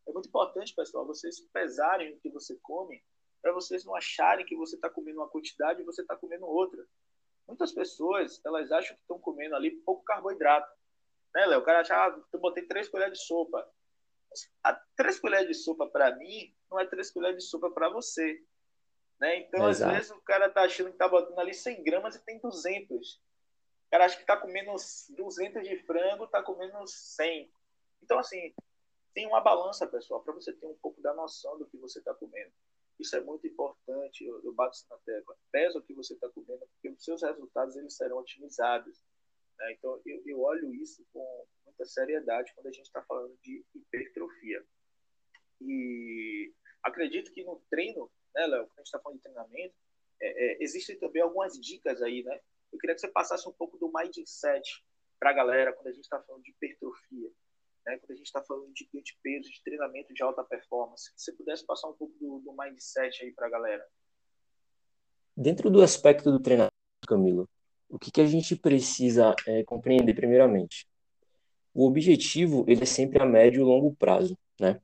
é 0.06 0.12
muito 0.12 0.28
importante, 0.28 0.74
pessoal, 0.74 1.06
vocês 1.06 1.40
pesarem 1.52 2.14
o 2.14 2.20
que 2.20 2.30
você 2.30 2.56
come, 2.62 3.02
para 3.42 3.52
vocês 3.52 3.84
não 3.84 3.94
acharem 3.94 4.46
que 4.46 4.56
você 4.56 4.76
está 4.76 4.88
comendo 4.90 5.20
uma 5.20 5.28
quantidade 5.28 5.80
e 5.80 5.84
você 5.84 6.02
está 6.02 6.16
comendo 6.16 6.46
outra. 6.46 6.84
Muitas 7.46 7.72
pessoas, 7.72 8.40
elas 8.44 8.72
acham 8.72 8.96
que 8.96 9.02
estão 9.02 9.18
comendo 9.20 9.54
ali 9.54 9.70
pouco 9.70 10.04
carboidrato. 10.04 10.68
Né, 11.34 11.46
Léo? 11.46 11.60
O 11.60 11.64
cara 11.64 11.80
acha, 11.80 11.94
ah, 11.94 12.20
eu 12.32 12.40
botei 12.40 12.64
três 12.64 12.88
colheres 12.88 13.18
de 13.18 13.24
sopa. 13.24 13.68
A 14.64 14.74
três 14.96 15.20
colheres 15.20 15.46
de 15.46 15.54
sopa 15.54 15.86
para 15.86 16.14
mim 16.16 16.54
não 16.70 16.80
é 16.80 16.86
três 16.86 17.10
colheres 17.10 17.44
de 17.44 17.48
sopa 17.48 17.70
para 17.70 17.88
você. 17.88 18.42
Né? 19.20 19.38
Então, 19.40 19.68
Exato. 19.68 19.90
às 19.90 19.96
vezes, 19.96 20.10
o 20.12 20.20
cara 20.20 20.50
tá 20.50 20.62
achando 20.62 20.90
que 20.90 20.98
tá 20.98 21.08
botando 21.08 21.38
ali 21.38 21.54
100 21.54 21.82
gramas 21.82 22.16
e 22.16 22.24
tem 22.24 22.38
200. 22.38 23.14
O 23.86 23.90
cara 23.90 24.04
acha 24.04 24.18
que 24.18 24.26
tá 24.26 24.36
comendo 24.36 24.72
200 25.10 25.62
de 25.66 25.76
frango, 25.84 26.26
tá 26.26 26.42
comendo 26.42 26.86
100. 26.86 27.50
Então, 28.02 28.18
assim, 28.18 28.54
tem 29.14 29.26
uma 29.26 29.40
balança, 29.40 29.86
pessoal, 29.86 30.22
para 30.22 30.34
você 30.34 30.52
ter 30.52 30.66
um 30.66 30.76
pouco 30.76 31.00
da 31.00 31.14
noção 31.14 31.58
do 31.58 31.66
que 31.66 31.78
você 31.78 31.98
está 31.98 32.12
comendo. 32.14 32.52
Isso 32.98 33.14
é 33.16 33.20
muito 33.20 33.46
importante, 33.46 34.24
eu, 34.24 34.42
eu 34.42 34.52
bato 34.52 34.76
isso 34.76 34.86
na 34.90 34.96
tecla. 34.98 35.36
Pesa 35.50 35.78
o 35.78 35.82
que 35.82 35.94
você 35.94 36.14
está 36.14 36.28
comendo, 36.28 36.66
porque 36.74 36.88
os 36.88 37.04
seus 37.04 37.22
resultados 37.22 37.76
eles 37.76 37.96
serão 37.96 38.18
otimizados. 38.18 39.02
Né? 39.58 39.72
Então, 39.72 40.00
eu, 40.04 40.22
eu 40.26 40.40
olho 40.40 40.74
isso 40.74 41.06
com 41.12 41.46
muita 41.64 41.84
seriedade 41.84 42.52
quando 42.54 42.66
a 42.66 42.72
gente 42.72 42.86
está 42.86 43.02
falando 43.02 43.36
de 43.42 43.64
hipertrofia. 43.74 44.64
E 45.60 46.52
acredito 46.82 47.32
que 47.32 47.44
no 47.44 47.62
treino 47.70 48.10
né, 48.36 48.46
Léo? 48.46 48.66
Quando 48.66 48.78
a 48.78 48.80
gente 48.82 48.86
está 48.86 49.00
falando 49.00 49.16
de 49.16 49.22
treinamento, 49.22 49.74
é, 50.20 50.28
é, 50.28 50.62
existem 50.62 50.98
também 50.98 51.22
algumas 51.22 51.58
dicas 51.58 52.00
aí, 52.02 52.22
né? 52.22 52.38
Eu 52.72 52.78
queria 52.78 52.94
que 52.94 53.00
você 53.00 53.08
passasse 53.08 53.48
um 53.48 53.52
pouco 53.52 53.78
do 53.78 53.90
mindset 53.92 54.84
para 55.18 55.30
a 55.30 55.32
galera 55.32 55.72
quando 55.72 55.88
a 55.88 55.92
gente 55.92 56.04
está 56.04 56.20
falando 56.20 56.42
de 56.42 56.50
hipertrofia, 56.50 57.30
né? 57.86 57.98
Quando 57.98 58.10
a 58.12 58.16
gente 58.16 58.26
está 58.26 58.42
falando 58.42 58.72
de 58.72 58.88
ganho 58.92 59.02
de 59.02 59.18
peso, 59.22 59.50
de 59.50 59.62
treinamento 59.62 60.12
de 60.12 60.22
alta 60.22 60.44
performance. 60.44 61.10
Se 61.16 61.24
você 61.24 61.32
pudesse 61.32 61.64
passar 61.64 61.88
um 61.88 61.94
pouco 61.94 62.14
do, 62.18 62.40
do 62.40 62.52
mindset 62.52 63.24
aí 63.24 63.32
para 63.32 63.46
a 63.46 63.50
galera. 63.50 63.86
Dentro 65.36 65.70
do 65.70 65.82
aspecto 65.82 66.30
do 66.30 66.40
treinamento, 66.40 66.72
Camilo, 67.06 67.48
o 67.88 67.98
que, 67.98 68.10
que 68.10 68.20
a 68.20 68.26
gente 68.26 68.56
precisa 68.56 69.34
é, 69.46 69.64
compreender 69.64 70.14
primeiramente? 70.14 70.86
O 71.72 71.86
objetivo 71.86 72.64
ele 72.66 72.82
é 72.82 72.86
sempre 72.86 73.22
a 73.22 73.26
médio 73.26 73.60
e 73.60 73.64
longo 73.64 73.94
prazo, 73.94 74.36
né? 74.58 74.80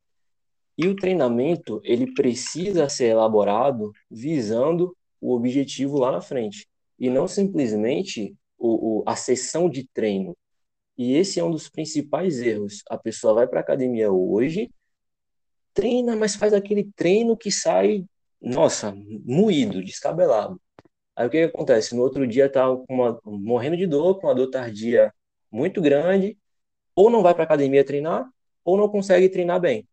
E 0.77 0.89
o 0.89 0.97
treinamento, 0.97 1.81
ele 1.85 2.13
precisa 2.15 2.89
ser 2.89 3.07
elaborado 3.07 3.93
visando 4.11 4.97
o 5.21 5.35
objetivo 5.35 5.99
lá 5.99 6.11
na 6.11 6.21
frente, 6.21 6.67
e 6.99 7.09
não 7.11 7.29
simplesmente 7.29 8.35
o, 8.59 9.01
o, 9.01 9.05
a 9.07 9.15
sessão 9.15 9.69
de 9.69 9.87
treino. 9.93 10.37
E 10.97 11.15
esse 11.15 11.41
é 11.41 11.45
um 11.45 11.51
dos 11.51 11.69
principais 11.69 12.41
erros. 12.41 12.83
A 12.89 12.99
pessoa 12.99 13.35
vai 13.35 13.47
para 13.47 13.61
a 13.61 13.63
academia 13.63 14.11
hoje, 14.11 14.71
treina, 15.75 16.17
mas 16.17 16.35
faz 16.35 16.53
aquele 16.53 16.91
treino 16.97 17.37
que 17.37 17.51
sai, 17.51 18.05
nossa, 18.41 18.95
moído, 19.25 19.83
descabelado. 19.83 20.61
Aí 21.15 21.27
o 21.27 21.31
que, 21.31 21.39
que 21.39 21.55
acontece? 21.55 21.95
No 21.95 22.03
outro 22.03 22.27
dia 22.27 22.51
tá 22.51 22.71
uma, 22.89 23.21
morrendo 23.25 23.77
de 23.77 23.87
dor, 23.87 24.19
com 24.21 24.27
uma 24.27 24.35
dor 24.35 24.49
tardia 24.49 25.13
muito 25.51 25.81
grande, 25.81 26.37
ou 26.95 27.11
não 27.11 27.23
vai 27.23 27.35
para 27.35 27.45
academia 27.45 27.85
treinar, 27.85 28.29
ou 28.65 28.77
não 28.77 28.89
consegue 28.89 29.29
treinar 29.29 29.61
bem. 29.61 29.87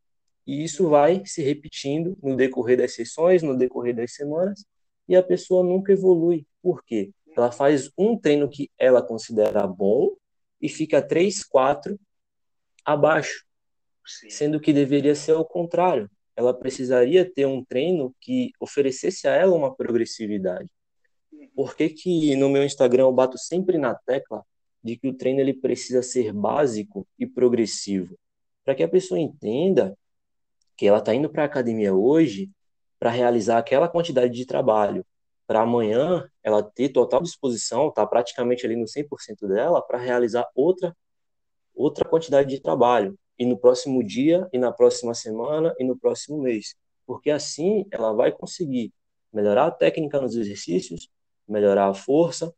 E 0.49 0.63
isso 0.63 0.89
vai 0.89 1.23
se 1.27 1.43
repetindo 1.43 2.17
no 2.23 2.35
decorrer 2.35 2.75
das 2.75 2.95
sessões, 2.95 3.43
no 3.43 3.55
decorrer 3.55 3.95
das 3.95 4.15
semanas, 4.15 4.65
e 5.07 5.15
a 5.15 5.21
pessoa 5.21 5.63
nunca 5.63 5.93
evolui. 5.93 6.43
Por 6.59 6.83
quê? 6.83 7.11
Ela 7.37 7.51
faz 7.51 7.91
um 7.95 8.17
treino 8.17 8.49
que 8.49 8.67
ela 8.75 8.99
considera 8.99 9.67
bom 9.67 10.15
e 10.59 10.67
fica 10.67 11.03
três, 11.03 11.43
quatro 11.43 11.99
abaixo, 12.83 13.45
Sim. 14.03 14.31
sendo 14.31 14.59
que 14.59 14.73
deveria 14.73 15.13
ser 15.13 15.33
o 15.33 15.45
contrário. 15.45 16.09
Ela 16.35 16.51
precisaria 16.51 17.31
ter 17.31 17.45
um 17.45 17.63
treino 17.63 18.15
que 18.19 18.51
oferecesse 18.59 19.27
a 19.27 19.35
ela 19.35 19.55
uma 19.55 19.75
progressividade. 19.75 20.67
Por 21.53 21.75
que, 21.75 21.89
que 21.89 22.35
no 22.35 22.49
meu 22.49 22.63
Instagram 22.63 23.03
eu 23.03 23.13
bato 23.13 23.37
sempre 23.37 23.77
na 23.77 23.93
tecla 23.93 24.43
de 24.83 24.97
que 24.97 25.09
o 25.09 25.13
treino 25.13 25.41
ele 25.41 25.53
precisa 25.53 26.01
ser 26.01 26.33
básico 26.33 27.07
e 27.19 27.27
progressivo? 27.27 28.17
Para 28.65 28.73
que 28.73 28.81
a 28.81 28.89
pessoa 28.89 29.19
entenda 29.19 29.95
que 30.79 30.87
ela 30.87 30.99
está 30.99 31.13
indo 31.13 31.29
para 31.29 31.43
a 31.43 31.45
academia 31.45 31.93
hoje 31.93 32.49
para 32.97 33.09
realizar 33.09 33.57
aquela 33.57 33.89
quantidade 33.89 34.33
de 34.33 34.45
trabalho, 34.45 35.05
para 35.45 35.61
amanhã 35.61 36.25
ela 36.41 36.63
ter 36.63 36.87
total 36.87 37.21
disposição, 37.21 37.91
tá 37.91 38.07
praticamente 38.07 38.65
ali 38.65 38.77
no 38.77 38.87
100% 38.87 39.45
dela 39.45 39.81
para 39.81 39.97
realizar 39.97 40.47
outra 40.55 40.95
outra 41.75 42.07
quantidade 42.07 42.49
de 42.49 42.61
trabalho. 42.61 43.19
E 43.37 43.45
no 43.45 43.57
próximo 43.57 44.01
dia 44.01 44.47
e 44.53 44.57
na 44.57 44.71
próxima 44.71 45.13
semana 45.13 45.75
e 45.77 45.83
no 45.83 45.97
próximo 45.97 46.41
mês, 46.41 46.75
porque 47.05 47.29
assim 47.29 47.85
ela 47.91 48.13
vai 48.13 48.31
conseguir 48.31 48.93
melhorar 49.33 49.67
a 49.67 49.71
técnica 49.71 50.21
nos 50.21 50.33
exercícios, 50.33 51.09
melhorar 51.45 51.89
a 51.89 51.93
força, 51.93 52.53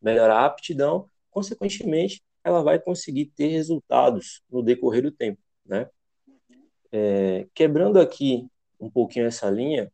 melhorar 0.00 0.42
a 0.42 0.46
aptidão, 0.46 1.10
consequentemente 1.28 2.22
ela 2.44 2.62
vai 2.62 2.78
conseguir 2.78 3.26
ter 3.34 3.48
resultados 3.48 4.42
no 4.48 4.62
decorrer 4.62 5.02
do 5.02 5.10
tempo, 5.10 5.40
né? 5.66 5.88
É, 6.96 7.48
quebrando 7.52 7.98
aqui 7.98 8.48
um 8.78 8.88
pouquinho 8.88 9.26
essa 9.26 9.50
linha, 9.50 9.92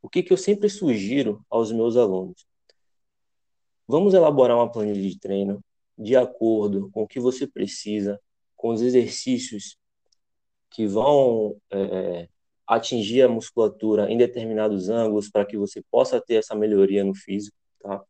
o 0.00 0.08
que, 0.08 0.22
que 0.22 0.32
eu 0.32 0.36
sempre 0.36 0.70
sugiro 0.70 1.44
aos 1.50 1.72
meus 1.72 1.96
alunos? 1.96 2.46
Vamos 3.88 4.14
elaborar 4.14 4.56
uma 4.56 4.70
planilha 4.70 5.02
de 5.02 5.18
treino 5.18 5.60
de 5.98 6.14
acordo 6.14 6.88
com 6.92 7.02
o 7.02 7.08
que 7.08 7.18
você 7.18 7.44
precisa, 7.44 8.20
com 8.54 8.68
os 8.68 8.82
exercícios 8.82 9.76
que 10.70 10.86
vão 10.86 11.56
é, 11.72 12.28
atingir 12.64 13.22
a 13.22 13.28
musculatura 13.28 14.08
em 14.08 14.16
determinados 14.16 14.88
ângulos 14.88 15.28
para 15.28 15.44
que 15.44 15.56
você 15.56 15.82
possa 15.90 16.20
ter 16.20 16.36
essa 16.36 16.54
melhoria 16.54 17.02
no 17.02 17.16
físico, 17.16 17.56
tá? 17.80 18.00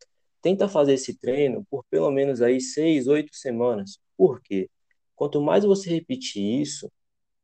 Tenta 0.42 0.68
fazer 0.68 0.92
esse 0.92 1.16
treino 1.16 1.66
por 1.70 1.82
pelo 1.88 2.10
menos 2.10 2.42
aí 2.42 2.60
seis, 2.60 3.06
oito 3.06 3.34
semanas. 3.34 3.98
Por 4.18 4.38
quê? 4.42 4.68
Quanto 5.16 5.40
mais 5.40 5.64
você 5.64 5.88
repetir 5.88 6.60
isso, 6.60 6.90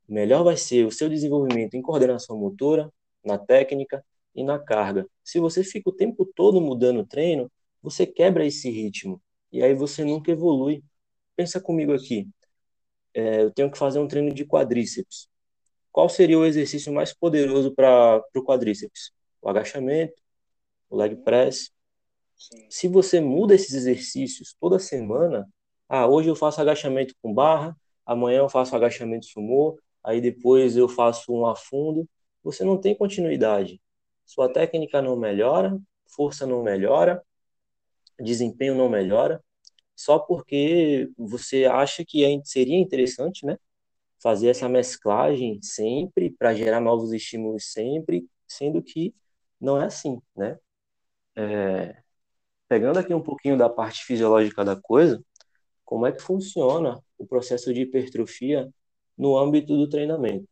melhor 0.09 0.45
vai 0.45 0.57
ser 0.57 0.87
o 0.87 0.91
seu 0.91 1.09
desenvolvimento 1.09 1.75
em 1.75 1.83
coordenação 1.83 2.39
motora, 2.39 2.93
na 3.25 3.39
técnica 3.39 4.05
e 4.35 4.43
na 4.45 4.59
carga. 4.59 5.07
Se 5.23 5.39
você 5.41 5.65
fica 5.65 5.91
o 5.91 5.93
tempo 5.93 6.25
todo 6.27 6.61
mudando 6.61 7.01
o 7.01 7.07
treino, 7.07 7.51
você 7.83 8.07
quebra 8.07 8.47
esse 8.47 8.71
ritmo 8.71 9.21
e 9.53 9.63
aí 9.63 9.75
você 9.75 10.05
nunca 10.05 10.31
evolui. 10.31 10.83
Pensa 11.37 11.61
comigo 11.61 11.93
aqui. 11.93 12.29
É, 13.15 13.43
eu 13.43 13.51
tenho 13.51 13.71
que 13.71 13.79
fazer 13.79 13.99
um 13.99 14.09
treino 14.09 14.33
de 14.33 14.45
quadríceps. 14.45 15.29
Qual 15.93 16.09
seria 16.09 16.39
o 16.39 16.45
exercício 16.45 16.93
mais 16.93 17.13
poderoso 17.15 17.73
para 17.73 18.23
o 18.35 18.43
quadríceps? 18.43 19.13
O 19.41 19.49
agachamento, 19.49 20.15
o 20.91 20.97
leg 20.97 21.17
press. 21.17 21.71
Se 22.69 22.89
você 22.89 23.21
muda 23.21 23.55
esses 23.55 23.75
exercícios 23.75 24.57
toda 24.61 24.79
semana, 24.79 25.49
ah, 25.89 26.07
hoje 26.09 26.29
eu 26.29 26.37
faço 26.37 26.61
agachamento 26.61 27.15
com 27.23 27.33
barra, 27.33 27.77
amanhã 28.05 28.39
eu 28.39 28.49
faço 28.49 28.75
agachamento 28.75 29.27
sumô, 29.27 29.79
aí 30.05 30.21
depois 30.21 30.77
eu 30.77 30.89
faço 30.89 31.33
um 31.33 31.47
afundo, 31.47 32.09
você 32.43 32.65
não 32.65 32.79
tem 32.81 32.95
continuidade. 32.97 33.81
Sua 34.25 34.53
técnica 34.53 35.03
não 35.03 35.17
melhora, 35.17 35.79
força 36.07 36.47
não 36.47 36.63
melhora, 36.63 37.23
desempenho 38.21 38.75
não 38.75 38.89
melhora, 38.89 39.43
só 39.97 40.19
porque 40.19 41.11
você 41.17 41.65
acha 41.67 42.05
que 42.05 42.25
é, 42.25 42.41
seria 42.45 42.79
interessante, 42.79 43.47
né? 43.47 43.59
Fazer 44.23 44.49
essa 44.49 44.69
mesclagem 44.69 45.61
sempre 45.63 46.31
para 46.31 46.55
gerar 46.55 46.81
novos 46.81 47.13
estímulos 47.13 47.73
sempre, 47.73 48.27
sendo 48.49 48.83
que 48.83 49.15
não 49.61 49.81
é 49.81 49.87
assim, 49.87 50.21
né? 50.37 50.59
É, 51.37 51.97
pegando 52.69 52.99
aqui 52.99 53.15
um 53.15 53.23
pouquinho 53.23 53.59
da 53.59 53.69
parte 53.69 54.05
fisiológica 54.05 54.65
da 54.65 54.77
coisa, 54.77 55.23
como 55.85 56.07
é 56.07 56.13
que 56.13 56.23
funciona 56.23 57.01
o 57.19 57.27
processo 57.27 57.73
de 57.73 57.83
hipertrofia 57.83 58.73
no 59.17 59.37
âmbito 59.39 59.77
do 59.77 59.89
treinamento? 59.89 60.49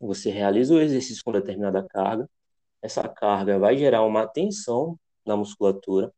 Você 0.00 0.30
realiza 0.30 0.74
o 0.74 0.80
exercício 0.80 1.22
com 1.24 1.32
determinada 1.32 1.82
carga, 1.88 2.28
essa 2.82 3.08
carga 3.08 3.58
vai 3.58 3.76
gerar 3.76 4.02
uma 4.04 4.26
tensão 4.26 4.98
na 5.24 5.36
musculatura, 5.36 6.12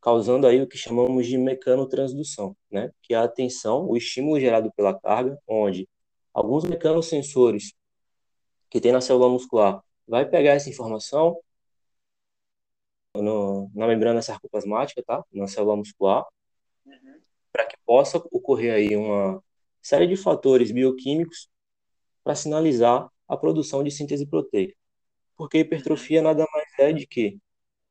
causando 0.00 0.46
aí 0.46 0.60
o 0.60 0.66
que 0.66 0.76
chamamos 0.76 1.26
de 1.26 1.38
mecanotransdução, 1.38 2.56
né? 2.70 2.90
Que 3.02 3.14
é 3.14 3.16
a 3.18 3.28
tensão, 3.28 3.88
o 3.88 3.96
estímulo 3.96 4.40
gerado 4.40 4.72
pela 4.76 4.98
carga, 4.98 5.38
onde 5.46 5.88
alguns 6.32 6.64
mecanosensores 6.64 7.72
que 8.68 8.80
tem 8.80 8.92
na 8.92 9.00
célula 9.00 9.28
muscular 9.28 9.82
vai 10.06 10.28
pegar 10.28 10.52
essa 10.52 10.68
informação 10.68 11.38
no, 13.16 13.70
na 13.74 13.86
membrana 13.86 14.20
sarcoplasmática, 14.20 15.02
tá? 15.02 15.24
Na 15.32 15.46
célula 15.46 15.76
muscular, 15.76 16.26
uhum. 16.84 17.20
para 17.52 17.66
que 17.66 17.76
possa 17.86 18.18
ocorrer 18.18 18.74
aí 18.74 18.96
uma 18.96 19.42
série 19.84 20.06
de 20.06 20.16
fatores 20.16 20.72
bioquímicos 20.72 21.48
para 22.24 22.34
sinalizar 22.34 23.08
a 23.28 23.36
produção 23.36 23.84
de 23.84 23.90
síntese 23.90 24.26
proteica. 24.26 24.74
Porque 25.36 25.58
hipertrofia 25.58 26.22
nada 26.22 26.46
mais 26.52 26.66
é 26.78 26.92
de 26.92 27.06
que 27.06 27.38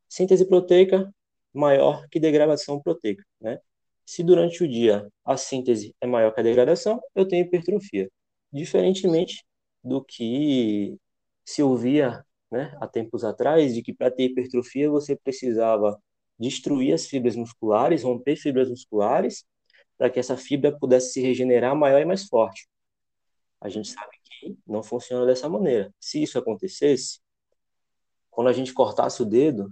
síntese 0.09 0.45
proteica 0.47 1.13
maior 1.53 2.07
que 2.09 2.19
degradação 2.19 2.81
proteica, 2.81 3.23
né? 3.39 3.59
Se 4.05 4.23
durante 4.23 4.63
o 4.63 4.67
dia 4.67 5.07
a 5.23 5.37
síntese 5.37 5.95
é 6.01 6.07
maior 6.07 6.33
que 6.33 6.39
a 6.41 6.43
degradação, 6.43 7.01
eu 7.15 7.27
tenho 7.27 7.45
hipertrofia. 7.45 8.09
Diferentemente 8.51 9.45
do 9.83 10.03
que 10.03 10.97
se 11.45 11.63
ouvia 11.63 12.25
né, 12.51 12.75
há 12.81 12.87
tempos 12.87 13.23
atrás, 13.23 13.73
de 13.73 13.81
que 13.83 13.93
para 13.93 14.11
ter 14.11 14.25
hipertrofia 14.25 14.89
você 14.89 15.15
precisava 15.15 15.99
destruir 16.39 16.93
as 16.93 17.05
fibras 17.05 17.35
musculares, 17.35 18.03
romper 18.03 18.35
fibras 18.35 18.69
musculares, 18.69 19.45
para 20.03 20.09
que 20.09 20.19
essa 20.19 20.35
fibra 20.35 20.77
pudesse 20.77 21.13
se 21.13 21.21
regenerar 21.21 21.73
maior 21.73 22.01
e 22.01 22.03
mais 22.03 22.25
forte. 22.25 22.67
A 23.61 23.69
gente 23.69 23.87
sabe 23.87 24.11
que 24.21 24.57
não 24.67 24.83
funciona 24.83 25.25
dessa 25.25 25.47
maneira. 25.47 25.93
Se 25.97 26.21
isso 26.21 26.37
acontecesse, 26.37 27.21
quando 28.29 28.49
a 28.49 28.51
gente 28.51 28.73
cortasse 28.73 29.21
o 29.21 29.25
dedo, 29.25 29.71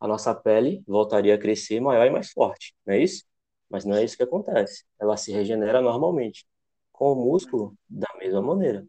a 0.00 0.08
nossa 0.08 0.34
pele 0.34 0.82
voltaria 0.88 1.36
a 1.36 1.38
crescer 1.38 1.78
maior 1.78 2.04
e 2.04 2.10
mais 2.10 2.32
forte, 2.32 2.74
não 2.84 2.94
é 2.94 2.98
isso? 2.98 3.22
Mas 3.70 3.84
não 3.84 3.94
é 3.94 4.02
isso 4.02 4.16
que 4.16 4.24
acontece. 4.24 4.84
Ela 5.00 5.16
se 5.16 5.30
regenera 5.30 5.80
normalmente. 5.80 6.44
Com 6.90 7.12
o 7.12 7.24
músculo, 7.24 7.76
da 7.88 8.12
mesma 8.18 8.42
maneira. 8.42 8.84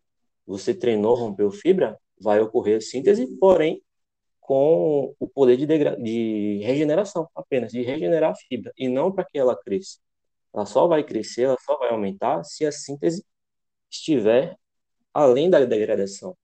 Você 0.48 0.74
treinou, 0.74 1.14
rompeu 1.14 1.52
fibra, 1.52 1.96
vai 2.20 2.40
ocorrer 2.40 2.82
síntese, 2.82 3.28
porém 3.38 3.84
com 4.40 5.16
o 5.20 5.28
poder 5.28 5.58
de, 5.58 5.68
de 5.68 6.60
regeneração 6.64 7.30
apenas, 7.36 7.72
de 7.72 7.84
regenerar 7.84 8.32
a 8.32 8.36
fibra, 8.36 8.74
e 8.76 8.90
não 8.90 9.12
para 9.12 9.26
que 9.26 9.38
ela 9.38 9.56
cresça. 9.56 10.00
Ela 10.56 10.66
só 10.66 10.88
vai 10.88 11.04
crescer, 11.04 11.44
ela 11.44 11.58
só 11.60 11.78
vai 11.78 11.90
aumentar 11.90 12.42
se 12.46 12.66
a 12.66 12.72
síntese 12.72 13.26
estiver 13.92 14.58
além 15.14 15.50
da 15.50 15.64
degradação, 15.66 16.38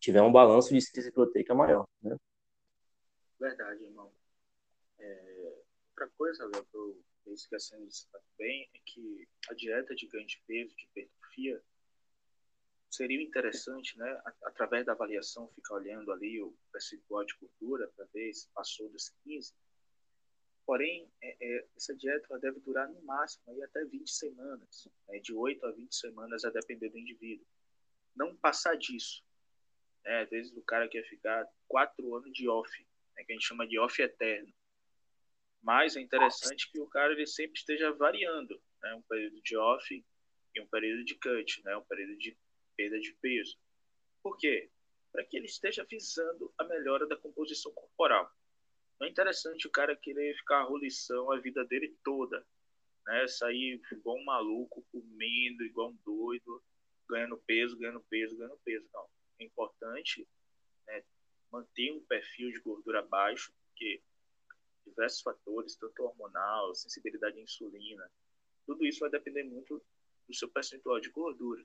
tiver 0.00 0.22
um 0.22 0.32
balanço 0.32 0.72
de 0.72 0.80
síntese 0.80 1.12
proteica 1.12 1.54
maior. 1.54 1.86
Né? 2.00 2.16
Verdade, 3.38 3.84
irmão. 3.84 4.10
É, 4.98 5.54
outra 5.90 6.08
coisa, 6.16 6.46
Léo, 6.46 6.64
que 6.64 6.76
eu 6.76 7.34
esquecendo 7.34 7.86
de 7.86 7.94
citar 7.94 8.20
bem, 8.38 8.66
é 8.74 8.78
que 8.86 9.28
a 9.50 9.54
dieta 9.54 9.94
de 9.94 10.06
ganho 10.06 10.26
de 10.26 10.42
peso, 10.46 10.74
de 10.74 10.84
hipertrofia, 10.84 11.62
seria 12.88 13.22
interessante, 13.22 13.98
né, 13.98 14.22
através 14.42 14.86
da 14.86 14.92
avaliação, 14.92 15.48
ficar 15.54 15.74
olhando 15.74 16.10
ali 16.10 16.40
o 16.40 16.56
percentual 16.72 17.26
de 17.26 17.34
gordura 17.38 17.92
para 17.94 18.06
ver 18.06 18.32
se 18.32 18.48
passou 18.54 18.88
dos 18.88 19.10
15. 19.22 19.52
Porém, 20.68 21.10
é, 21.22 21.34
é, 21.40 21.66
essa 21.78 21.96
dieta 21.96 22.38
deve 22.40 22.60
durar 22.60 22.86
no 22.90 23.00
máximo 23.00 23.42
aí 23.50 23.62
até 23.62 23.82
20 23.86 24.06
semanas, 24.10 24.86
né, 25.08 25.18
de 25.18 25.32
8 25.32 25.64
a 25.64 25.70
20 25.70 25.94
semanas 25.94 26.44
a 26.44 26.50
depender 26.50 26.90
do 26.90 26.98
indivíduo. 26.98 27.46
Não 28.14 28.36
passar 28.36 28.76
disso. 28.76 29.24
Né, 30.04 30.20
às 30.20 30.28
vezes 30.28 30.54
o 30.54 30.60
cara 30.60 30.86
quer 30.86 31.02
ficar 31.04 31.48
4 31.68 32.14
anos 32.14 32.30
de 32.34 32.46
off, 32.50 32.86
né, 33.16 33.24
que 33.24 33.32
a 33.32 33.34
gente 33.34 33.46
chama 33.46 33.66
de 33.66 33.78
off 33.78 34.02
eterno. 34.02 34.52
Mas 35.62 35.96
é 35.96 36.02
interessante 36.02 36.70
que 36.70 36.78
o 36.78 36.86
cara 36.86 37.14
ele 37.14 37.26
sempre 37.26 37.58
esteja 37.58 37.90
variando, 37.92 38.62
né, 38.82 38.94
um 38.94 39.02
período 39.08 39.40
de 39.40 39.56
off 39.56 40.04
e 40.54 40.60
um 40.60 40.66
período 40.66 41.02
de 41.02 41.14
cut, 41.14 41.64
né, 41.64 41.78
um 41.78 41.84
período 41.84 42.18
de 42.18 42.36
perda 42.76 43.00
de 43.00 43.14
peso. 43.22 43.58
Por 44.22 44.36
quê? 44.36 44.70
Para 45.12 45.24
que 45.24 45.38
ele 45.38 45.46
esteja 45.46 45.82
visando 45.88 46.52
a 46.58 46.64
melhora 46.64 47.06
da 47.06 47.16
composição 47.16 47.72
corporal. 47.72 48.30
Não 48.98 49.06
é 49.06 49.10
interessante 49.10 49.66
o 49.66 49.70
cara 49.70 49.96
querer 49.96 50.34
ficar 50.36 50.62
rolição 50.62 51.30
a 51.30 51.38
vida 51.38 51.64
dele 51.64 51.96
toda, 52.02 52.44
né? 53.06 53.26
Sair 53.28 53.80
igual 53.92 54.18
um 54.18 54.24
maluco, 54.24 54.84
comendo 54.90 55.64
igual 55.64 55.90
um 55.90 55.98
doido, 56.04 56.62
ganhando 57.08 57.38
peso, 57.38 57.78
ganhando 57.78 58.00
peso, 58.10 58.36
ganhando 58.36 58.58
peso. 58.64 58.88
Não. 58.92 59.08
É 59.38 59.44
importante 59.44 60.26
né, 60.86 61.04
manter 61.50 61.92
um 61.92 62.00
perfil 62.00 62.50
de 62.50 62.60
gordura 62.60 63.02
baixo, 63.02 63.52
porque 63.66 64.02
diversos 64.84 65.20
fatores, 65.22 65.76
tanto 65.76 66.02
hormonal, 66.02 66.74
sensibilidade 66.74 67.38
à 67.38 67.42
insulina, 67.42 68.10
tudo 68.66 68.84
isso 68.84 69.00
vai 69.00 69.10
depender 69.10 69.44
muito 69.44 69.82
do 70.26 70.34
seu 70.34 70.48
percentual 70.48 71.00
de 71.00 71.10
gordura. 71.10 71.64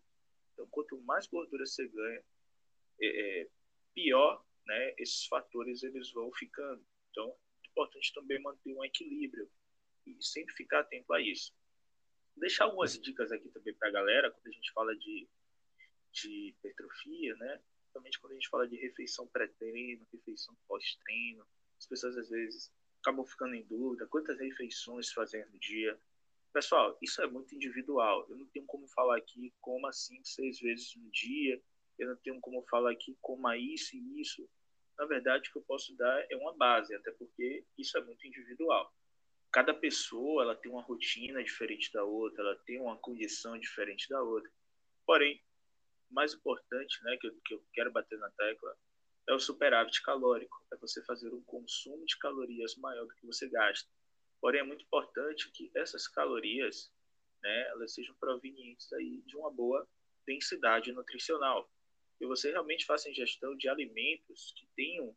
Então, 0.54 0.68
quanto 0.68 0.98
mais 1.02 1.28
gordura 1.28 1.66
você 1.66 1.88
ganha, 1.88 2.24
é, 3.02 3.42
é, 3.42 3.50
pior 3.94 4.46
né, 4.66 4.94
esses 4.98 5.26
fatores 5.26 5.84
eles 5.84 6.12
vão 6.12 6.32
ficando. 6.32 6.84
Então, 7.14 7.30
é 7.64 7.68
importante 7.68 8.12
também 8.12 8.42
manter 8.42 8.76
um 8.76 8.84
equilíbrio 8.84 9.48
e 10.08 10.18
sempre 10.20 10.54
ficar 10.56 10.80
atento 10.80 11.14
a 11.14 11.22
isso. 11.22 11.54
Deixar 12.36 12.66
algumas 12.66 13.00
dicas 13.00 13.32
aqui 13.32 13.48
também 13.50 13.74
para 13.76 13.90
a 13.90 13.92
galera, 13.92 14.32
quando 14.32 14.48
a 14.48 14.52
gente 14.52 14.72
fala 14.74 14.96
de, 14.96 15.30
de 16.12 16.48
hipertrofia, 16.50 17.36
né? 17.36 17.62
Principalmente 17.82 18.20
quando 18.20 18.32
a 18.32 18.36
gente 18.36 18.50
fala 18.50 18.68
de 18.68 18.76
refeição 18.78 19.28
pré-treino, 19.28 20.08
refeição 20.12 20.58
pós-treino. 20.68 21.46
As 21.78 21.86
pessoas 21.86 22.18
às 22.18 22.30
vezes 22.30 22.74
acabam 23.00 23.24
ficando 23.26 23.54
em 23.54 23.64
dúvida 23.66 24.08
quantas 24.08 24.40
refeições 24.40 25.12
fazer 25.12 25.46
no 25.52 25.60
dia. 25.60 26.00
Pessoal, 26.52 26.98
isso 27.00 27.22
é 27.22 27.28
muito 27.28 27.54
individual. 27.54 28.26
Eu 28.28 28.38
não 28.38 28.48
tenho 28.48 28.66
como 28.66 28.88
falar 28.88 29.18
aqui 29.18 29.54
coma 29.62 29.94
cinco, 29.94 30.26
seis 30.26 30.60
vezes 30.60 30.96
no 30.96 31.12
dia. 31.12 31.62
Eu 32.00 32.10
não 32.10 32.16
tenho 32.18 32.42
como 32.42 32.64
falar 32.64 32.92
aqui 32.92 33.16
coma 33.22 33.56
isso 33.56 33.96
e 33.96 34.20
isso. 34.20 34.50
Na 35.04 35.08
verdade, 35.10 35.50
o 35.50 35.52
que 35.52 35.58
eu 35.58 35.64
posso 35.64 35.94
dar 35.98 36.26
é 36.32 36.36
uma 36.38 36.56
base, 36.56 36.96
até 36.96 37.12
porque 37.12 37.66
isso 37.78 37.98
é 37.98 38.02
muito 38.02 38.26
individual. 38.26 38.90
Cada 39.52 39.74
pessoa 39.74 40.44
ela 40.44 40.56
tem 40.56 40.72
uma 40.72 40.82
rotina 40.82 41.44
diferente 41.44 41.92
da 41.92 42.06
outra, 42.06 42.42
ela 42.42 42.56
tem 42.66 42.80
uma 42.80 42.96
condição 42.98 43.60
diferente 43.60 44.08
da 44.08 44.22
outra. 44.24 44.50
Porém, 45.06 45.44
mais 46.10 46.34
importante, 46.34 47.04
né, 47.04 47.18
que 47.20 47.28
eu, 47.28 47.36
que 47.44 47.54
eu 47.54 47.66
quero 47.74 47.92
bater 47.92 48.18
na 48.18 48.32
tecla, 48.32 48.78
é 49.28 49.34
o 49.34 49.40
superávit 49.42 50.02
calórico. 50.04 50.66
É 50.72 50.78
você 50.78 51.04
fazer 51.04 51.34
um 51.34 51.44
consumo 51.44 52.06
de 52.06 52.18
calorias 52.18 52.78
maior 52.78 53.06
do 53.06 53.14
que 53.16 53.26
você 53.26 53.50
gasta. 53.50 53.90
Porém, 54.40 54.62
é 54.62 54.64
muito 54.64 54.86
importante 54.86 55.52
que 55.52 55.70
essas 55.76 56.08
calorias, 56.08 56.90
né, 57.42 57.68
elas 57.72 57.94
sejam 57.94 58.16
provenientes 58.16 58.92
aí 58.94 59.22
de 59.26 59.36
uma 59.36 59.52
boa 59.52 59.86
densidade 60.26 60.94
nutricional. 60.94 61.70
Que 62.20 62.26
você 62.26 62.52
realmente 62.52 62.86
faça 62.86 63.10
ingestão 63.10 63.56
de 63.56 63.68
alimentos 63.68 64.54
que 64.58 64.68
tenham 64.76 65.16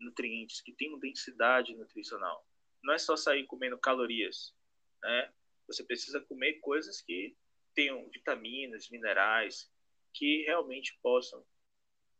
nutrientes, 0.00 0.60
que 0.60 0.72
tenham 0.72 0.98
densidade 0.98 1.74
nutricional. 1.74 2.46
Não 2.82 2.94
é 2.94 2.98
só 2.98 3.16
sair 3.16 3.44
comendo 3.46 3.78
calorias, 3.78 4.54
né? 5.02 5.32
Você 5.66 5.82
precisa 5.82 6.20
comer 6.20 6.54
coisas 6.60 7.00
que 7.00 7.36
tenham 7.74 8.08
vitaminas, 8.10 8.88
minerais, 8.88 9.70
que 10.14 10.44
realmente 10.44 10.98
possam 11.02 11.44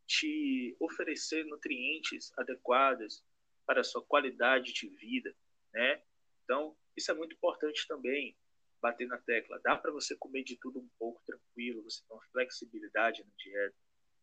te 0.06 0.76
oferecer 0.80 1.44
nutrientes 1.46 2.32
adequados 2.38 3.24
para 3.66 3.80
a 3.80 3.84
sua 3.84 4.04
qualidade 4.04 4.72
de 4.72 4.88
vida, 4.88 5.34
né? 5.72 6.02
Então, 6.44 6.76
isso 6.96 7.10
é 7.10 7.14
muito 7.14 7.34
importante 7.34 7.86
também, 7.88 8.36
bater 8.80 9.08
na 9.08 9.18
tecla. 9.18 9.60
Dá 9.64 9.76
para 9.76 9.90
você 9.90 10.16
comer 10.16 10.44
de 10.44 10.56
tudo 10.56 10.78
um 10.78 10.88
pouco 10.98 11.22
tranquilo, 11.24 11.82
você 11.82 12.02
tem 12.06 12.16
uma 12.16 12.24
flexibilidade 12.30 13.24
na 13.24 13.30
dieta. 13.36 13.76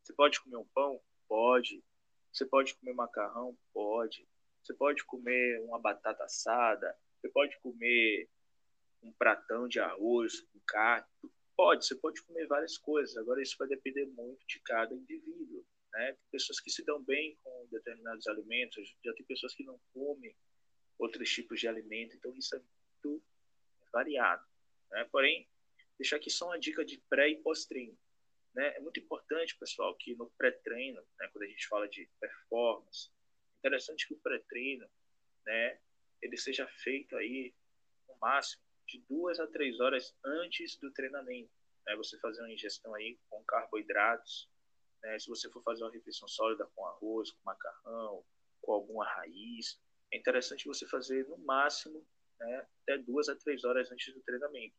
Você 0.03 0.13
pode 0.13 0.41
comer 0.41 0.57
um 0.57 0.65
pão? 0.65 1.01
Pode. 1.27 1.83
Você 2.31 2.45
pode 2.45 2.75
comer 2.75 2.93
macarrão? 2.93 3.57
Pode. 3.73 4.27
Você 4.61 4.73
pode 4.73 5.03
comer 5.05 5.61
uma 5.61 5.79
batata 5.79 6.23
assada? 6.23 6.95
Você 7.19 7.29
pode 7.29 7.57
comer 7.59 8.29
um 9.01 9.11
pratão 9.13 9.67
de 9.67 9.79
arroz 9.79 10.41
com 10.41 10.59
carne? 10.67 11.07
Pode, 11.55 11.85
você 11.85 11.95
pode 11.95 12.21
comer 12.23 12.47
várias 12.47 12.77
coisas. 12.77 13.15
Agora, 13.15 13.41
isso 13.41 13.55
vai 13.57 13.67
depender 13.67 14.05
muito 14.07 14.45
de 14.47 14.59
cada 14.61 14.93
indivíduo. 14.93 15.65
Né? 15.93 16.13
Tem 16.13 16.31
pessoas 16.31 16.59
que 16.59 16.69
se 16.69 16.83
dão 16.83 17.01
bem 17.01 17.37
com 17.43 17.67
determinados 17.71 18.27
alimentos, 18.27 18.95
já 19.03 19.13
tem 19.13 19.25
pessoas 19.25 19.53
que 19.53 19.63
não 19.63 19.79
comem 19.93 20.35
outros 20.97 21.29
tipos 21.29 21.59
de 21.59 21.67
alimento, 21.67 22.15
então 22.15 22.35
isso 22.35 22.55
é 22.55 22.59
muito 22.59 23.23
variado. 23.91 24.43
Né? 24.89 25.07
Porém, 25.11 25.47
deixar 25.97 26.17
aqui 26.17 26.29
só 26.29 26.47
uma 26.47 26.59
dica 26.59 26.83
de 26.83 26.97
pré 27.09 27.29
e 27.29 27.35
pós-treino. 27.37 27.97
Né? 28.53 28.75
É 28.75 28.79
muito 28.79 28.99
importante, 28.99 29.57
pessoal, 29.57 29.95
que 29.95 30.15
no 30.15 30.29
pré-treino, 30.37 31.01
né, 31.19 31.27
quando 31.31 31.43
a 31.43 31.47
gente 31.47 31.67
fala 31.67 31.87
de 31.87 32.09
performance, 32.19 33.09
é 33.09 33.67
interessante 33.67 34.07
que 34.07 34.13
o 34.13 34.19
pré-treino 34.19 34.87
né, 35.45 35.79
ele 36.21 36.37
seja 36.37 36.67
feito 36.67 37.15
aí 37.15 37.53
no 38.07 38.15
máximo 38.17 38.61
de 38.87 38.99
duas 39.09 39.39
a 39.39 39.47
três 39.47 39.79
horas 39.79 40.15
antes 40.23 40.77
do 40.77 40.91
treinamento. 40.91 41.51
Né? 41.85 41.95
Você 41.95 42.17
fazer 42.19 42.41
uma 42.41 42.51
ingestão 42.51 42.93
aí 42.93 43.17
com 43.29 43.43
carboidratos, 43.43 44.49
né? 45.01 45.17
se 45.17 45.27
você 45.27 45.49
for 45.49 45.63
fazer 45.63 45.83
uma 45.83 45.91
refeição 45.91 46.27
sólida 46.27 46.65
com 46.75 46.85
arroz, 46.85 47.31
com 47.31 47.43
macarrão, 47.43 48.23
com 48.61 48.73
alguma 48.73 49.05
raiz, 49.05 49.79
é 50.11 50.17
interessante 50.17 50.67
você 50.67 50.87
fazer 50.87 51.27
no 51.27 51.37
máximo 51.39 52.05
né, 52.39 52.67
até 52.83 52.97
duas 52.99 53.29
a 53.29 53.35
três 53.35 53.63
horas 53.63 53.91
antes 53.91 54.13
do 54.13 54.21
treinamento. 54.21 54.75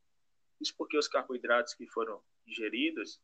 Isso 0.61 0.75
porque 0.77 0.97
os 0.97 1.09
carboidratos 1.09 1.75
que 1.75 1.87
foram 1.89 2.23
ingeridos, 2.47 3.21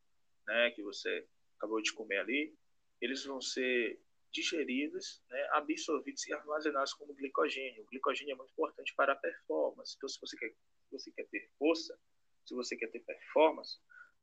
né, 0.51 0.71
que 0.73 0.83
você 0.83 1.27
acabou 1.57 1.81
de 1.81 1.93
comer 1.93 2.19
ali, 2.19 2.55
eles 3.01 3.25
vão 3.25 3.41
ser 3.41 4.01
digeridos, 4.33 5.23
né, 5.29 5.49
absorvidos 5.53 6.27
e 6.27 6.33
armazenados 6.33 6.93
como 6.95 7.15
glicogênio. 7.15 7.83
O 7.83 7.87
glicogênio 7.87 8.33
é 8.33 8.37
muito 8.37 8.53
importante 8.53 8.93
para 8.97 9.13
a 9.13 9.17
performance. 9.17 9.95
Então, 9.97 10.09
se 10.09 10.21
você 10.21 10.37
quer, 10.37 10.51
se 10.51 10.91
você 10.93 11.11
quer 11.13 11.27
ter 11.29 11.49
força, 11.59 11.99
se 12.45 12.55
você 12.55 12.77
quer 12.77 12.89
ter 12.89 13.01
performance, 13.01 13.79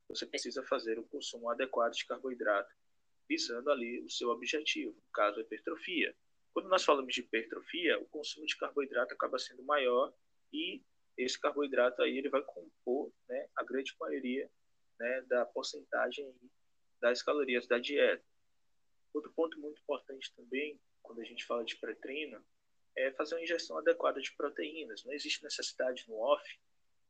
você 0.08 0.26
precisa 0.26 0.62
fazer 0.64 0.98
o 0.98 1.04
consumo 1.04 1.50
adequado 1.50 1.92
de 1.92 2.06
carboidrato, 2.06 2.74
visando 3.28 3.70
ali 3.70 4.00
o 4.02 4.10
seu 4.10 4.30
objetivo, 4.30 4.92
no 4.94 5.12
caso, 5.12 5.38
a 5.38 5.42
hipertrofia. 5.42 6.14
Quando 6.52 6.68
nós 6.68 6.84
falamos 6.84 7.14
de 7.14 7.20
hipertrofia, 7.20 7.98
o 7.98 8.06
consumo 8.06 8.46
de 8.46 8.56
carboidrato 8.56 9.14
acaba 9.14 9.38
sendo 9.38 9.62
maior 9.62 10.12
e 10.52 10.82
esse 11.16 11.38
carboidrato 11.38 12.02
aí 12.02 12.16
ele 12.16 12.28
vai 12.28 12.42
compor 12.42 13.12
né, 13.28 13.48
a 13.56 13.64
grande 13.64 13.94
maioria 14.00 14.50
né, 14.98 15.22
da 15.28 15.44
porcentagem 15.46 16.34
das 17.00 17.22
calorias 17.22 17.66
da 17.66 17.78
dieta. 17.78 18.24
Outro 19.14 19.32
ponto 19.32 19.58
muito 19.60 19.80
importante 19.80 20.32
também, 20.34 20.78
quando 21.02 21.20
a 21.20 21.24
gente 21.24 21.44
fala 21.44 21.64
de 21.64 21.76
pré-treino, 21.76 22.44
é 22.96 23.12
fazer 23.12 23.36
uma 23.36 23.42
ingestão 23.42 23.78
adequada 23.78 24.20
de 24.20 24.32
proteínas. 24.34 25.04
Não 25.04 25.12
existe 25.12 25.42
necessidade 25.42 26.04
no 26.08 26.16
off 26.16 26.44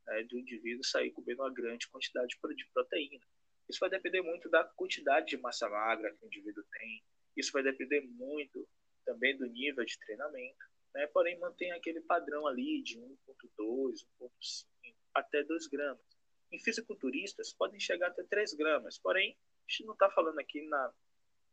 né, 0.06 0.22
do 0.24 0.38
indivíduo 0.38 0.84
sair 0.84 1.10
comendo 1.10 1.42
uma 1.42 1.52
grande 1.52 1.88
quantidade 1.88 2.28
de 2.28 2.66
proteína. 2.72 3.24
Isso 3.68 3.80
vai 3.80 3.90
depender 3.90 4.22
muito 4.22 4.48
da 4.48 4.64
quantidade 4.64 5.26
de 5.26 5.36
massa 5.36 5.68
magra 5.68 6.14
que 6.14 6.24
o 6.24 6.26
indivíduo 6.26 6.64
tem. 6.72 7.02
Isso 7.36 7.52
vai 7.52 7.62
depender 7.62 8.00
muito 8.00 8.66
também 9.04 9.36
do 9.36 9.46
nível 9.46 9.84
de 9.84 9.98
treinamento. 9.98 10.64
Né? 10.94 11.06
Porém, 11.08 11.38
mantém 11.38 11.70
aquele 11.72 12.00
padrão 12.00 12.46
ali 12.46 12.82
de 12.82 12.98
1,2, 12.98 14.06
1,5 14.20 14.94
até 15.14 15.42
2 15.42 15.66
gramas. 15.66 16.07
Em 16.50 16.58
fisiculturistas, 16.58 17.52
podem 17.52 17.78
chegar 17.78 18.08
até 18.08 18.22
3 18.22 18.54
gramas. 18.54 18.98
Porém, 18.98 19.36
a 19.66 19.70
gente 19.70 19.84
não 19.84 19.92
está 19.92 20.10
falando 20.10 20.38
aqui 20.38 20.62
na 20.62 20.92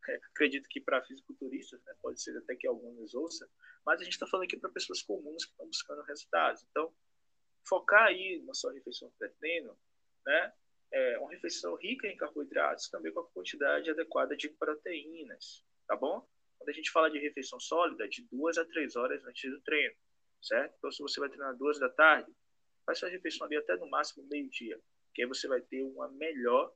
acredito 0.31 0.67
que 0.69 0.79
para 0.79 1.03
fisiculturistas, 1.03 1.83
né, 1.83 1.93
pode 2.01 2.21
ser 2.21 2.37
até 2.37 2.55
que 2.55 2.67
alguns 2.67 3.13
ouçam, 3.13 3.47
mas 3.85 3.99
a 4.01 4.03
gente 4.03 4.13
está 4.13 4.27
falando 4.27 4.45
aqui 4.45 4.57
para 4.57 4.69
pessoas 4.69 5.01
comuns 5.01 5.45
que 5.45 5.51
estão 5.51 5.67
buscando 5.67 6.03
resultados. 6.03 6.63
Então, 6.69 6.93
focar 7.67 8.05
aí 8.05 8.41
na 8.45 8.53
sua 8.53 8.73
refeição 8.73 9.11
pré-treino, 9.17 9.77
né, 10.25 10.53
é 10.91 11.17
uma 11.19 11.31
refeição 11.31 11.75
rica 11.75 12.07
em 12.07 12.15
carboidratos, 12.15 12.89
também 12.89 13.11
com 13.11 13.21
a 13.21 13.27
quantidade 13.31 13.89
adequada 13.89 14.35
de 14.35 14.49
proteínas, 14.49 15.65
tá 15.87 15.95
bom? 15.95 16.27
Quando 16.57 16.69
a 16.69 16.73
gente 16.73 16.91
fala 16.91 17.09
de 17.09 17.19
refeição 17.19 17.59
sólida, 17.59 18.07
de 18.07 18.21
duas 18.31 18.57
a 18.57 18.65
três 18.65 18.95
horas 18.95 19.23
antes 19.25 19.51
do 19.51 19.59
treino, 19.61 19.95
certo? 20.41 20.75
Então, 20.77 20.91
se 20.91 21.01
você 21.01 21.19
vai 21.19 21.29
treinar 21.29 21.55
duas 21.57 21.79
da 21.79 21.89
tarde, 21.89 22.31
faz 22.85 22.99
sua 22.99 23.09
refeição 23.09 23.47
ali 23.47 23.57
até 23.57 23.75
no 23.77 23.89
máximo 23.89 24.25
meio-dia, 24.27 24.79
que 25.13 25.21
aí 25.21 25.27
você 25.27 25.47
vai 25.47 25.61
ter 25.61 25.83
uma 25.83 26.07
melhor, 26.09 26.73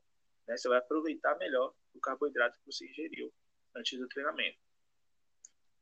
né, 0.48 0.58
você 0.58 0.68
vai 0.68 0.80
aproveitar 0.80 1.38
melhor 1.38 1.74
o 1.94 2.00
carboidrato 2.00 2.58
que 2.60 2.66
você 2.66 2.90
ingeriu 2.90 3.32
antes 3.76 3.98
do 3.98 4.08
treinamento. 4.08 4.58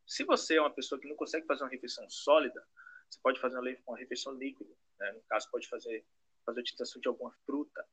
Se 0.05 0.23
você 0.23 0.55
é 0.55 0.61
uma 0.61 0.73
pessoa 0.73 0.99
que 0.99 1.07
não 1.07 1.15
consegue 1.15 1.45
fazer 1.45 1.63
uma 1.63 1.69
refeição 1.69 2.09
sólida, 2.09 2.65
você 3.09 3.19
pode 3.21 3.39
fazer 3.39 3.57
uma 3.86 3.97
refeição 3.97 4.34
líquida. 4.34 4.73
Né? 4.99 5.11
No 5.11 5.21
caso, 5.23 5.49
pode 5.51 5.67
fazer, 5.67 6.05
fazer 6.45 6.59
a 6.59 6.61
utilização 6.61 7.01
de 7.01 7.07
alguma 7.07 7.32
fruta, 7.45 7.86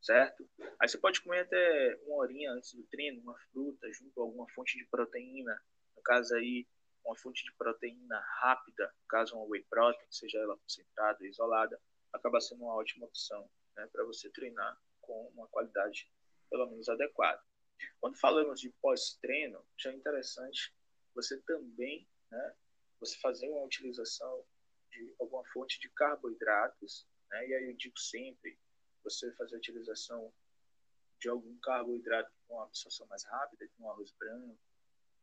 certo? 0.00 0.48
Aí 0.80 0.88
você 0.88 0.98
pode 0.98 1.20
comer 1.20 1.40
até 1.40 1.98
uma 2.06 2.16
horinha 2.16 2.52
antes 2.52 2.74
do 2.74 2.82
treino, 2.84 3.20
uma 3.22 3.38
fruta 3.52 3.90
junto 3.92 4.20
a 4.20 4.24
alguma 4.24 4.48
fonte 4.50 4.76
de 4.78 4.84
proteína. 4.86 5.60
No 5.96 6.02
caso 6.02 6.34
aí, 6.34 6.66
uma 7.04 7.16
fonte 7.16 7.44
de 7.44 7.52
proteína 7.54 8.18
rápida, 8.40 8.94
caso 9.08 9.36
uma 9.36 9.44
whey 9.44 9.64
protein, 9.64 10.06
seja 10.10 10.38
ela 10.38 10.56
concentrada 10.58 11.26
isolada, 11.26 11.80
acaba 12.12 12.40
sendo 12.40 12.64
uma 12.64 12.74
ótima 12.74 13.06
opção 13.06 13.50
né, 13.76 13.88
para 13.92 14.04
você 14.04 14.30
treinar 14.30 14.78
com 15.00 15.28
uma 15.34 15.48
qualidade 15.48 16.10
pelo 16.50 16.68
menos 16.68 16.88
adequada. 16.88 17.42
Quando 18.00 18.18
falamos 18.18 18.60
de 18.60 18.70
pós-treino, 18.82 19.64
já 19.78 19.90
é 19.90 19.94
interessante 19.94 20.74
você 21.14 21.40
também, 21.42 22.08
né, 22.30 22.54
você 22.98 23.18
fazer 23.18 23.48
uma 23.48 23.64
utilização 23.64 24.44
de 24.90 25.14
alguma 25.18 25.44
fonte 25.52 25.80
de 25.80 25.88
carboidratos, 25.90 27.06
né, 27.30 27.48
e 27.48 27.54
aí 27.54 27.70
eu 27.70 27.76
digo 27.76 27.98
sempre, 27.98 28.58
você 29.02 29.32
fazer 29.32 29.54
a 29.54 29.58
utilização 29.58 30.32
de 31.18 31.28
algum 31.28 31.56
carboidrato 31.58 32.30
com 32.46 32.54
uma 32.54 32.64
absorção 32.64 33.06
mais 33.06 33.24
rápida, 33.24 33.68
com 33.76 33.84
um 33.84 33.90
arroz 33.90 34.10
branco, 34.12 34.58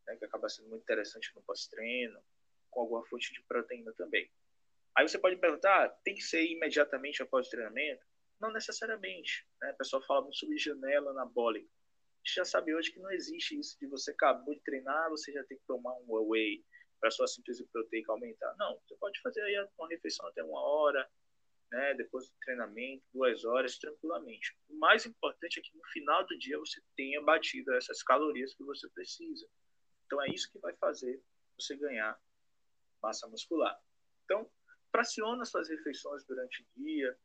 né, 0.08 0.16
que 0.16 0.26
acaba 0.26 0.49
sendo 0.49 0.70
muito 0.70 0.84
interessante 0.84 1.32
no 1.36 1.41
pós-treino, 1.43 2.20
com 2.72 2.82
alguma 2.82 3.05
fonte 3.05 3.34
de 3.34 3.41
proteína 3.43 3.93
também. 3.93 4.30
Aí 4.95 5.08
você 5.08 5.20
pode 5.20 5.36
perguntar, 5.38 5.86
ah, 5.86 5.89
tem 6.03 6.16
que 6.16 6.22
ser 6.22 6.43
imediatamente 6.45 7.22
após 7.22 7.47
o 7.47 7.49
treinamento? 7.49 8.03
Não 8.39 8.51
necessariamente. 8.51 9.45
Né? 9.62 9.72
O 9.72 9.78
pessoal 9.78 10.01
fala 10.08 10.22
muito 10.22 10.38
sobre 10.38 10.58
janela 10.58 11.12
anabólica 11.12 11.70
gente 12.28 12.36
já 12.36 12.45
sabe 12.45 12.76
hoje 12.76 12.91
que 12.91 12.99
não 12.99 13.10
existe 13.12 13.58
isso 13.58 13.78
de 13.80 13.88
você 13.88 14.12
acabou 14.12 14.53
de 14.53 14.62
treinar, 14.62 15.10
você 15.10 15.32
já 15.32 15.43
tem 15.45 15.58
que 15.58 15.64
tomar 15.66 15.93
um 15.99 16.05
whey 16.10 16.64
para 16.99 17.10
sua 17.10 17.26
síntese 17.26 17.66
proteica 17.72 18.12
aumentar. 18.12 18.53
Não, 18.58 18.78
você 18.86 18.95
pode 18.97 19.20
fazer 19.22 19.41
aí 19.41 19.68
uma 19.78 19.88
refeição 19.88 20.28
até 20.28 20.43
uma 20.43 20.60
hora, 20.60 21.10
né, 21.72 21.93
depois 21.93 22.28
do 22.28 22.36
treinamento, 22.41 23.03
duas 23.14 23.45
horas, 23.45 23.78
tranquilamente. 23.78 24.58
O 24.70 24.78
mais 24.78 25.05
importante 25.05 25.60
é 25.60 25.64
que 25.64 25.76
no 25.76 25.84
final 25.93 26.26
do 26.26 26.38
dia 26.38 26.58
você 26.60 26.82
tenha 26.97 27.22
batido 27.22 27.74
essas 27.76 28.03
calorias 28.03 28.53
que 28.53 28.64
você 28.64 28.89
precisa. 28.89 29.47
Então 30.08 30.22
é 30.24 30.30
isso 30.30 30.51
que 30.51 30.58
vai 30.60 30.74
fazer 30.76 31.22
você 31.60 31.76
ganhar 31.76 32.20
massa 33.01 33.28
muscular. 33.28 33.80
Então, 34.26 34.49
fraciona 34.91 35.45
suas 35.45 35.70
refeições 35.70 36.26
durante 36.26 36.64
o 36.64 36.66
dia, 36.76 37.16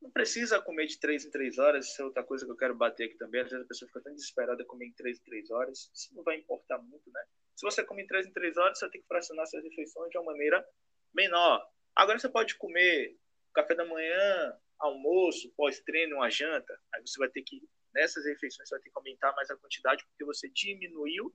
não 0.00 0.10
precisa 0.10 0.62
comer 0.62 0.86
de 0.86 0.98
três 0.98 1.24
em 1.24 1.30
três 1.30 1.58
horas, 1.58 1.86
isso 1.86 2.00
é 2.00 2.04
outra 2.04 2.22
coisa 2.22 2.46
que 2.46 2.52
eu 2.52 2.56
quero 2.56 2.74
bater 2.74 3.06
aqui 3.06 3.18
também. 3.18 3.40
Às 3.40 3.50
vezes 3.50 3.64
a 3.64 3.68
pessoa 3.68 3.88
fica 3.88 4.00
tão 4.00 4.14
desesperada 4.14 4.64
comer 4.64 4.86
em 4.86 4.92
três 4.92 5.18
em 5.18 5.22
três 5.22 5.50
horas. 5.50 5.90
Isso 5.92 6.14
não 6.14 6.22
vai 6.22 6.36
importar 6.36 6.78
muito, 6.78 7.10
né? 7.10 7.22
Se 7.56 7.66
você 7.66 7.84
come 7.84 8.04
em 8.04 8.06
três 8.06 8.26
em 8.26 8.32
três 8.32 8.56
horas, 8.56 8.78
você 8.78 8.88
tem 8.90 9.00
que 9.00 9.08
fracionar 9.08 9.46
suas 9.46 9.64
refeições 9.64 10.10
de 10.10 10.18
uma 10.18 10.26
maneira 10.26 10.64
menor. 11.12 11.68
Agora 11.96 12.18
você 12.18 12.28
pode 12.28 12.54
comer 12.56 13.16
café 13.52 13.74
da 13.74 13.84
manhã, 13.84 14.56
almoço, 14.78 15.52
pós-treino, 15.56 16.16
uma 16.16 16.30
janta. 16.30 16.80
Aí 16.94 17.04
você 17.04 17.18
vai 17.18 17.28
ter 17.28 17.42
que, 17.42 17.68
nessas 17.92 18.24
refeições, 18.24 18.68
você 18.68 18.76
vai 18.76 18.82
ter 18.82 18.90
que 18.90 18.96
aumentar 18.96 19.32
mais 19.34 19.50
a 19.50 19.56
quantidade, 19.56 20.04
porque 20.06 20.24
você 20.24 20.48
diminuiu 20.48 21.34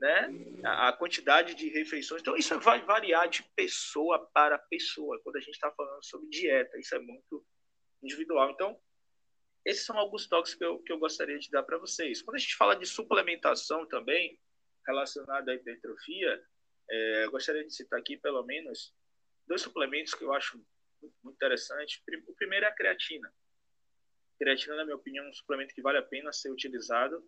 né, 0.00 0.28
a 0.64 0.92
quantidade 0.92 1.54
de 1.54 1.68
refeições. 1.68 2.20
Então, 2.20 2.36
isso 2.36 2.58
vai 2.60 2.80
variar 2.82 3.28
de 3.28 3.42
pessoa 3.56 4.28
para 4.32 4.58
pessoa, 4.58 5.20
quando 5.22 5.36
a 5.36 5.40
gente 5.40 5.54
está 5.54 5.70
falando 5.72 6.04
sobre 6.04 6.28
dieta. 6.28 6.78
Isso 6.78 6.94
é 6.94 6.98
muito 6.98 7.44
individual. 8.02 8.50
Então, 8.50 8.78
esses 9.64 9.84
são 9.84 9.98
alguns 9.98 10.26
toques 10.26 10.54
que 10.54 10.64
eu, 10.64 10.78
que 10.80 10.92
eu 10.92 10.98
gostaria 10.98 11.38
de 11.38 11.50
dar 11.50 11.62
para 11.62 11.78
vocês. 11.78 12.22
Quando 12.22 12.36
a 12.36 12.40
gente 12.40 12.56
fala 12.56 12.74
de 12.74 12.86
suplementação 12.86 13.86
também, 13.86 14.40
relacionada 14.86 15.52
à 15.52 15.54
hipertrofia, 15.54 16.42
é, 16.90 17.24
eu 17.24 17.30
gostaria 17.30 17.64
de 17.64 17.74
citar 17.74 18.00
aqui 18.00 18.16
pelo 18.16 18.42
menos 18.44 18.94
dois 19.46 19.60
suplementos 19.60 20.14
que 20.14 20.24
eu 20.24 20.32
acho 20.32 20.56
muito, 20.56 21.36
interessante. 21.36 22.02
O 22.26 22.34
primeiro 22.34 22.64
é 22.64 22.68
a 22.68 22.74
creatina. 22.74 23.32
Creatina, 24.38 24.76
na 24.76 24.84
minha 24.84 24.96
opinião, 24.96 25.26
é 25.26 25.28
um 25.28 25.34
suplemento 25.34 25.74
que 25.74 25.82
vale 25.82 25.98
a 25.98 26.02
pena 26.02 26.32
ser 26.32 26.50
utilizado 26.50 27.22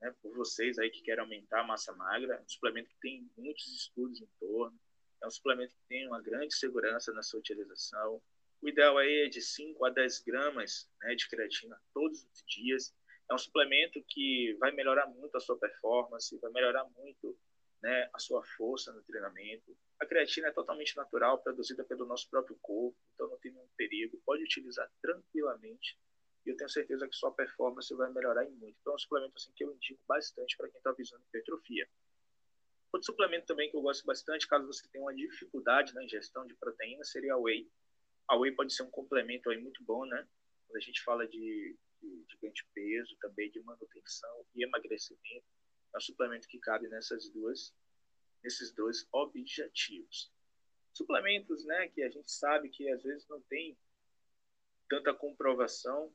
né, 0.00 0.14
por 0.22 0.34
vocês 0.34 0.78
aí 0.78 0.90
que 0.90 1.02
querem 1.02 1.22
aumentar 1.22 1.60
a 1.60 1.64
massa 1.64 1.92
magra. 1.92 2.34
É 2.34 2.40
um 2.40 2.48
suplemento 2.48 2.88
que 2.90 3.00
tem 3.00 3.30
muitos 3.36 3.66
estudos 3.68 4.20
em 4.20 4.28
torno. 4.38 4.78
É 5.22 5.26
um 5.26 5.30
suplemento 5.30 5.74
que 5.74 5.88
tem 5.88 6.06
uma 6.06 6.20
grande 6.20 6.54
segurança 6.54 7.12
na 7.12 7.22
sua 7.22 7.40
utilização. 7.40 8.22
O 8.60 8.68
ideal 8.68 8.96
aí 8.98 9.26
é 9.26 9.28
de 9.28 9.40
5 9.40 9.84
a 9.84 9.90
10 9.90 10.20
gramas 10.20 10.88
né, 11.02 11.14
de 11.14 11.28
creatina 11.28 11.80
todos 11.92 12.24
os 12.24 12.44
dias. 12.46 12.94
É 13.30 13.34
um 13.34 13.38
suplemento 13.38 14.02
que 14.08 14.54
vai 14.60 14.72
melhorar 14.72 15.06
muito 15.06 15.36
a 15.36 15.40
sua 15.40 15.58
performance, 15.58 16.38
vai 16.38 16.50
melhorar 16.52 16.84
muito 16.96 17.36
né, 17.82 18.08
a 18.12 18.18
sua 18.18 18.42
força 18.56 18.92
no 18.92 19.02
treinamento. 19.02 19.76
A 20.00 20.06
creatina 20.06 20.48
é 20.48 20.52
totalmente 20.52 20.96
natural, 20.96 21.42
produzida 21.42 21.84
pelo 21.84 22.06
nosso 22.06 22.28
próprio 22.28 22.56
corpo, 22.60 22.96
então 23.14 23.28
não 23.28 23.38
tem 23.38 23.52
nenhum 23.52 23.68
perigo, 23.76 24.20
pode 24.24 24.42
utilizar 24.42 24.90
tranquilamente 25.00 25.98
e 26.46 26.50
eu 26.50 26.56
tenho 26.56 26.70
certeza 26.70 27.08
que 27.08 27.16
sua 27.16 27.32
performance 27.32 27.92
vai 27.94 28.12
melhorar 28.12 28.44
em 28.44 28.52
muito. 28.52 28.76
Então 28.80 28.92
é 28.92 28.96
um 28.96 28.98
suplemento 28.98 29.34
assim, 29.36 29.52
que 29.54 29.64
eu 29.64 29.74
indico 29.74 30.00
bastante 30.06 30.56
para 30.56 30.68
quem 30.68 30.78
está 30.78 30.92
visando 30.92 31.24
hipertrofia. 31.24 31.88
Outro 32.92 33.06
suplemento 33.06 33.46
também 33.46 33.68
que 33.68 33.76
eu 33.76 33.82
gosto 33.82 34.06
bastante, 34.06 34.46
caso 34.46 34.66
você 34.66 34.88
tenha 34.88 35.04
uma 35.04 35.14
dificuldade 35.14 35.92
na 35.92 36.04
ingestão 36.04 36.46
de 36.46 36.54
proteína, 36.54 37.04
seria 37.04 37.34
a 37.34 37.38
whey. 37.38 37.68
A 38.28 38.36
whey 38.36 38.52
pode 38.52 38.72
ser 38.72 38.84
um 38.84 38.90
complemento 38.90 39.50
aí 39.50 39.58
muito 39.58 39.82
bom, 39.84 40.06
né? 40.06 40.26
Quando 40.66 40.76
a 40.76 40.80
gente 40.80 41.02
fala 41.02 41.26
de, 41.26 41.76
de, 42.00 42.24
de 42.24 42.38
ganho 42.40 42.54
de 42.54 42.64
peso, 42.72 43.16
também 43.20 43.50
de 43.50 43.60
manutenção 43.60 44.46
e 44.54 44.64
emagrecimento, 44.64 45.44
é 45.94 45.98
um 45.98 46.00
suplemento 46.00 46.46
que 46.48 46.58
cabe 46.58 46.88
nessas 46.88 47.28
duas, 47.30 47.74
nesses 48.42 48.72
dois 48.72 49.06
objetivos. 49.12 50.32
Suplementos, 50.92 51.64
né, 51.66 51.88
que 51.88 52.02
a 52.02 52.08
gente 52.08 52.30
sabe 52.30 52.70
que 52.70 52.88
às 52.90 53.02
vezes 53.02 53.28
não 53.28 53.40
tem 53.42 53.76
tanta 54.88 55.12
comprovação, 55.12 56.12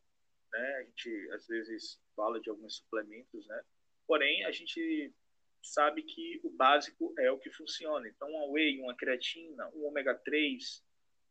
né? 0.52 0.76
A 0.76 0.84
gente 0.84 1.30
às 1.34 1.48
vezes 1.48 2.02
fala 2.16 2.40
de 2.40 2.50
alguns 2.50 2.78
suplementos, 2.78 3.48
né? 3.48 3.64
Porém, 4.08 4.44
a 4.46 4.52
gente 4.52 5.14
sabe 5.62 6.04
que 6.04 6.42
o 6.44 6.50
básico 6.50 7.14
é 7.20 7.32
o 7.32 7.40
que 7.40 7.52
funciona. 7.52 8.08
Então, 8.08 8.30
uma 8.30 8.52
whey, 8.52 8.80
uma 8.82 8.96
creatina, 8.96 9.70
um 9.76 9.86
ômega 9.86 10.16
3, 10.16 10.84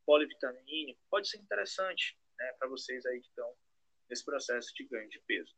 polivitamínico, 0.07 1.01
pode 1.11 1.29
ser 1.29 1.39
interessante, 1.39 2.17
né, 2.39 2.53
para 2.59 2.69
vocês 2.69 3.05
aí 3.07 3.21
que 3.21 3.29
estão 3.29 3.53
nesse 4.09 4.25
processo 4.25 4.73
de 4.75 4.85
ganho 4.85 5.09
de 5.09 5.21
peso. 5.21 5.55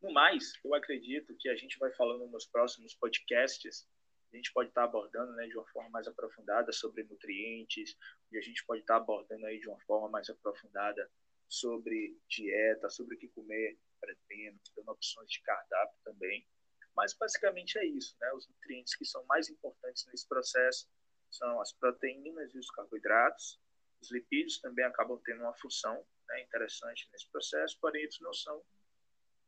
No 0.00 0.12
mais, 0.12 0.52
eu 0.64 0.74
acredito 0.74 1.36
que 1.38 1.48
a 1.48 1.56
gente 1.56 1.78
vai 1.78 1.90
falando 1.92 2.26
nos 2.28 2.46
próximos 2.46 2.94
podcasts, 2.94 3.86
a 4.32 4.36
gente 4.36 4.52
pode 4.52 4.68
estar 4.68 4.84
abordando 4.84 5.32
né, 5.32 5.46
de 5.46 5.56
uma 5.56 5.66
forma 5.68 5.90
mais 5.90 6.06
aprofundada 6.06 6.70
sobre 6.72 7.02
nutrientes, 7.04 7.96
e 8.30 8.38
a 8.38 8.40
gente 8.40 8.64
pode 8.64 8.82
estar 8.82 8.96
abordando 8.96 9.44
aí 9.46 9.58
de 9.58 9.68
uma 9.68 9.80
forma 9.80 10.08
mais 10.08 10.28
aprofundada 10.30 11.10
sobre 11.48 12.16
dieta, 12.28 12.90
sobre 12.90 13.16
o 13.16 13.18
que 13.18 13.28
comer 13.28 13.78
pré-treino, 14.00 14.60
dando 14.76 14.90
opções 14.90 15.30
de 15.30 15.40
cardápio 15.42 15.98
também. 16.04 16.46
Mas 16.94 17.14
basicamente 17.14 17.78
é 17.78 17.86
isso, 17.86 18.16
né? 18.20 18.32
Os 18.32 18.48
nutrientes 18.48 18.94
que 18.94 19.04
são 19.04 19.24
mais 19.26 19.48
importantes 19.48 20.04
nesse 20.06 20.26
processo 20.28 20.88
são 21.30 21.60
as 21.60 21.72
proteínas 21.72 22.54
e 22.54 22.58
os 22.58 22.70
carboidratos. 22.70 23.60
Os 24.00 24.10
lipídios 24.10 24.60
também 24.60 24.84
acabam 24.84 25.20
tendo 25.24 25.42
uma 25.42 25.54
função 25.54 26.04
né, 26.28 26.42
interessante 26.42 27.08
nesse 27.12 27.28
processo, 27.30 27.78
porém 27.80 28.02
eles 28.02 28.18
não 28.20 28.32
são 28.32 28.62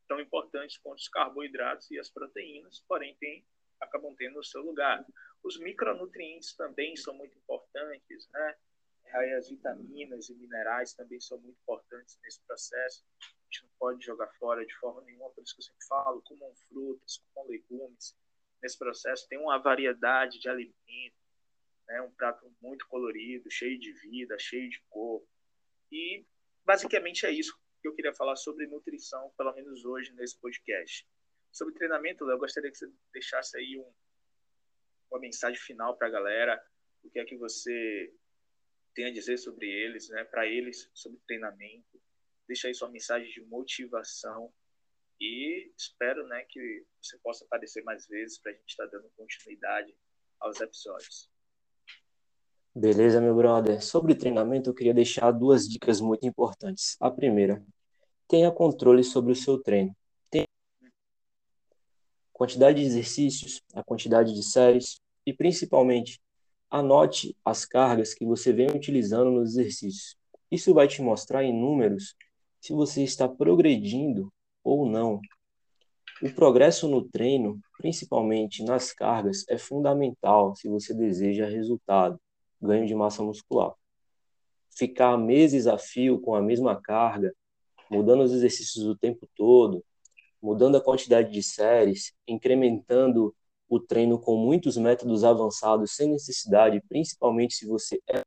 tão 0.09 0.20
importantes 0.20 0.76
quanto 0.78 0.98
os 0.98 1.09
carboidratos 1.09 1.90
e 1.90 1.98
as 1.98 2.11
proteínas, 2.11 2.84
porém 2.88 3.16
tem, 3.16 3.46
acabam 3.80 4.14
tendo 4.16 4.40
o 4.40 4.44
seu 4.44 4.61
lugar. 4.62 5.05
Os 5.42 5.59
micronutrientes 5.59 6.55
também 6.55 6.96
são 6.96 7.14
muito 7.14 7.38
importantes, 7.38 8.28
né? 8.30 8.59
As 9.12 9.48
vitaminas 9.48 10.28
e 10.28 10.34
minerais 10.34 10.94
também 10.94 11.20
são 11.20 11.38
muito 11.38 11.58
importantes 11.61 12.18
nesse 12.22 12.40
processo. 12.46 13.04
A 13.20 13.24
gente 13.44 13.64
não 13.64 13.70
pode 13.78 14.04
jogar 14.04 14.28
fora 14.38 14.64
de 14.64 14.74
forma 14.76 15.00
nenhuma, 15.02 15.30
por 15.30 15.42
isso 15.42 15.54
que 15.54 15.61
eu 15.61 15.66
sempre 15.66 15.86
falo, 15.86 16.22
comam 16.22 16.54
frutas, 16.68 17.22
comam 17.32 17.50
legumes. 17.50 18.16
Nesse 18.62 18.78
processo 18.78 19.26
tem 19.28 19.38
uma 19.38 19.58
variedade 19.58 20.38
de 20.38 20.48
alimentos, 20.48 21.18
né? 21.88 22.00
um 22.02 22.11
prato 22.12 22.50
muito 22.61 22.86
colorido, 22.86 23.50
cheio 23.50 23.78
de 23.78 23.92
vida, 23.92 24.38
cheio 24.38 24.68
de 24.68 24.80
cor. 24.88 25.26
E 25.90 26.24
basicamente 26.64 27.26
é 27.26 27.30
isso 27.30 27.58
que 27.80 27.88
eu 27.88 27.94
queria 27.94 28.14
falar 28.14 28.36
sobre 28.36 28.66
nutrição, 28.66 29.32
pelo 29.36 29.52
menos 29.54 29.84
hoje 29.84 30.12
nesse 30.12 30.38
podcast. 30.38 31.08
Sobre 31.50 31.74
treinamento, 31.74 32.28
eu 32.30 32.38
gostaria 32.38 32.70
que 32.70 32.78
você 32.78 32.92
deixasse 33.12 33.56
aí 33.56 33.78
um, 33.78 33.92
uma 35.11 35.20
mensagem 35.20 35.58
final 35.58 35.96
para 35.96 36.06
a 36.06 36.11
galera, 36.11 36.62
o 37.02 37.11
que 37.11 37.18
é 37.18 37.24
que 37.24 37.36
você 37.36 38.14
tem 38.95 39.07
a 39.07 39.12
dizer 39.12 39.38
sobre 39.38 39.66
eles, 39.66 40.09
né, 40.09 40.24
para 40.24 40.47
eles, 40.47 40.91
sobre 40.95 41.18
treinamento. 41.26 42.01
Deixa 42.47 42.68
aí 42.68 42.74
sua 42.74 42.91
mensagem 42.91 43.30
de 43.30 43.41
motivação 43.43 44.53
e 45.20 45.70
espero 45.76 46.26
né, 46.26 46.45
que 46.49 46.84
você 47.01 47.18
possa 47.18 47.45
aparecer 47.45 47.82
mais 47.84 48.07
vezes 48.07 48.38
para 48.38 48.53
a 48.53 48.55
gente 48.55 48.68
estar 48.68 48.86
tá 48.86 48.91
dando 48.97 49.11
continuidade 49.16 49.95
aos 50.41 50.61
episódios. 50.61 51.30
Beleza, 52.74 53.20
meu 53.20 53.34
brother. 53.34 53.82
Sobre 53.82 54.14
treinamento, 54.14 54.70
eu 54.70 54.74
queria 54.74 54.95
deixar 54.95 55.30
duas 55.32 55.68
dicas 55.68 56.01
muito 56.01 56.26
importantes. 56.26 56.97
A 57.01 57.11
primeira, 57.11 57.64
tenha 58.28 58.51
controle 58.51 59.03
sobre 59.03 59.32
o 59.32 59.36
seu 59.36 59.59
treino. 59.59 59.95
Tenha 60.30 60.47
quantidade 62.32 62.80
de 62.80 62.86
exercícios, 62.86 63.61
a 63.74 63.82
quantidade 63.82 64.32
de 64.32 64.43
séries 64.43 65.01
e, 65.26 65.32
principalmente, 65.34 66.20
anote 66.70 67.36
as 67.44 67.64
cargas 67.64 68.14
que 68.14 68.24
você 68.24 68.52
vem 68.52 68.68
utilizando 68.70 69.30
nos 69.30 69.56
exercícios. 69.56 70.16
Isso 70.50 70.72
vai 70.72 70.86
te 70.86 71.02
mostrar 71.02 71.44
em 71.44 71.52
números 71.52 72.14
se 72.60 72.72
você 72.72 73.02
está 73.02 73.28
progredindo 73.28 74.32
ou 74.62 74.88
não. 74.88 75.20
O 76.22 76.30
progresso 76.34 76.86
no 76.86 77.02
treino, 77.02 77.58
principalmente 77.78 78.62
nas 78.62 78.92
cargas, 78.92 79.44
é 79.48 79.56
fundamental 79.56 80.54
se 80.54 80.68
você 80.68 80.94
deseja 80.94 81.46
resultado 81.46 82.20
ganho 82.60 82.86
de 82.86 82.94
massa 82.94 83.22
muscular. 83.22 83.72
Ficar 84.70 85.16
meses 85.16 85.66
a 85.66 85.78
fio 85.78 86.20
com 86.20 86.34
a 86.34 86.42
mesma 86.42 86.80
carga, 86.80 87.34
mudando 87.90 88.22
os 88.22 88.32
exercícios 88.32 88.84
o 88.86 88.94
tempo 88.94 89.26
todo, 89.34 89.82
mudando 90.42 90.76
a 90.76 90.80
quantidade 90.80 91.32
de 91.32 91.42
séries, 91.42 92.12
incrementando 92.26 93.34
o 93.70 93.80
treino 93.80 94.18
com 94.18 94.36
muitos 94.36 94.76
métodos 94.76 95.24
avançados 95.24 95.92
sem 95.92 96.10
necessidade, 96.10 96.82
principalmente 96.88 97.54
se 97.54 97.66
você 97.66 97.98
é 98.06 98.22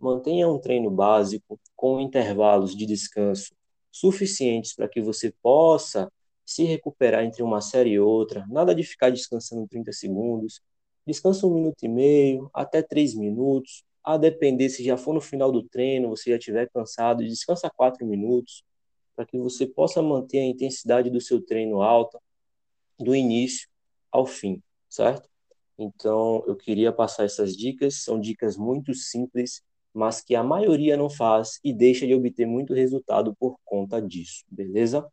mantenha 0.00 0.48
um 0.48 0.58
treino 0.58 0.90
básico 0.90 1.60
com 1.76 2.00
intervalos 2.00 2.74
de 2.74 2.86
descanso 2.86 3.54
suficientes 3.92 4.74
para 4.74 4.88
que 4.88 5.00
você 5.00 5.32
possa 5.42 6.10
se 6.44 6.64
recuperar 6.64 7.22
entre 7.22 7.42
uma 7.42 7.60
série 7.60 7.90
e 7.90 8.00
outra, 8.00 8.44
nada 8.48 8.74
de 8.74 8.82
ficar 8.82 9.10
descansando 9.10 9.68
30 9.68 9.92
segundos, 9.92 10.60
Descansa 11.06 11.46
um 11.46 11.54
minuto 11.54 11.82
e 11.82 11.88
meio, 11.88 12.50
até 12.54 12.82
três 12.82 13.14
minutos. 13.14 13.82
A 14.04 14.16
depender, 14.16 14.68
se 14.68 14.84
já 14.84 14.96
for 14.96 15.12
no 15.12 15.20
final 15.20 15.50
do 15.50 15.62
treino, 15.62 16.08
você 16.08 16.30
já 16.30 16.36
estiver 16.36 16.70
cansado, 16.70 17.24
descansa 17.24 17.70
quatro 17.70 18.06
minutos, 18.06 18.64
para 19.16 19.26
que 19.26 19.38
você 19.38 19.66
possa 19.66 20.00
manter 20.00 20.38
a 20.38 20.44
intensidade 20.44 21.10
do 21.10 21.20
seu 21.20 21.40
treino 21.44 21.82
alta, 21.82 22.20
do 23.02 23.14
início 23.14 23.68
ao 24.12 24.26
fim, 24.26 24.62
certo? 24.88 25.28
Então, 25.78 26.44
eu 26.46 26.56
queria 26.56 26.92
passar 26.92 27.24
essas 27.24 27.56
dicas, 27.56 28.02
são 28.02 28.20
dicas 28.20 28.56
muito 28.56 28.94
simples, 28.94 29.62
mas 29.92 30.20
que 30.20 30.34
a 30.34 30.42
maioria 30.42 30.96
não 30.96 31.08
faz 31.08 31.58
e 31.64 31.72
deixa 31.72 32.06
de 32.06 32.14
obter 32.14 32.46
muito 32.46 32.74
resultado 32.74 33.34
por 33.36 33.58
conta 33.64 34.00
disso, 34.00 34.44
beleza? 34.50 35.10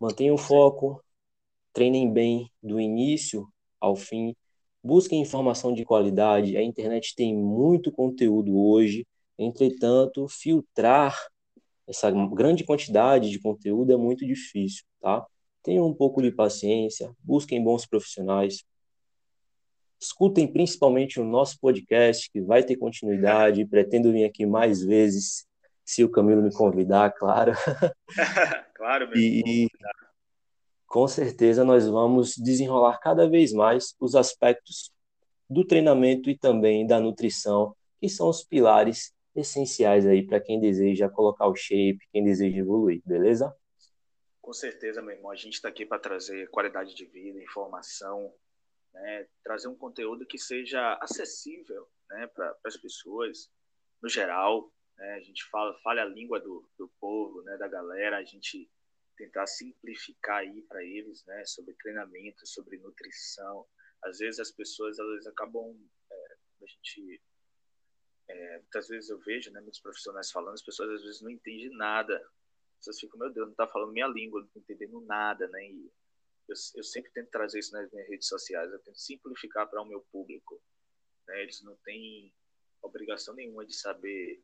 Mantenham 0.00 0.34
o 0.34 0.38
foco, 0.38 1.02
treinem 1.72 2.10
bem 2.12 2.50
do 2.62 2.80
início 2.80 3.46
ao 3.80 3.94
fim, 3.94 4.34
Busquem 4.82 5.20
informação 5.20 5.72
de 5.74 5.84
qualidade. 5.84 6.56
A 6.56 6.62
internet 6.62 7.14
tem 7.14 7.36
muito 7.36 7.90
conteúdo 7.90 8.58
hoje. 8.58 9.06
Entretanto, 9.38 10.26
filtrar 10.28 11.16
essa 11.86 12.10
grande 12.10 12.64
quantidade 12.64 13.30
de 13.30 13.40
conteúdo 13.40 13.92
é 13.92 13.96
muito 13.96 14.26
difícil, 14.26 14.84
tá? 15.00 15.26
Tenham 15.68 15.86
um 15.86 15.92
pouco 15.92 16.22
de 16.22 16.32
paciência, 16.32 17.14
busquem 17.22 17.62
bons 17.62 17.84
profissionais. 17.84 18.64
Escutem 20.00 20.50
principalmente 20.50 21.20
o 21.20 21.24
nosso 21.24 21.60
podcast, 21.60 22.30
que 22.30 22.40
vai 22.40 22.62
ter 22.62 22.76
continuidade. 22.76 23.66
Pretendo 23.66 24.10
vir 24.10 24.24
aqui 24.24 24.46
mais 24.46 24.82
vezes, 24.82 25.46
se 25.84 26.02
o 26.02 26.08
Camilo 26.08 26.40
me 26.40 26.50
convidar, 26.50 27.12
claro. 27.12 27.52
claro, 28.74 29.10
meu. 29.10 29.18
E, 29.18 29.68
com 30.86 31.06
certeza 31.06 31.62
nós 31.62 31.86
vamos 31.86 32.34
desenrolar 32.34 32.98
cada 32.98 33.28
vez 33.28 33.52
mais 33.52 33.94
os 34.00 34.14
aspectos 34.14 34.90
do 35.50 35.66
treinamento 35.66 36.30
e 36.30 36.38
também 36.38 36.86
da 36.86 36.98
nutrição, 36.98 37.76
que 38.00 38.08
são 38.08 38.30
os 38.30 38.42
pilares 38.42 39.12
essenciais 39.36 40.06
aí 40.06 40.26
para 40.26 40.40
quem 40.40 40.58
deseja 40.58 41.10
colocar 41.10 41.46
o 41.46 41.54
shape, 41.54 42.08
quem 42.10 42.24
deseja 42.24 42.56
evoluir, 42.56 43.02
beleza? 43.04 43.54
Com 44.48 44.54
certeza, 44.54 45.02
meu 45.02 45.14
irmão. 45.14 45.30
A 45.30 45.36
gente 45.36 45.52
está 45.52 45.68
aqui 45.68 45.84
para 45.84 45.98
trazer 45.98 46.48
qualidade 46.48 46.94
de 46.94 47.04
vida, 47.04 47.38
informação, 47.38 48.34
né? 48.94 49.28
trazer 49.44 49.68
um 49.68 49.76
conteúdo 49.76 50.24
que 50.24 50.38
seja 50.38 50.94
acessível 51.02 51.86
né? 52.08 52.26
para 52.28 52.56
as 52.64 52.74
pessoas, 52.78 53.52
no 54.00 54.08
geral. 54.08 54.72
né? 54.96 55.16
a 55.16 55.20
gente 55.20 55.44
fala, 55.50 55.78
fala 55.80 56.00
a 56.00 56.06
língua 56.06 56.40
do, 56.40 56.66
do 56.78 56.88
povo, 56.98 57.42
né? 57.42 57.58
da 57.58 57.68
galera, 57.68 58.16
a 58.16 58.24
gente 58.24 58.66
tentar 59.18 59.46
simplificar 59.46 60.38
aí 60.38 60.62
para 60.62 60.82
eles, 60.82 61.22
né? 61.26 61.44
sobre 61.44 61.74
treinamento, 61.74 62.46
sobre 62.46 62.78
nutrição. 62.78 63.66
Às 64.02 64.16
vezes 64.16 64.40
as 64.40 64.50
pessoas 64.50 64.98
elas 64.98 65.26
acabam, 65.26 65.78
é, 66.10 66.36
a 66.62 66.66
gente 66.66 67.20
é, 68.28 68.58
muitas 68.60 68.88
vezes 68.88 69.10
eu 69.10 69.18
vejo, 69.18 69.50
né, 69.52 69.60
muitos 69.60 69.80
profissionais 69.80 70.30
falando, 70.30 70.54
as 70.54 70.62
pessoas 70.62 70.88
às 70.90 71.02
vezes 71.02 71.20
não 71.20 71.30
entendem 71.30 71.68
nada. 71.76 72.18
Pessoas 72.78 73.00
ficam, 73.00 73.18
meu 73.18 73.30
Deus, 73.30 73.46
não 73.46 73.52
está 73.52 73.66
falando 73.66 73.92
minha 73.92 74.06
língua, 74.06 74.40
não 74.40 74.46
estou 74.46 74.62
entendendo 74.62 75.00
nada, 75.02 75.48
né? 75.48 75.70
E 75.70 75.90
eu, 76.48 76.54
eu, 76.76 76.82
sempre 76.82 77.10
tento 77.12 77.30
trazer 77.30 77.58
isso 77.58 77.72
nas 77.72 77.90
minhas 77.90 78.08
redes 78.08 78.28
sociais, 78.28 78.72
eu 78.72 78.78
tento 78.78 78.98
simplificar 78.98 79.68
para 79.68 79.82
o 79.82 79.84
meu 79.84 80.00
público. 80.12 80.60
Né? 81.26 81.42
Eles 81.42 81.62
não 81.62 81.76
têm 81.84 82.32
obrigação 82.80 83.34
nenhuma 83.34 83.66
de 83.66 83.74
saber 83.74 84.42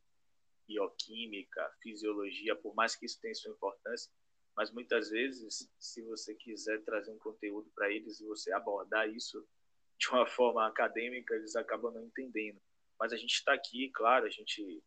bioquímica, 0.67 1.73
fisiologia, 1.81 2.55
por 2.55 2.75
mais 2.75 2.95
que 2.95 3.05
isso 3.05 3.19
tenha 3.21 3.33
sua 3.33 3.51
importância, 3.51 4.11
mas 4.55 4.71
muitas 4.71 5.09
vezes, 5.09 5.69
se 5.79 6.01
você 6.03 6.33
quiser 6.35 6.83
trazer 6.83 7.11
um 7.11 7.19
conteúdo 7.19 7.69
para 7.75 7.91
eles 7.91 8.19
e 8.19 8.25
você 8.25 8.51
abordar 8.51 9.09
isso 9.09 9.45
de 9.97 10.09
uma 10.09 10.27
forma 10.27 10.67
acadêmica, 10.67 11.35
eles 11.35 11.55
acabam 11.55 11.93
não 11.93 12.05
entendendo. 12.05 12.61
Mas 12.99 13.13
a 13.13 13.17
gente 13.17 13.33
está 13.33 13.53
aqui, 13.53 13.89
claro, 13.93 14.25
a 14.25 14.29
gente 14.29 14.83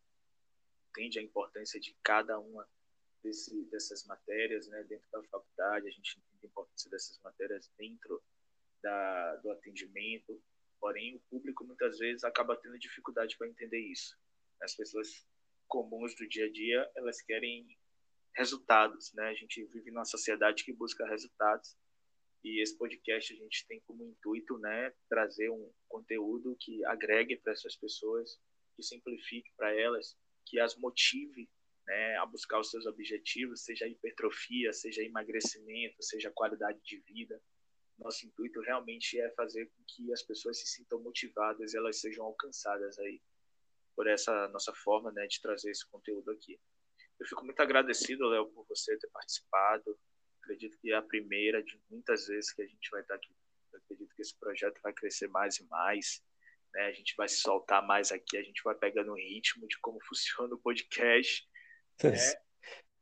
entende 0.89 1.19
a 1.19 1.21
importância 1.21 1.79
de 1.79 1.95
cada 2.03 2.39
uma 2.39 2.67
desse, 3.23 3.63
dessas 3.65 4.05
matérias 4.05 4.67
né, 4.67 4.83
dentro 4.83 5.07
da 5.11 5.21
faculdade, 5.23 5.87
a 5.87 5.91
gente 5.91 6.17
entende 6.17 6.45
a 6.45 6.47
importância 6.47 6.89
dessas 6.89 7.19
matérias 7.21 7.69
dentro 7.77 8.21
da, 8.81 9.35
do 9.37 9.51
atendimento, 9.51 10.41
porém 10.79 11.15
o 11.15 11.19
público 11.29 11.63
muitas 11.63 11.97
vezes 11.97 12.23
acaba 12.23 12.55
tendo 12.55 12.79
dificuldade 12.79 13.37
para 13.37 13.47
entender 13.47 13.79
isso. 13.79 14.17
As 14.61 14.75
pessoas 14.75 15.25
comuns 15.67 16.15
do 16.15 16.27
dia 16.27 16.45
a 16.45 16.51
dia, 16.51 16.89
elas 16.95 17.21
querem 17.21 17.77
resultados, 18.35 19.13
né? 19.13 19.29
A 19.29 19.33
gente 19.33 19.63
vive 19.65 19.91
numa 19.91 20.05
sociedade 20.05 20.63
que 20.63 20.73
busca 20.73 21.05
resultados 21.07 21.75
e 22.43 22.61
esse 22.61 22.77
podcast 22.77 23.33
a 23.33 23.35
gente 23.35 23.67
tem 23.67 23.81
como 23.81 24.05
intuito, 24.05 24.57
né, 24.59 24.93
trazer 25.09 25.49
um 25.49 25.69
conteúdo 25.87 26.55
que 26.59 26.83
agregue 26.85 27.35
para 27.35 27.51
essas 27.51 27.75
pessoas, 27.75 28.39
que 28.75 28.83
simplifique 28.83 29.51
para 29.57 29.73
elas, 29.75 30.17
que 30.45 30.59
as 30.59 30.75
motive, 30.77 31.49
né, 31.89 32.17
a 32.17 32.25
buscar 32.27 32.59
os 32.59 32.69
seus 32.69 32.85
objetivos, 32.85 33.63
seja 33.63 33.87
hipertrofia, 33.87 34.71
seja 34.71 35.01
emagrecimento, 35.01 36.03
seja 36.03 36.31
qualidade 36.31 36.79
de 36.83 36.99
vida. 36.99 37.41
Nosso 37.97 38.27
intuito 38.27 38.61
realmente 38.61 39.19
é 39.19 39.29
fazer 39.31 39.65
com 39.65 39.83
que 39.87 40.13
as 40.13 40.21
pessoas 40.21 40.59
se 40.59 40.67
sintam 40.67 41.01
motivadas 41.01 41.73
e 41.73 41.77
elas 41.77 41.99
sejam 41.99 42.25
alcançadas 42.25 42.99
aí 42.99 43.19
por 43.95 44.05
essa 44.07 44.47
nossa 44.49 44.71
forma, 44.75 45.11
né, 45.11 45.25
de 45.25 45.41
trazer 45.41 45.71
esse 45.71 45.85
conteúdo 45.89 46.29
aqui. 46.31 46.59
Eu 47.19 47.25
fico 47.25 47.43
muito 47.43 47.59
agradecido, 47.59 48.29
Léo, 48.29 48.45
por 48.51 48.65
você 48.67 48.95
ter 48.97 49.09
participado, 49.09 49.99
acredito 50.43 50.77
que 50.77 50.91
é 50.91 50.95
a 50.95 51.01
primeira 51.01 51.61
de 51.63 51.81
muitas 51.89 52.27
vezes 52.27 52.53
que 52.53 52.61
a 52.61 52.67
gente 52.67 52.89
vai 52.91 53.01
estar 53.01 53.15
aqui. 53.15 53.35
Eu 53.73 53.79
acredito 53.79 54.15
que 54.15 54.21
esse 54.21 54.37
projeto 54.39 54.79
vai 54.81 54.93
crescer 54.93 55.27
mais 55.27 55.57
e 55.57 55.67
mais. 55.67 56.23
Né? 56.73 56.85
A 56.85 56.91
gente 56.91 57.15
vai 57.17 57.27
se 57.27 57.41
soltar 57.41 57.85
mais 57.85 58.11
aqui, 58.11 58.37
a 58.37 58.43
gente 58.43 58.61
vai 58.63 58.75
pegando 58.75 59.11
o 59.11 59.15
ritmo 59.15 59.67
de 59.67 59.77
como 59.79 59.99
funciona 60.07 60.53
o 60.53 60.59
podcast. 60.59 61.48
Né? 62.03 62.41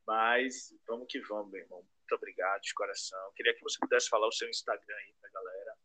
Mas 0.05 0.73
vamos 0.87 1.07
que 1.09 1.19
vamos, 1.21 1.51
meu 1.51 1.61
irmão. 1.61 1.79
Muito 1.79 2.15
obrigado 2.15 2.61
de 2.61 2.73
coração. 2.73 3.31
Queria 3.35 3.53
que 3.53 3.61
você 3.61 3.77
pudesse 3.79 4.07
falar 4.07 4.27
o 4.27 4.31
seu 4.31 4.49
Instagram 4.49 4.95
aí 4.95 5.13
para 5.19 5.29
a 5.29 5.33
galera, 5.33 5.77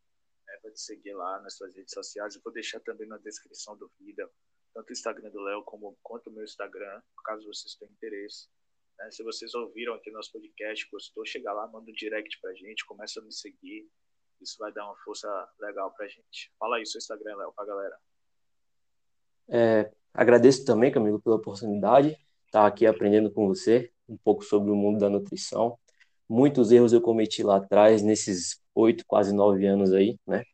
né? 0.47 0.59
para 0.63 0.71
te 0.71 0.81
seguir 0.81 1.13
lá 1.15 1.41
nas 1.41 1.57
suas 1.57 1.75
redes 1.75 1.93
sociais. 1.93 2.37
Eu 2.37 2.43
vou 2.45 2.53
deixar 2.53 2.81
também 2.81 3.09
na 3.09 3.19
descrição 3.19 3.77
do 3.77 3.91
vídeo, 3.99 4.31
tanto 4.73 4.89
o 4.89 4.93
Instagram 4.93 5.31
do 5.31 5.41
Léo 5.41 5.65
como 5.65 5.99
quanto 6.03 6.31
o 6.31 6.33
meu 6.33 6.45
Instagram, 6.45 7.03
caso 7.25 7.45
vocês 7.47 7.75
tenham 7.75 7.93
interesse. 7.93 8.49
Né? 8.99 9.11
Se 9.11 9.23
vocês 9.25 9.53
ouviram 9.55 9.95
aqui 9.95 10.11
nosso 10.13 10.31
podcast, 10.33 10.89
gostou, 10.91 11.27
chega 11.27 11.53
lá, 11.53 11.67
manda 11.67 11.91
um 11.91 11.95
direct 11.95 12.41
pra 12.41 12.55
gente, 12.55 12.87
começa 12.87 13.21
a 13.21 13.23
me 13.25 13.33
seguir. 13.33 13.91
Isso 14.41 14.57
vai 14.59 14.73
dar 14.73 14.85
uma 14.87 14.97
força 14.99 15.29
legal 15.61 15.93
pra 15.93 16.07
gente. 16.07 16.53
Fala 16.59 16.77
aí 16.77 16.87
seu 16.87 16.99
Instagram, 16.99 17.37
Léo, 17.37 17.53
pra 17.53 17.65
galera. 17.65 17.99
É, 19.49 19.93
agradeço 20.15 20.65
também, 20.65 20.93
Camilo, 20.93 21.21
pela 21.21 21.37
oportunidade 21.37 22.11
de 22.11 22.32
estar 22.53 22.67
aqui 22.67 22.87
aprendendo 22.87 23.31
com 23.31 23.49
você 23.49 23.91
um 24.07 24.17
pouco 24.23 24.45
sobre 24.45 24.71
o 24.71 24.77
mundo 24.77 24.99
da 24.99 25.09
nutrição. 25.09 25.79
Muitos 26.29 26.71
erros 26.71 26.93
eu 26.93 27.01
cometi 27.01 27.43
lá 27.43 27.57
atrás, 27.57 28.03
nesses 28.03 28.61
oito, 28.75 29.05
quase 29.07 29.35
nove 29.35 29.67
anos 29.67 29.93
aí, 29.95 30.19
né? 30.27 30.45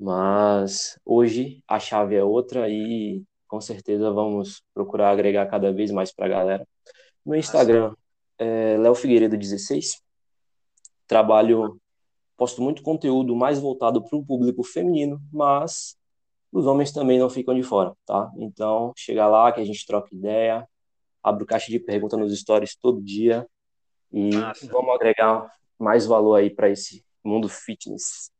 Mas 0.00 0.98
hoje 1.04 1.62
a 1.68 1.78
chave 1.78 2.14
é 2.14 2.24
outra 2.24 2.68
e 2.70 3.22
com 3.46 3.60
certeza 3.60 4.10
vamos 4.10 4.62
procurar 4.72 5.10
agregar 5.10 5.46
cada 5.46 5.70
vez 5.70 5.90
mais 5.90 6.10
para 6.12 6.26
a 6.26 6.28
galera. 6.30 6.68
Meu 7.24 7.38
Instagram 7.38 7.94
é 8.38 8.78
Léo 8.78 8.94
Figueiredo 8.94 9.36
16. 9.36 10.02
Trabalho, 11.06 11.78
posto 12.38 12.62
muito 12.62 12.82
conteúdo 12.82 13.36
mais 13.36 13.58
voltado 13.58 14.02
para 14.02 14.16
o 14.16 14.24
público 14.24 14.62
feminino, 14.62 15.20
mas 15.30 15.94
os 16.50 16.66
homens 16.66 16.90
também 16.90 17.18
não 17.18 17.28
ficam 17.28 17.54
de 17.54 17.62
fora, 17.62 17.94
tá? 18.06 18.30
Então, 18.38 18.92
chega 18.96 19.26
lá 19.26 19.52
que 19.52 19.60
a 19.60 19.64
gente 19.64 19.86
troca 19.86 20.14
ideia, 20.14 20.66
abro 21.24 21.46
caixa 21.46 21.70
de 21.70 21.80
perguntas 21.80 22.18
nos 22.20 22.38
stories 22.38 22.76
todo 22.76 23.02
dia 23.02 23.48
e 24.12 24.30
Nossa. 24.36 24.66
vamos 24.68 24.94
agregar 24.94 25.50
mais 25.78 26.06
valor 26.06 26.36
aí 26.36 26.54
para 26.54 26.68
esse 26.68 27.04
mundo 27.24 27.48
fitness. 27.48 28.30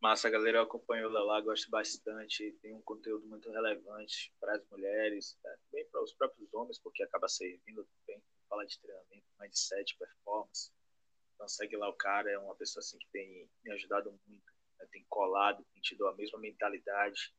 Massa, 0.00 0.28
galera, 0.28 0.58
eu 0.58 0.62
acompanho 0.62 1.08
o 1.08 1.10
Lelá, 1.10 1.40
gosto 1.40 1.70
bastante, 1.70 2.52
tem 2.60 2.74
um 2.74 2.82
conteúdo 2.82 3.26
muito 3.26 3.50
relevante 3.50 4.32
para 4.40 4.54
as 4.54 4.62
mulheres, 4.70 5.38
também 5.42 5.86
para 5.90 6.02
os 6.02 6.12
próprios 6.12 6.52
homens, 6.52 6.78
porque 6.78 7.02
acaba 7.02 7.28
servindo 7.28 7.86
também, 8.00 8.22
fala 8.48 8.66
de 8.66 8.78
treinamento, 8.80 9.24
mindset, 9.40 9.96
performance. 9.96 10.70
Então 11.34 11.48
segue 11.48 11.76
lá 11.76 11.88
o 11.88 11.94
cara, 11.94 12.30
é 12.30 12.38
uma 12.38 12.54
pessoa 12.54 12.80
assim 12.80 12.98
que 12.98 13.06
tem 13.12 13.48
me 13.64 13.72
ajudado 13.72 14.10
muito, 14.26 14.52
né? 14.78 14.86
tem 14.92 15.04
colado, 15.08 15.64
tem 15.72 15.80
tido 15.80 16.06
a 16.06 16.14
mesma 16.14 16.38
mentalidade, 16.38 17.34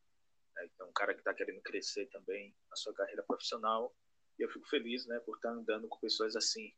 né? 0.56 0.68
então 0.74 0.90
um 0.90 0.94
cara 0.94 1.14
que 1.14 1.20
está 1.20 1.34
querendo 1.34 1.62
crescer 1.62 2.08
também 2.08 2.56
na 2.70 2.76
sua 2.76 2.94
carreira 2.96 3.24
profissional, 3.28 3.94
e 4.38 4.44
eu 4.44 4.50
fico 4.50 4.68
feliz, 4.68 5.06
né, 5.08 5.20
por 5.20 5.36
estar 5.36 5.50
andando 5.50 5.88
com 5.88 6.00
pessoas 6.00 6.36
assim. 6.36 6.74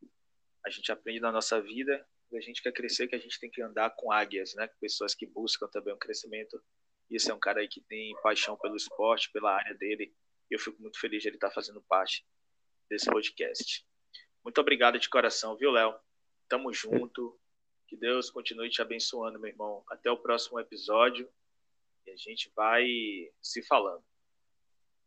A 0.64 0.70
gente 0.70 0.90
aprende 0.92 1.20
na 1.20 1.32
nossa 1.32 1.60
vida 1.60 2.06
a 2.36 2.40
gente 2.40 2.62
quer 2.62 2.72
crescer, 2.72 3.08
que 3.08 3.14
a 3.14 3.18
gente 3.18 3.38
tem 3.40 3.50
que 3.50 3.62
andar 3.62 3.90
com 3.90 4.12
águias, 4.12 4.54
né? 4.54 4.68
Pessoas 4.80 5.14
que 5.14 5.26
buscam 5.26 5.66
também 5.68 5.94
um 5.94 5.98
crescimento. 5.98 6.62
E 7.10 7.16
esse 7.16 7.30
é 7.30 7.34
um 7.34 7.38
cara 7.38 7.60
aí 7.60 7.68
que 7.68 7.80
tem 7.80 8.14
paixão 8.22 8.56
pelo 8.56 8.76
esporte, 8.76 9.30
pela 9.32 9.54
área 9.54 9.74
dele. 9.74 10.14
E 10.50 10.54
eu 10.54 10.58
fico 10.58 10.80
muito 10.82 11.00
feliz 11.00 11.22
de 11.22 11.28
ele 11.28 11.36
estar 11.36 11.50
fazendo 11.50 11.80
parte 11.82 12.26
desse 12.90 13.06
podcast. 13.06 13.86
Muito 14.44 14.60
obrigado 14.60 14.98
de 14.98 15.08
coração, 15.08 15.56
viu, 15.56 15.70
Léo? 15.70 15.98
Tamo 16.48 16.72
junto. 16.72 17.38
Que 17.86 17.96
Deus 17.96 18.30
continue 18.30 18.68
te 18.68 18.82
abençoando, 18.82 19.40
meu 19.40 19.50
irmão. 19.50 19.82
Até 19.88 20.10
o 20.10 20.18
próximo 20.18 20.60
episódio. 20.60 21.30
E 22.06 22.10
a 22.10 22.16
gente 22.16 22.52
vai 22.54 22.86
se 23.40 23.62
falando. 23.62 24.07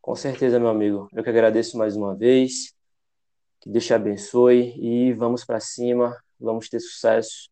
Com 0.01 0.15
certeza, 0.15 0.59
meu 0.59 0.69
amigo. 0.69 1.07
Eu 1.13 1.23
que 1.23 1.29
agradeço 1.29 1.77
mais 1.77 1.95
uma 1.95 2.15
vez. 2.15 2.75
Que 3.59 3.69
Deus 3.69 3.85
te 3.85 3.93
abençoe 3.93 4.73
e 4.79 5.13
vamos 5.13 5.45
para 5.45 5.59
cima 5.59 6.17
vamos 6.41 6.67
ter 6.67 6.79
sucesso, 6.79 7.49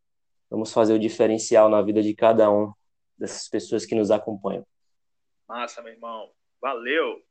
vamos 0.49 0.73
fazer 0.73 0.93
o 0.93 0.99
diferencial 0.99 1.69
na 1.69 1.81
vida 1.81 2.01
de 2.01 2.13
cada 2.15 2.51
um 2.51 2.73
dessas 3.17 3.47
pessoas 3.47 3.85
que 3.85 3.95
nos 3.95 4.09
acompanham. 4.11 4.65
Massa, 5.47 5.81
meu 5.81 5.93
irmão. 5.93 6.31
Valeu. 6.61 7.21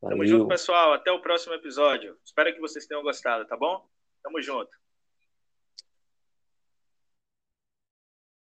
Valeu. 0.00 0.16
Tamo 0.16 0.26
junto, 0.26 0.48
pessoal. 0.48 0.92
Até 0.92 1.10
o 1.10 1.20
próximo 1.20 1.54
episódio. 1.54 2.16
Espero 2.24 2.52
que 2.54 2.60
vocês 2.60 2.86
tenham 2.86 3.02
gostado, 3.02 3.46
tá 3.46 3.56
bom? 3.56 3.86
Tamo 4.22 4.40
junto. 4.40 4.81